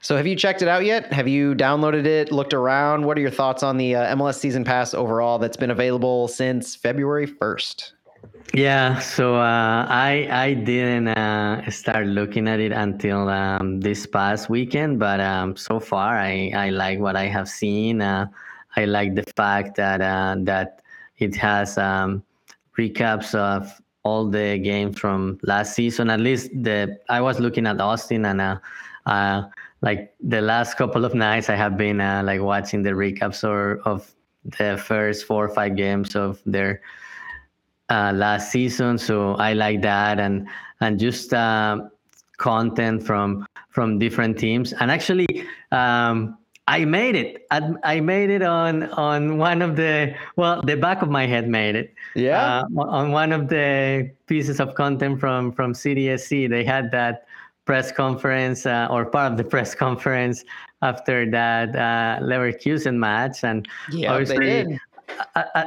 [0.04, 1.14] So, have you checked it out yet?
[1.14, 3.06] Have you downloaded it, looked around?
[3.06, 6.76] What are your thoughts on the uh, MLS season pass overall that's been available since
[6.76, 7.92] February 1st?
[8.54, 14.50] Yeah, so uh, I I didn't uh, start looking at it until um, this past
[14.50, 18.02] weekend, but um, so far I, I like what I have seen.
[18.02, 18.28] Uh,
[18.76, 20.82] I like the fact that uh, that
[21.18, 22.24] it has um,
[22.78, 23.72] recaps of
[24.04, 26.10] all the games from last season.
[26.10, 28.58] At least the I was looking at Austin and uh,
[29.06, 29.44] uh,
[29.82, 34.12] like the last couple of nights I have been like watching the recaps or of
[34.58, 36.82] the first four or five games of their
[37.92, 38.98] uh, last season.
[38.98, 40.48] So I like that and
[40.80, 41.82] and just uh,
[42.38, 44.74] content from from different teams.
[44.74, 45.28] And actually,
[45.72, 46.38] um,
[46.68, 47.46] I made it.
[47.52, 51.48] I, I made it on on one of the well, the back of my head
[51.48, 51.94] made it.
[52.16, 52.64] Yeah.
[52.78, 57.26] Uh, on one of the pieces of content from from City SC, they had that
[57.66, 60.44] press conference uh, or part of the press conference
[60.82, 64.68] after that uh, Leverkusen match, and yeah, they obviously, did.
[64.68, 64.80] a- a-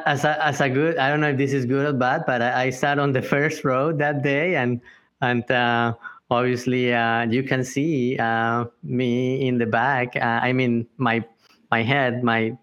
[0.06, 2.42] as a, as a good i don't know if this is good or bad but
[2.42, 4.80] i, I sat on the first row that day and
[5.20, 5.94] and uh,
[6.30, 11.24] obviously uh, you can see uh, me in the back uh, i mean my
[11.70, 12.56] my head my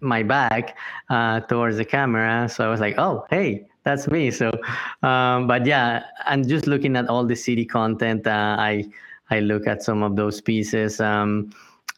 [0.00, 0.76] my back
[1.10, 2.48] uh, towards the camera.
[2.48, 4.30] So i was like oh hey that's me.
[4.30, 4.50] So
[5.02, 8.84] um, but yeah and just looking at all the city content uh, i
[9.30, 11.00] i look at some of those pieces.
[11.00, 11.50] Um,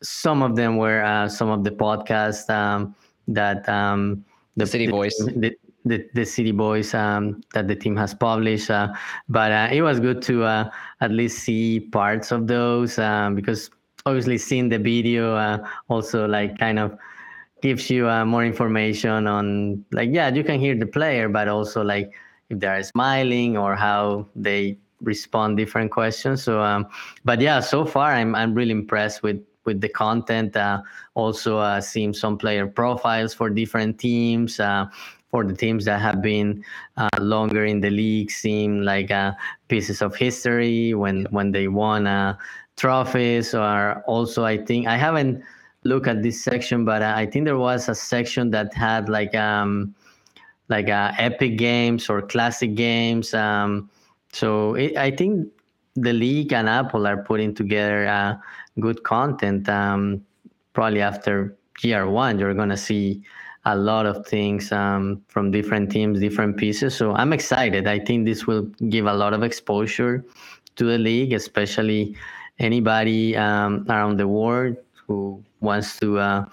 [0.02, 2.94] some of them were some of the podcasts um,
[3.30, 4.24] that um,
[4.56, 5.16] The City Voice.
[5.18, 8.70] the, the, the City Boys um, that the team has published.
[8.70, 8.92] Uh,
[9.28, 10.70] but uh, it was good to uh,
[11.00, 13.70] at least see parts of those um, because
[14.06, 16.96] obviously seeing the video uh, also like kind of
[17.62, 21.82] gives you uh, more information on like yeah you can hear the player but also
[21.82, 22.12] like
[22.48, 26.86] if they are smiling or how they respond different questions so um
[27.24, 30.82] but yeah so far i'm i'm really impressed with with the content uh,
[31.14, 34.84] also uh, seeing some player profiles for different teams uh,
[35.30, 36.64] for the teams that have been
[36.96, 39.30] uh, longer in the league seem like uh,
[39.68, 42.34] pieces of history when when they won uh,
[42.76, 45.40] trophies or also i think i haven't
[45.84, 49.34] looked at this section but uh, i think there was a section that had like
[49.36, 49.94] um
[50.68, 53.88] like uh, epic games or classic games um
[54.32, 55.46] so it, i think
[55.94, 58.34] the league and apple are putting together uh,
[58.78, 60.24] good content um
[60.72, 63.22] probably after year one you're gonna see
[63.64, 66.94] a lot of things um, from different teams, different pieces.
[66.94, 67.86] So I'm excited.
[67.86, 70.24] I think this will give a lot of exposure
[70.76, 72.16] to the league, especially
[72.58, 74.76] anybody um, around the world
[75.06, 76.44] who wants to uh,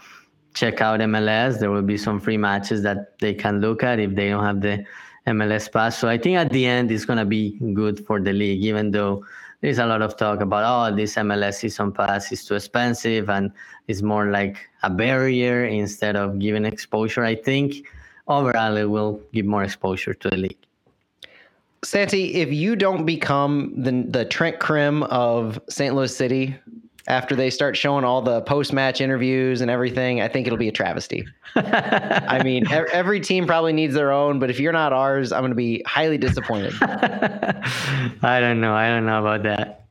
[0.54, 1.60] check out MLS.
[1.60, 4.62] There will be some free matches that they can look at if they don't have
[4.62, 4.86] the
[5.28, 5.98] MLS pass.
[5.98, 8.92] So I think at the end it's going to be good for the league, even
[8.92, 9.24] though
[9.62, 13.52] there's a lot of talk about oh this MLS season pass is too expensive and
[13.88, 17.24] it's more like a barrier instead of giving exposure.
[17.24, 17.88] I think
[18.28, 20.58] overall it will give more exposure to the league.
[21.84, 25.96] Santi, if you don't become the the Trent Krim of St.
[25.96, 26.56] Louis City
[27.08, 30.68] after they start showing all the post match interviews and everything, I think it'll be
[30.68, 31.26] a travesty.
[31.56, 35.52] I mean, every team probably needs their own, but if you're not ours, I'm going
[35.52, 36.74] to be highly disappointed.
[36.82, 38.74] I don't know.
[38.74, 39.86] I don't know about that.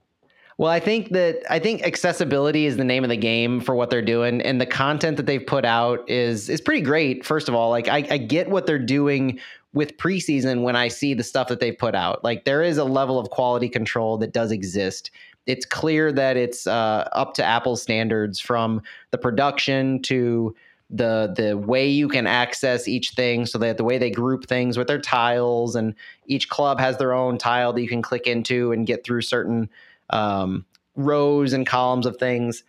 [0.59, 3.91] Well, I think that I think accessibility is the name of the game for what
[3.91, 7.27] they're doing, and the content that they've put out is is pretty great.
[7.27, 9.39] First of all, like I, I get what they're doing
[9.75, 12.25] with preseason when I see the stuff that they've put out.
[12.25, 15.11] Like there is a level of quality control that does exist.
[15.47, 20.55] It's clear that it's uh, up to Apple standards from the production to
[20.89, 24.79] the the way you can access each thing so that the way they group things
[24.79, 25.95] with their tiles and
[26.27, 29.69] each club has their own tile that you can click into and get through certain
[30.11, 30.65] um,
[30.95, 32.63] rows and columns of things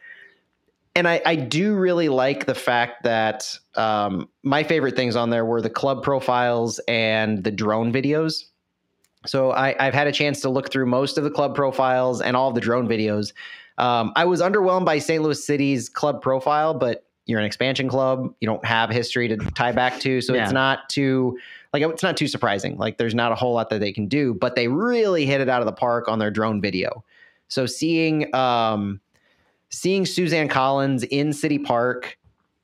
[0.97, 5.45] and I, I, do really like the fact that um, my favorite things on there
[5.45, 8.45] were the club profiles and the drone videos.
[9.27, 12.35] So I, have had a chance to look through most of the club profiles and
[12.35, 13.33] all of the drone videos.
[13.77, 15.21] Um, I was underwhelmed by St.
[15.21, 18.33] Louis City's club profile, but you're an expansion club.
[18.39, 20.43] You don't have history to tie back to, so yeah.
[20.43, 21.37] it's not too
[21.73, 22.77] like it's not too surprising.
[22.77, 25.49] Like there's not a whole lot that they can do, but they really hit it
[25.49, 27.03] out of the park on their drone video.
[27.49, 29.01] So seeing um,
[29.69, 32.17] seeing Suzanne Collins in City Park,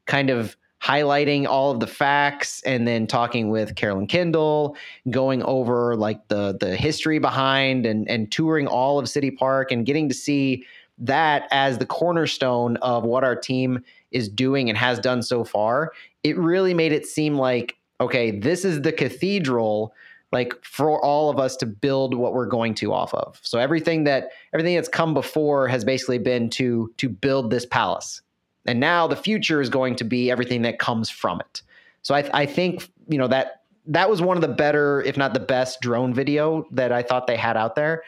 [0.06, 4.76] kind of highlighting all of the facts and then talking with Carolyn Kindle,
[5.10, 9.86] going over like the the history behind and and touring all of City Park and
[9.86, 10.66] getting to see
[10.98, 15.92] that as the cornerstone of what our team is doing and has done so far.
[16.24, 19.94] It really made it seem like okay, this is the cathedral
[20.34, 23.40] like for all of us to build what we're going to off of.
[23.44, 28.22] So everything that everything that's come before has basically been to to build this palace.
[28.66, 31.62] And now the future is going to be everything that comes from it.
[32.02, 35.34] So I, I think you know that that was one of the better, if not
[35.34, 38.04] the best, drone video that I thought they had out there,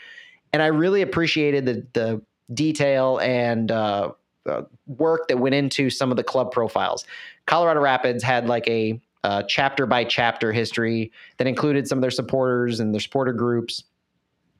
[0.53, 2.21] and I really appreciated the the
[2.53, 4.11] detail and uh,
[4.45, 7.05] uh, work that went into some of the club profiles.
[7.47, 12.11] Colorado Rapids had like a uh, chapter by chapter history that included some of their
[12.11, 13.83] supporters and their supporter groups.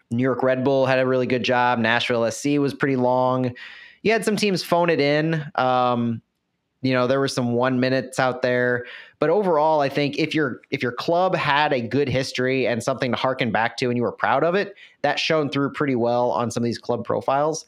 [0.10, 1.78] New York Red Bull had a really good job.
[1.78, 3.54] Nashville SC was pretty long.
[4.06, 5.44] You had some teams phone it in.
[5.56, 6.22] Um,
[6.84, 8.86] you know, there were some one minutes out there,
[9.18, 13.12] but overall, I think if your if your club had a good history and something
[13.12, 16.30] to harken back to, and you were proud of it, that shone through pretty well
[16.30, 17.66] on some of these club profiles.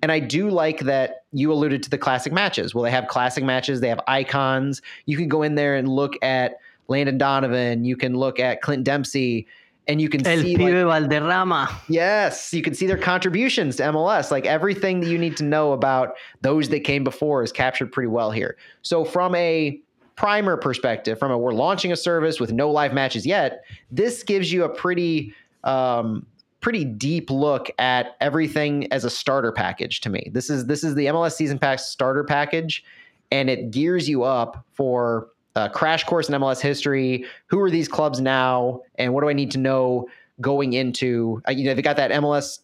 [0.00, 2.72] And I do like that you alluded to the classic matches.
[2.72, 4.80] Well, they have classic matches, they have icons.
[5.06, 8.84] You can go in there and look at Landon Donovan, you can look at Clint
[8.84, 9.48] Dempsey,
[9.90, 11.68] and you can El see Pibe like, Valderrama.
[11.88, 14.30] Yes, you can see their contributions to MLS.
[14.30, 18.06] Like everything that you need to know about those that came before is captured pretty
[18.06, 18.56] well here.
[18.82, 19.80] So from a
[20.14, 24.52] primer perspective, from a we're launching a service with no live matches yet, this gives
[24.52, 25.34] you a pretty
[25.64, 26.24] um,
[26.60, 30.30] pretty deep look at everything as a starter package to me.
[30.32, 32.84] This is this is the MLS season pass starter package,
[33.32, 35.30] and it gears you up for
[35.66, 37.24] a crash course in MLS history.
[37.46, 40.08] Who are these clubs now, and what do I need to know
[40.40, 41.42] going into?
[41.48, 42.60] Uh, you know, they got that MLS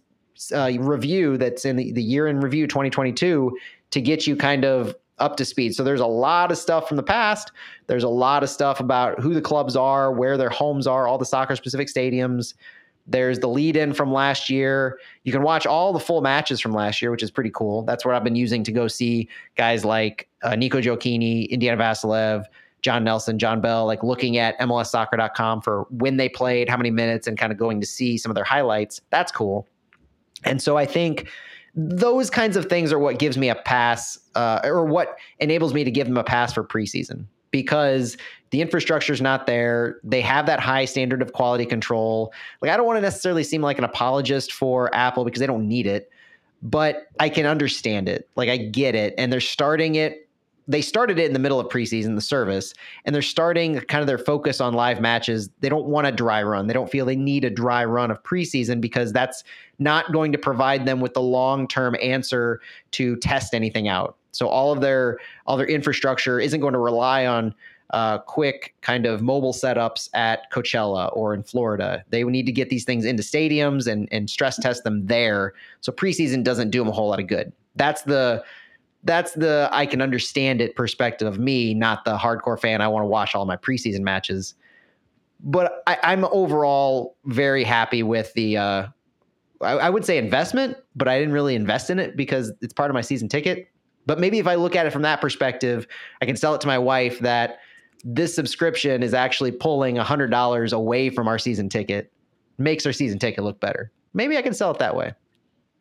[0.53, 3.57] uh, review that's in the, the year in review 2022
[3.91, 5.75] to get you kind of up to speed.
[5.75, 7.53] So there's a lot of stuff from the past.
[7.87, 11.19] There's a lot of stuff about who the clubs are, where their homes are, all
[11.19, 12.55] the soccer specific stadiums.
[13.07, 14.99] There's the lead in from last year.
[15.23, 17.83] You can watch all the full matches from last year, which is pretty cool.
[17.83, 22.45] That's what I've been using to go see guys like uh, Nico Gioacchini, Indiana Vassilev,
[22.83, 27.27] John Nelson, John Bell, like looking at MLSsoccer.com for when they played, how many minutes,
[27.27, 29.01] and kind of going to see some of their highlights.
[29.11, 29.67] That's cool.
[30.45, 31.29] And so I think
[31.75, 35.85] those kinds of things are what gives me a pass, uh, or what enables me
[35.85, 38.17] to give them a pass for preseason because
[38.51, 39.99] the infrastructure is not there.
[40.05, 42.33] They have that high standard of quality control.
[42.61, 45.69] Like I don't want to necessarily seem like an apologist for Apple because they don't
[45.69, 46.11] need it,
[46.63, 48.29] but I can understand it.
[48.37, 50.26] Like I get it, and they're starting it.
[50.69, 52.75] They started it in the middle of preseason, the service,
[53.05, 55.49] and they're starting kind of their focus on live matches.
[55.61, 56.67] They don't want a dry run.
[56.67, 59.45] They don't feel they need a dry run of preseason because that's
[59.79, 62.61] not going to provide them with the long term answer
[62.93, 64.17] to test anything out.
[64.33, 67.55] So all of their all their infrastructure isn't going to rely on
[67.91, 72.05] uh, quick kind of mobile setups at Coachella or in Florida.
[72.11, 75.55] They need to get these things into stadiums and and stress test them there.
[75.81, 77.53] So preseason doesn't do them a whole lot of good.
[77.77, 78.43] That's the
[79.07, 82.81] that's the I can understand it perspective of me, not the hardcore fan.
[82.81, 84.55] I want to watch all my preseason matches.
[85.41, 88.87] But I, I'm overall very happy with the uh,
[89.61, 92.91] I, I would say investment, but I didn't really invest in it because it's part
[92.91, 93.69] of my season ticket.
[94.07, 95.87] But maybe if I look at it from that perspective,
[96.21, 97.59] I can sell it to my wife that
[98.05, 102.13] this subscription is actually pulling $100 away from our season ticket,
[102.59, 103.91] makes our season ticket look better.
[104.15, 105.13] Maybe I can sell it that way.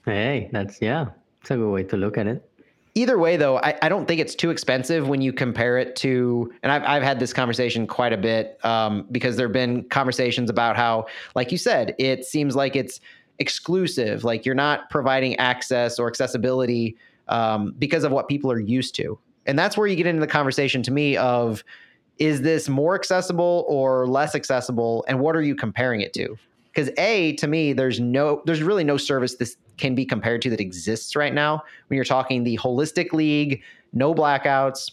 [0.05, 1.07] Hey, that's, yeah,
[1.41, 2.47] it's a good way to look at it.
[2.97, 6.53] Either way, though, I, I don't think it's too expensive when you compare it to,
[6.63, 10.49] and I've, I've had this conversation quite a bit um, because there have been conversations
[10.49, 13.01] about how, like you said, it seems like it's
[13.39, 14.23] exclusive.
[14.23, 16.95] Like you're not providing access or accessibility
[17.27, 19.19] um, because of what people are used to.
[19.45, 21.65] And that's where you get into the conversation to me of
[22.17, 26.37] is this more accessible or less accessible and what are you comparing it to?
[26.75, 30.49] Because A, to me, there's no there's really no service this can be compared to
[30.49, 34.91] that exists right now when you're talking the holistic league, no blackouts,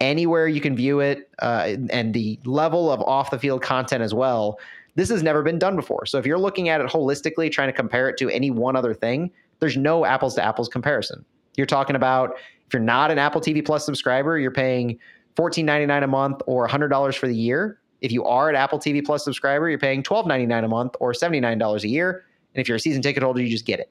[0.00, 4.12] anywhere you can view it, uh, and the level of off the field content as
[4.12, 4.58] well.
[4.94, 6.04] This has never been done before.
[6.04, 8.92] So if you're looking at it holistically, trying to compare it to any one other
[8.92, 9.30] thing,
[9.60, 11.24] there's no apples to apples comparison.
[11.56, 12.36] You're talking about
[12.66, 14.98] if you're not an Apple TV Plus subscriber, you're paying
[15.36, 17.78] $14.99 a month or $100 for the year.
[18.02, 21.82] If you are an Apple TV Plus subscriber, you're paying $12.99 a month or $79
[21.82, 22.24] a year.
[22.54, 23.90] And if you're a season ticket holder, you just get it.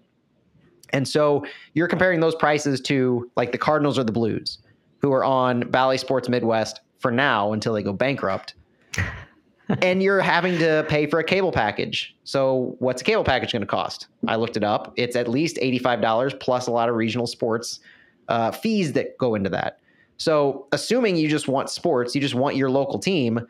[0.93, 4.59] And so you're comparing those prices to like the Cardinals or the Blues,
[4.99, 8.53] who are on Bally Sports Midwest for now until they go bankrupt.
[9.81, 12.15] and you're having to pay for a cable package.
[12.25, 14.07] So, what's a cable package going to cost?
[14.27, 14.93] I looked it up.
[14.97, 17.79] It's at least $85 plus a lot of regional sports
[18.27, 19.79] uh, fees that go into that.
[20.17, 23.47] So, assuming you just want sports, you just want your local team,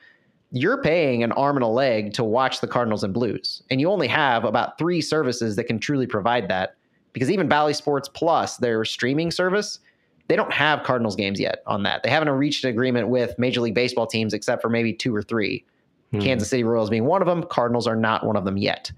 [0.51, 3.63] you're paying an arm and a leg to watch the Cardinals and Blues.
[3.69, 6.75] And you only have about three services that can truly provide that.
[7.13, 9.79] Because even Bally Sports Plus, their streaming service,
[10.27, 12.03] they don't have Cardinals games yet on that.
[12.03, 15.21] They haven't reached an agreement with Major League Baseball teams except for maybe two or
[15.21, 15.65] three.
[16.11, 16.19] Hmm.
[16.19, 17.43] Kansas City Royals being one of them.
[17.43, 18.91] Cardinals are not one of them yet.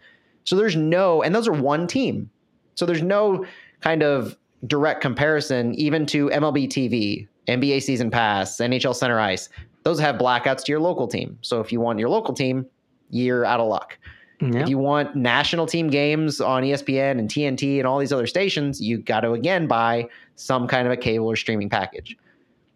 [0.44, 2.30] So there's no, and those are one team.
[2.76, 3.46] So there's no
[3.82, 9.50] kind of direct comparison even to MLB TV, NBA season pass, NHL center ice.
[9.84, 11.38] Those have blackouts to your local team.
[11.42, 12.66] So if you want your local team,
[13.10, 13.98] you're out of luck.
[14.42, 14.56] Yep.
[14.64, 18.82] If you want national team games on ESPN and TNT and all these other stations,
[18.82, 22.18] you got to again buy some kind of a cable or streaming package.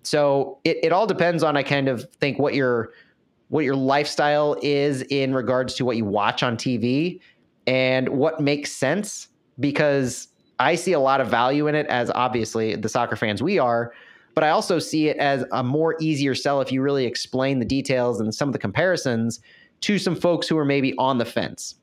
[0.04, 2.92] So it, it all depends on I kind of think what your
[3.50, 7.20] what your lifestyle is in regards to what you watch on TV
[7.66, 9.28] and what makes sense
[9.60, 10.28] because
[10.60, 13.94] I see a lot of value in it as obviously the soccer fans we are,
[14.38, 17.66] but I also see it as a more easier sell if you really explain the
[17.66, 19.40] details and some of the comparisons
[19.82, 21.74] to some folks who are maybe on the fence.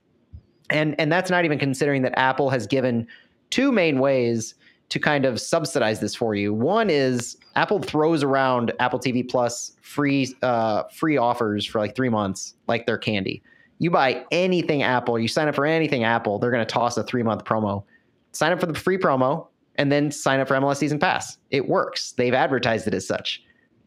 [0.70, 3.08] And and that's not even considering that Apple has given
[3.50, 4.54] two main ways
[4.90, 6.54] to kind of subsidize this for you.
[6.54, 12.08] One is Apple throws around Apple TV Plus free uh, free offers for like three
[12.08, 13.42] months, like they're candy.
[13.80, 17.02] You buy anything Apple, you sign up for anything Apple, they're going to toss a
[17.02, 17.82] three month promo.
[18.30, 21.38] Sign up for the free promo and then sign up for MLS Season Pass.
[21.50, 22.12] It works.
[22.12, 23.42] They've advertised it as such.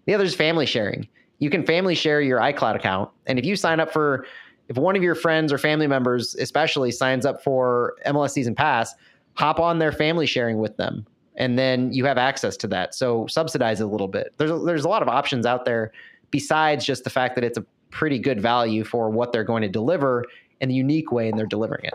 [0.05, 1.07] The other is family sharing.
[1.39, 4.26] You can family share your iCloud account, and if you sign up for,
[4.69, 8.95] if one of your friends or family members, especially, signs up for MLS Season Pass,
[9.35, 11.05] hop on their family sharing with them
[11.38, 14.57] and then you have access to that so subsidize it a little bit there's a,
[14.57, 15.91] there's a lot of options out there
[16.31, 19.69] besides just the fact that it's a pretty good value for what they're going to
[19.69, 20.26] deliver
[20.59, 21.93] and the unique way and they're delivering it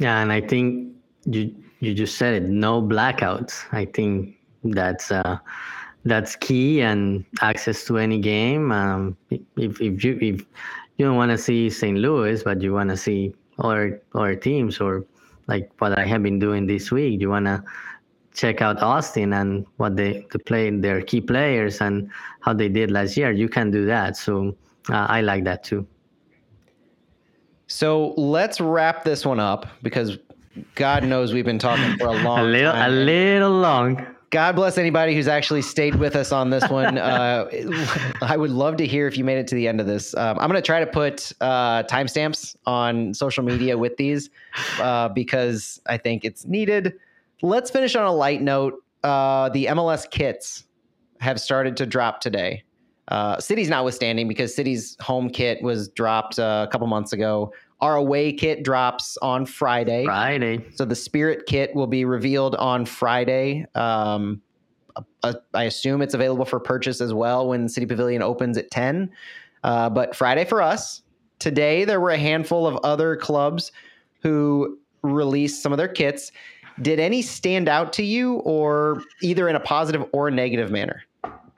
[0.00, 0.94] yeah and i think
[1.26, 1.54] you
[1.84, 5.38] you just said it no blackouts i think that's uh
[6.04, 10.40] that's key and access to any game um if, if you if
[10.96, 14.80] you don't want to see st louis but you want to see other other teams
[14.80, 15.04] or
[15.46, 17.20] like what I have been doing this week.
[17.20, 17.64] You wanna
[18.32, 22.90] check out Austin and what they to play their key players and how they did
[22.90, 23.30] last year.
[23.30, 24.16] You can do that.
[24.16, 24.56] So
[24.90, 25.86] uh, I like that too.
[27.66, 30.18] So let's wrap this one up because
[30.74, 32.90] God knows we've been talking for a long a little, time.
[32.90, 34.06] A little long.
[34.30, 36.98] God bless anybody who's actually stayed with us on this one.
[36.98, 37.46] Uh,
[38.22, 40.14] I would love to hear if you made it to the end of this.
[40.16, 44.30] Um, I'm going to try to put uh, timestamps on social media with these
[44.80, 46.94] uh, because I think it's needed.
[47.42, 48.82] Let's finish on a light note.
[49.04, 50.64] Uh, the MLS kits
[51.20, 52.64] have started to drop today.
[53.08, 57.52] Uh, City's notwithstanding because City's home kit was dropped uh, a couple months ago.
[57.84, 60.06] Our away kit drops on Friday.
[60.06, 60.64] Friday.
[60.74, 63.66] So the Spirit kit will be revealed on Friday.
[63.74, 64.40] Um,
[65.22, 69.10] uh, I assume it's available for purchase as well when City Pavilion opens at 10.
[69.64, 71.02] Uh, but Friday for us.
[71.40, 73.70] Today, there were a handful of other clubs
[74.22, 76.32] who released some of their kits.
[76.80, 81.04] Did any stand out to you, or either in a positive or negative manner?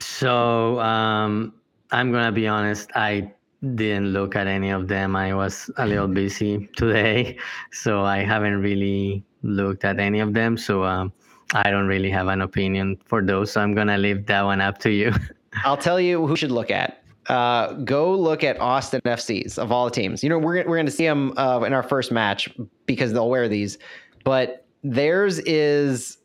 [0.00, 1.54] So um,
[1.92, 2.90] I'm gonna be honest.
[2.96, 3.32] I
[3.74, 5.16] didn't look at any of them.
[5.16, 7.36] I was a little busy today,
[7.72, 10.56] so I haven't really looked at any of them.
[10.56, 11.12] So um,
[11.54, 13.52] I don't really have an opinion for those.
[13.52, 15.12] So I'm gonna leave that one up to you.
[15.64, 17.02] I'll tell you who should look at.
[17.28, 20.22] Uh, go look at Austin FCs of all the teams.
[20.22, 22.48] You know we're we're to see them uh, in our first match
[22.86, 23.78] because they'll wear these,
[24.24, 26.18] but theirs is.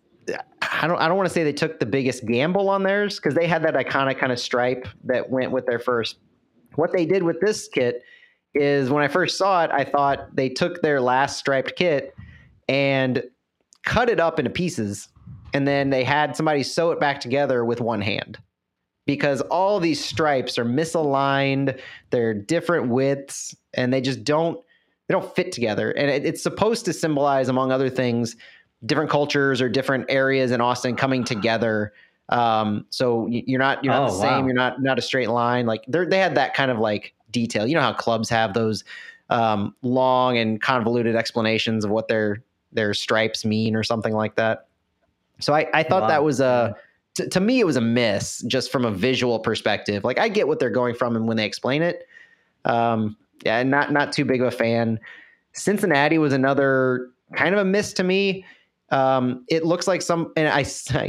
[0.61, 0.99] I don't.
[0.99, 3.63] I don't want to say they took the biggest gamble on theirs because they had
[3.63, 6.17] that iconic kind of stripe that went with their first
[6.75, 8.03] what they did with this kit
[8.53, 12.13] is when I first saw it, I thought they took their last striped kit
[12.67, 13.23] and
[13.83, 15.09] cut it up into pieces,
[15.53, 18.37] and then they had somebody sew it back together with one hand
[19.05, 21.79] because all these stripes are misaligned,
[22.11, 24.59] they're different widths, and they just don't
[25.07, 25.91] they don't fit together.
[25.91, 28.37] And it, it's supposed to symbolize, among other things,
[28.85, 31.91] different cultures or different areas in Austin coming together.
[32.31, 34.39] Um, so you're not you're not Oh, the same.
[34.41, 34.45] wow.
[34.45, 35.65] You're not not a straight line.
[35.65, 37.67] Like they they had that kind of like detail.
[37.67, 38.83] You know how clubs have those
[39.29, 42.41] um, long and convoluted explanations of what their
[42.71, 44.67] their stripes mean or something like that.
[45.39, 46.07] So I, I thought Wow.
[46.07, 46.75] that was a
[47.15, 50.03] to, to me it was a miss just from a visual perspective.
[50.05, 52.07] Like I get what they're going from and when they explain it.
[52.63, 54.99] Um, yeah, not not too big of a fan.
[55.53, 58.45] Cincinnati was another kind of a miss to me.
[58.91, 60.65] Um, it looks like some, and I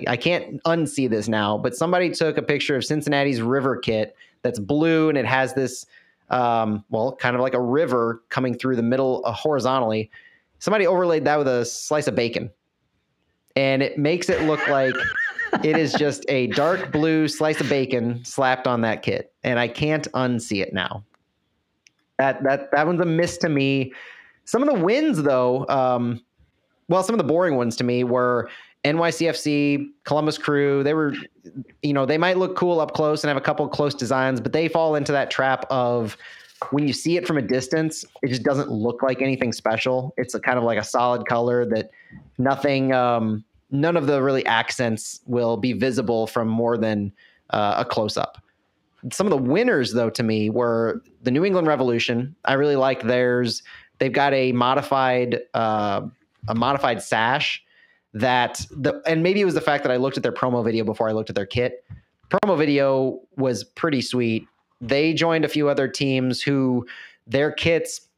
[0.06, 4.58] I can't unsee this now, but somebody took a picture of Cincinnati's river kit that's
[4.58, 5.84] blue and it has this,
[6.30, 10.10] um, well, kind of like a river coming through the middle uh, horizontally.
[10.60, 12.50] Somebody overlaid that with a slice of bacon,
[13.56, 14.94] and it makes it look like
[15.64, 19.66] it is just a dark blue slice of bacon slapped on that kit, and I
[19.66, 21.04] can't unsee it now.
[22.18, 23.92] That that that one's a miss to me.
[24.44, 26.20] Some of the wins, though, um,
[26.88, 28.48] well, some of the boring ones to me were
[28.84, 30.82] NYCFC, Columbus Crew.
[30.82, 31.14] They were,
[31.82, 34.52] you know, they might look cool up close and have a couple close designs, but
[34.52, 36.16] they fall into that trap of
[36.70, 40.14] when you see it from a distance, it just doesn't look like anything special.
[40.16, 41.90] It's a kind of like a solid color that
[42.38, 47.12] nothing, um, none of the really accents will be visible from more than
[47.50, 48.38] uh, a close up.
[49.10, 52.36] Some of the winners, though, to me were the New England Revolution.
[52.44, 53.62] I really like theirs.
[53.98, 56.02] They've got a modified, uh,
[56.48, 57.62] a modified sash
[58.14, 60.84] that the, and maybe it was the fact that I looked at their promo video
[60.84, 61.84] before I looked at their kit.
[62.30, 64.46] Promo video was pretty sweet.
[64.80, 66.86] They joined a few other teams who
[67.26, 68.08] their kits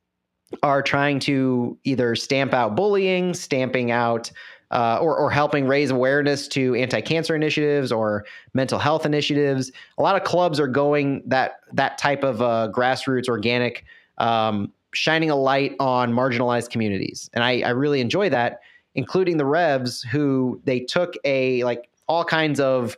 [0.62, 4.30] are trying to either stamp out bullying, stamping out
[4.70, 8.24] uh, or, or helping raise awareness to anti-cancer initiatives or
[8.54, 9.70] mental health initiatives.
[9.98, 13.84] A lot of clubs are going that that type of uh, grassroots organic,
[14.18, 18.60] um, shining a light on marginalized communities, and I, I really enjoy that.
[18.96, 22.96] Including the Revs, who they took a like all kinds of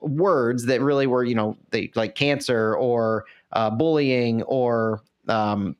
[0.00, 5.76] words that really were you know they like cancer or uh, bullying or um,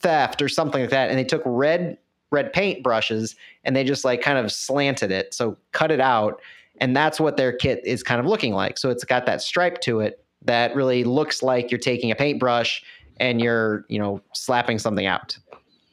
[0.00, 1.96] theft or something like that, and they took red
[2.30, 6.40] red paint brushes and they just like kind of slanted it, so cut it out,
[6.80, 8.78] and that's what their kit is kind of looking like.
[8.78, 12.82] So it's got that stripe to it that really looks like you're taking a paintbrush
[13.18, 15.36] and you're you know slapping something out.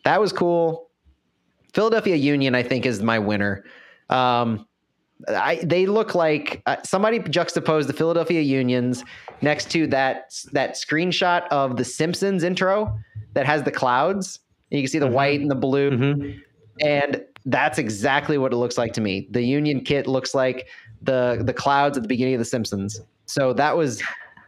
[0.06, 0.90] That was cool.
[1.74, 3.64] Philadelphia Union, I think, is my winner.
[4.10, 4.68] Um,
[5.28, 9.04] I, they look like uh, somebody juxtaposed the Philadelphia Unions
[9.42, 12.98] next to that that screenshot of the Simpsons intro
[13.34, 14.40] that has the clouds.
[14.70, 15.12] You can see the Mhm.
[15.14, 16.42] white and the blue, Mhm.
[16.82, 19.28] and that's exactly what it looks like to me.
[19.32, 20.68] The Union kit looks like
[21.02, 23.00] the the clouds at the beginning of the Simpsons.
[23.26, 24.02] So that was.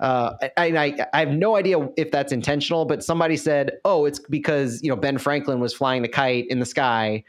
[0.06, 4.20] Uh, I, I I have no idea if that's intentional, but somebody said, "Oh, it's
[4.20, 7.24] because you know Ben Franklin was flying the kite in the sky."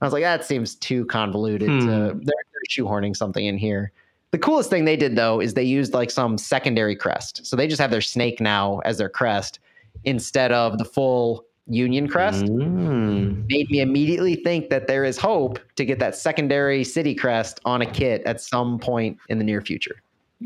[0.00, 1.88] I was like, "That seems too convoluted." To, Hmm.
[1.88, 3.92] they're, they're shoehorning something in here.
[4.30, 7.68] The coolest thing they did though is they used like some secondary crest, so they
[7.68, 9.58] just have their snake now as their crest
[10.04, 12.46] instead of the full Union crest.
[12.46, 13.46] Mm.
[13.48, 17.82] Made me immediately think that there is hope to get that secondary city crest on
[17.82, 19.96] a kit at some point in the near future.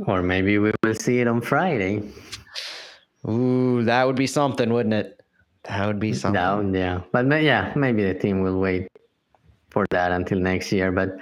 [0.06, 2.02] Or maybe we will see it on Friday.
[3.28, 5.20] Ooh, that would be something, wouldn't it?
[5.64, 6.72] That would be something.
[6.72, 8.88] No, yeah, but yeah, maybe the team will wait
[9.70, 10.92] for that until next year.
[10.92, 11.18] But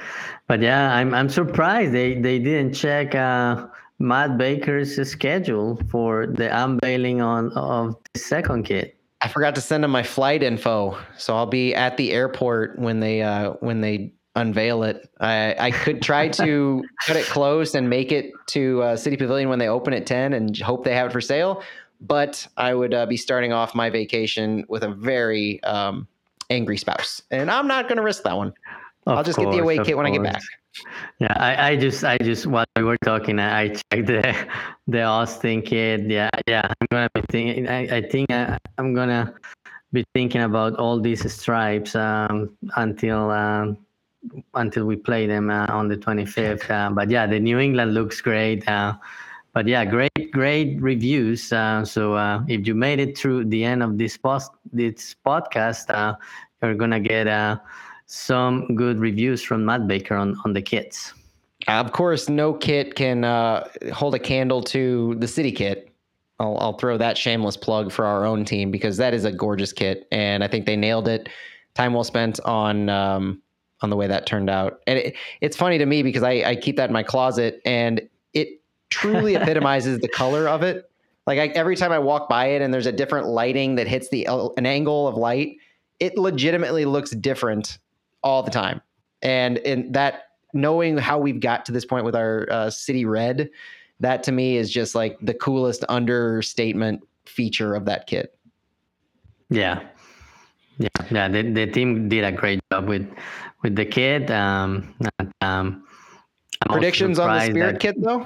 [0.47, 3.67] but yeah, I'm I'm surprised they they didn't check uh,
[3.99, 8.97] Matt Baker's schedule for the unveiling on of the second kit.
[9.23, 13.01] I forgot to send them my flight info, so I'll be at the airport when
[13.01, 15.11] they uh, when they unveil it.
[15.19, 19.49] I, I could try to cut it close and make it to uh, City Pavilion
[19.49, 21.63] when they open at ten, and hope they have it for sale.
[22.01, 26.07] But I would uh, be starting off my vacation with a very um,
[26.51, 28.53] angry spouse, and I'm not going to risk that one.
[29.07, 30.43] I'll Of just get the away kit when I get back.
[31.21, 34.49] Yeah, I, I just I just while we were talking, I I checked the
[34.87, 36.03] the Austin kit.
[36.03, 37.69] Yeah, yeah, I'm gonna be thinking.
[37.69, 39.35] I, I think I, I'm gonna
[39.93, 43.79] be thinking about all these stripes um, until um,
[44.55, 46.71] until we play them uh, on the 25th.
[46.71, 48.67] Uh, but yeah, the New England looks great.
[48.69, 48.95] Uh,
[49.53, 51.53] but yeah, great great reviews.
[51.53, 55.89] Uh, so uh, if you made it through the end of this post this podcast,
[55.89, 56.15] uh,
[56.63, 57.27] you're gonna get
[58.07, 61.15] some good reviews from Matt Baker on on the kits.
[61.69, 63.23] Of course, no kit can
[63.93, 65.91] hold a candle to the city kit.
[66.39, 69.73] I'll, I'll throw that shameless plug for our own team because that is a gorgeous
[69.73, 71.29] kit, and I think they nailed it.
[71.75, 73.43] Time well spent on um,
[73.83, 76.57] on the way that turned out, and it, it's funny to me because I, I
[76.57, 80.91] keep that in my closet, and it truly epitomizes the color of it.
[81.27, 84.09] Like I, every time I walk by it, and there's a different lighting that hits
[84.09, 84.27] the
[84.57, 85.57] an angle of light,
[86.01, 87.79] it legitimately looks different
[88.23, 88.81] all the time,
[89.23, 90.23] and in that
[90.53, 93.51] knowing how we've got to this point with our uh, city red
[94.01, 98.37] that to me is just like the coolest understatement feature of that kit.
[99.49, 99.83] Yeah,
[100.79, 101.29] yeah, yeah.
[101.29, 103.09] The, the team did a great job with
[103.67, 104.31] with the kid.
[104.31, 104.95] Um,
[105.41, 105.83] um,
[106.71, 108.25] Predictions on the spirit that, kit though.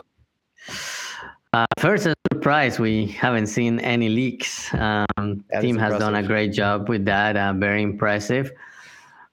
[1.54, 2.78] Uh, first, a surprise.
[2.78, 4.72] We haven't seen any leaks.
[4.74, 7.38] Um, team has done a great job with that.
[7.38, 8.52] Uh, very impressive.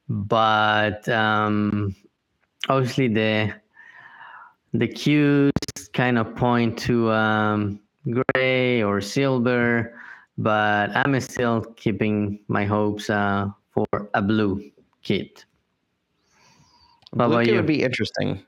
[0.07, 1.93] But um,
[2.69, 3.53] obviously, the
[4.73, 5.51] the cues
[5.91, 9.99] kind of point to um, gray or silver,
[10.37, 14.71] but I'm still keeping my hopes uh, for a blue
[15.03, 15.43] kit.
[17.17, 18.43] What kit would be interesting.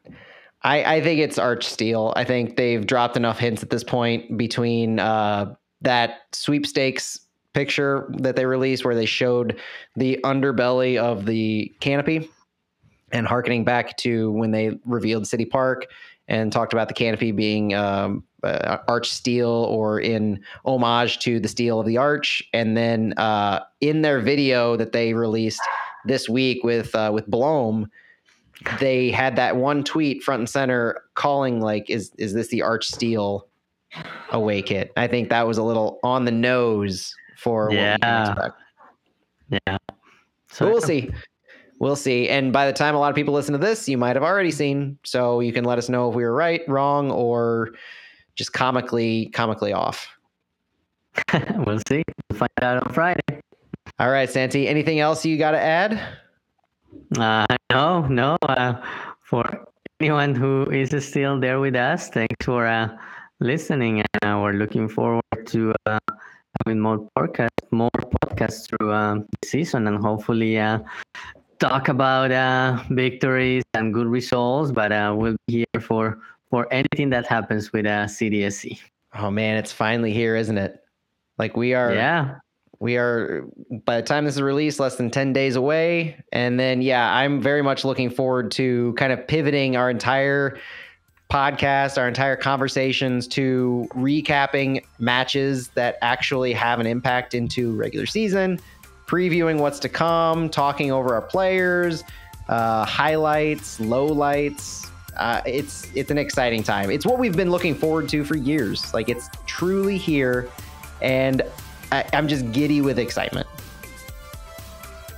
[0.62, 2.14] I, I think it's arch steel.
[2.16, 7.20] I think they've dropped enough hints at this point between uh, that sweepstakes
[7.54, 9.60] picture that they released where they showed
[9.96, 12.30] the underbelly of the canopy
[13.12, 15.88] and harkening back to when they revealed City Park
[16.28, 21.48] and talked about the canopy being um, uh, arch steel or in homage to the
[21.48, 22.44] steel of the arch.
[22.54, 25.62] And then uh, in their video that they released
[26.06, 27.90] this week with uh, with Blom,
[28.80, 32.88] they had that one tweet front and center calling like, "Is is this the arch
[32.88, 33.48] steel
[34.32, 37.98] away kit?" I think that was a little on the nose for yeah.
[38.02, 38.62] what we expect.
[39.50, 39.78] Yeah.
[40.52, 41.12] So but we'll see
[41.80, 42.30] we'll see.
[42.30, 44.52] And by the time a lot of people listen to this, you might have already
[44.52, 44.98] seen.
[45.04, 47.72] So you can let us know if we were right, wrong, or
[48.36, 50.08] just comically, comically off.
[51.34, 52.04] we'll see.
[52.30, 53.42] We'll find out on Friday.
[54.00, 54.68] All right, Santi.
[54.68, 56.00] Anything else you got to add?
[57.18, 58.38] Uh, no, no.
[58.44, 58.82] Uh,
[59.22, 59.68] for
[60.00, 62.90] anyone who is still there with us, thanks for uh,
[63.40, 64.02] listening.
[64.02, 66.00] And uh, we're looking forward to uh,
[66.66, 67.90] having more podcasts, more
[68.24, 70.80] podcasts through the season, and hopefully uh,
[71.60, 77.12] talk about uh, victories and good results, but uh, we'll be here for for anything
[77.12, 78.80] that happens with uh, City SC.
[79.14, 80.82] Oh man, it's finally here, isn't it?
[81.38, 81.94] Like we are.
[81.94, 82.38] Yeah.
[82.80, 83.44] We are
[83.86, 87.42] by the time this is released, less than ten days away, and then yeah, I'm
[87.42, 90.58] very much looking forward to kind of pivoting our entire
[91.30, 98.60] podcast, our entire conversations to recapping matches that actually have an impact into regular season,
[99.08, 102.04] previewing what's to come, talking over our players,
[102.48, 104.90] uh, highlights, lowlights.
[105.18, 106.90] Uh, it's it's an exciting time.
[106.90, 108.94] It's what we've been looking forward to for years.
[108.94, 110.50] Like it's truly here,
[111.02, 111.42] and
[111.92, 113.48] I, I'm just giddy with excitement.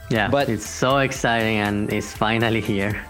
[0.09, 3.01] Yeah, but it's so exciting, and it's finally here.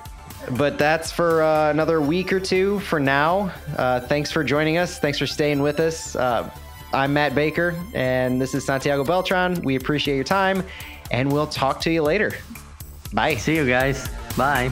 [0.51, 3.51] But that's for uh, another week or two for now.
[3.77, 4.99] Uh, thanks for joining us.
[4.99, 6.15] Thanks for staying with us.
[6.15, 6.49] Uh,
[6.93, 9.61] I'm Matt Baker, and this is Santiago Beltran.
[9.63, 10.63] We appreciate your time,
[11.09, 12.33] and we'll talk to you later.
[13.13, 13.35] Bye.
[13.35, 14.09] See you guys.
[14.37, 14.71] Bye.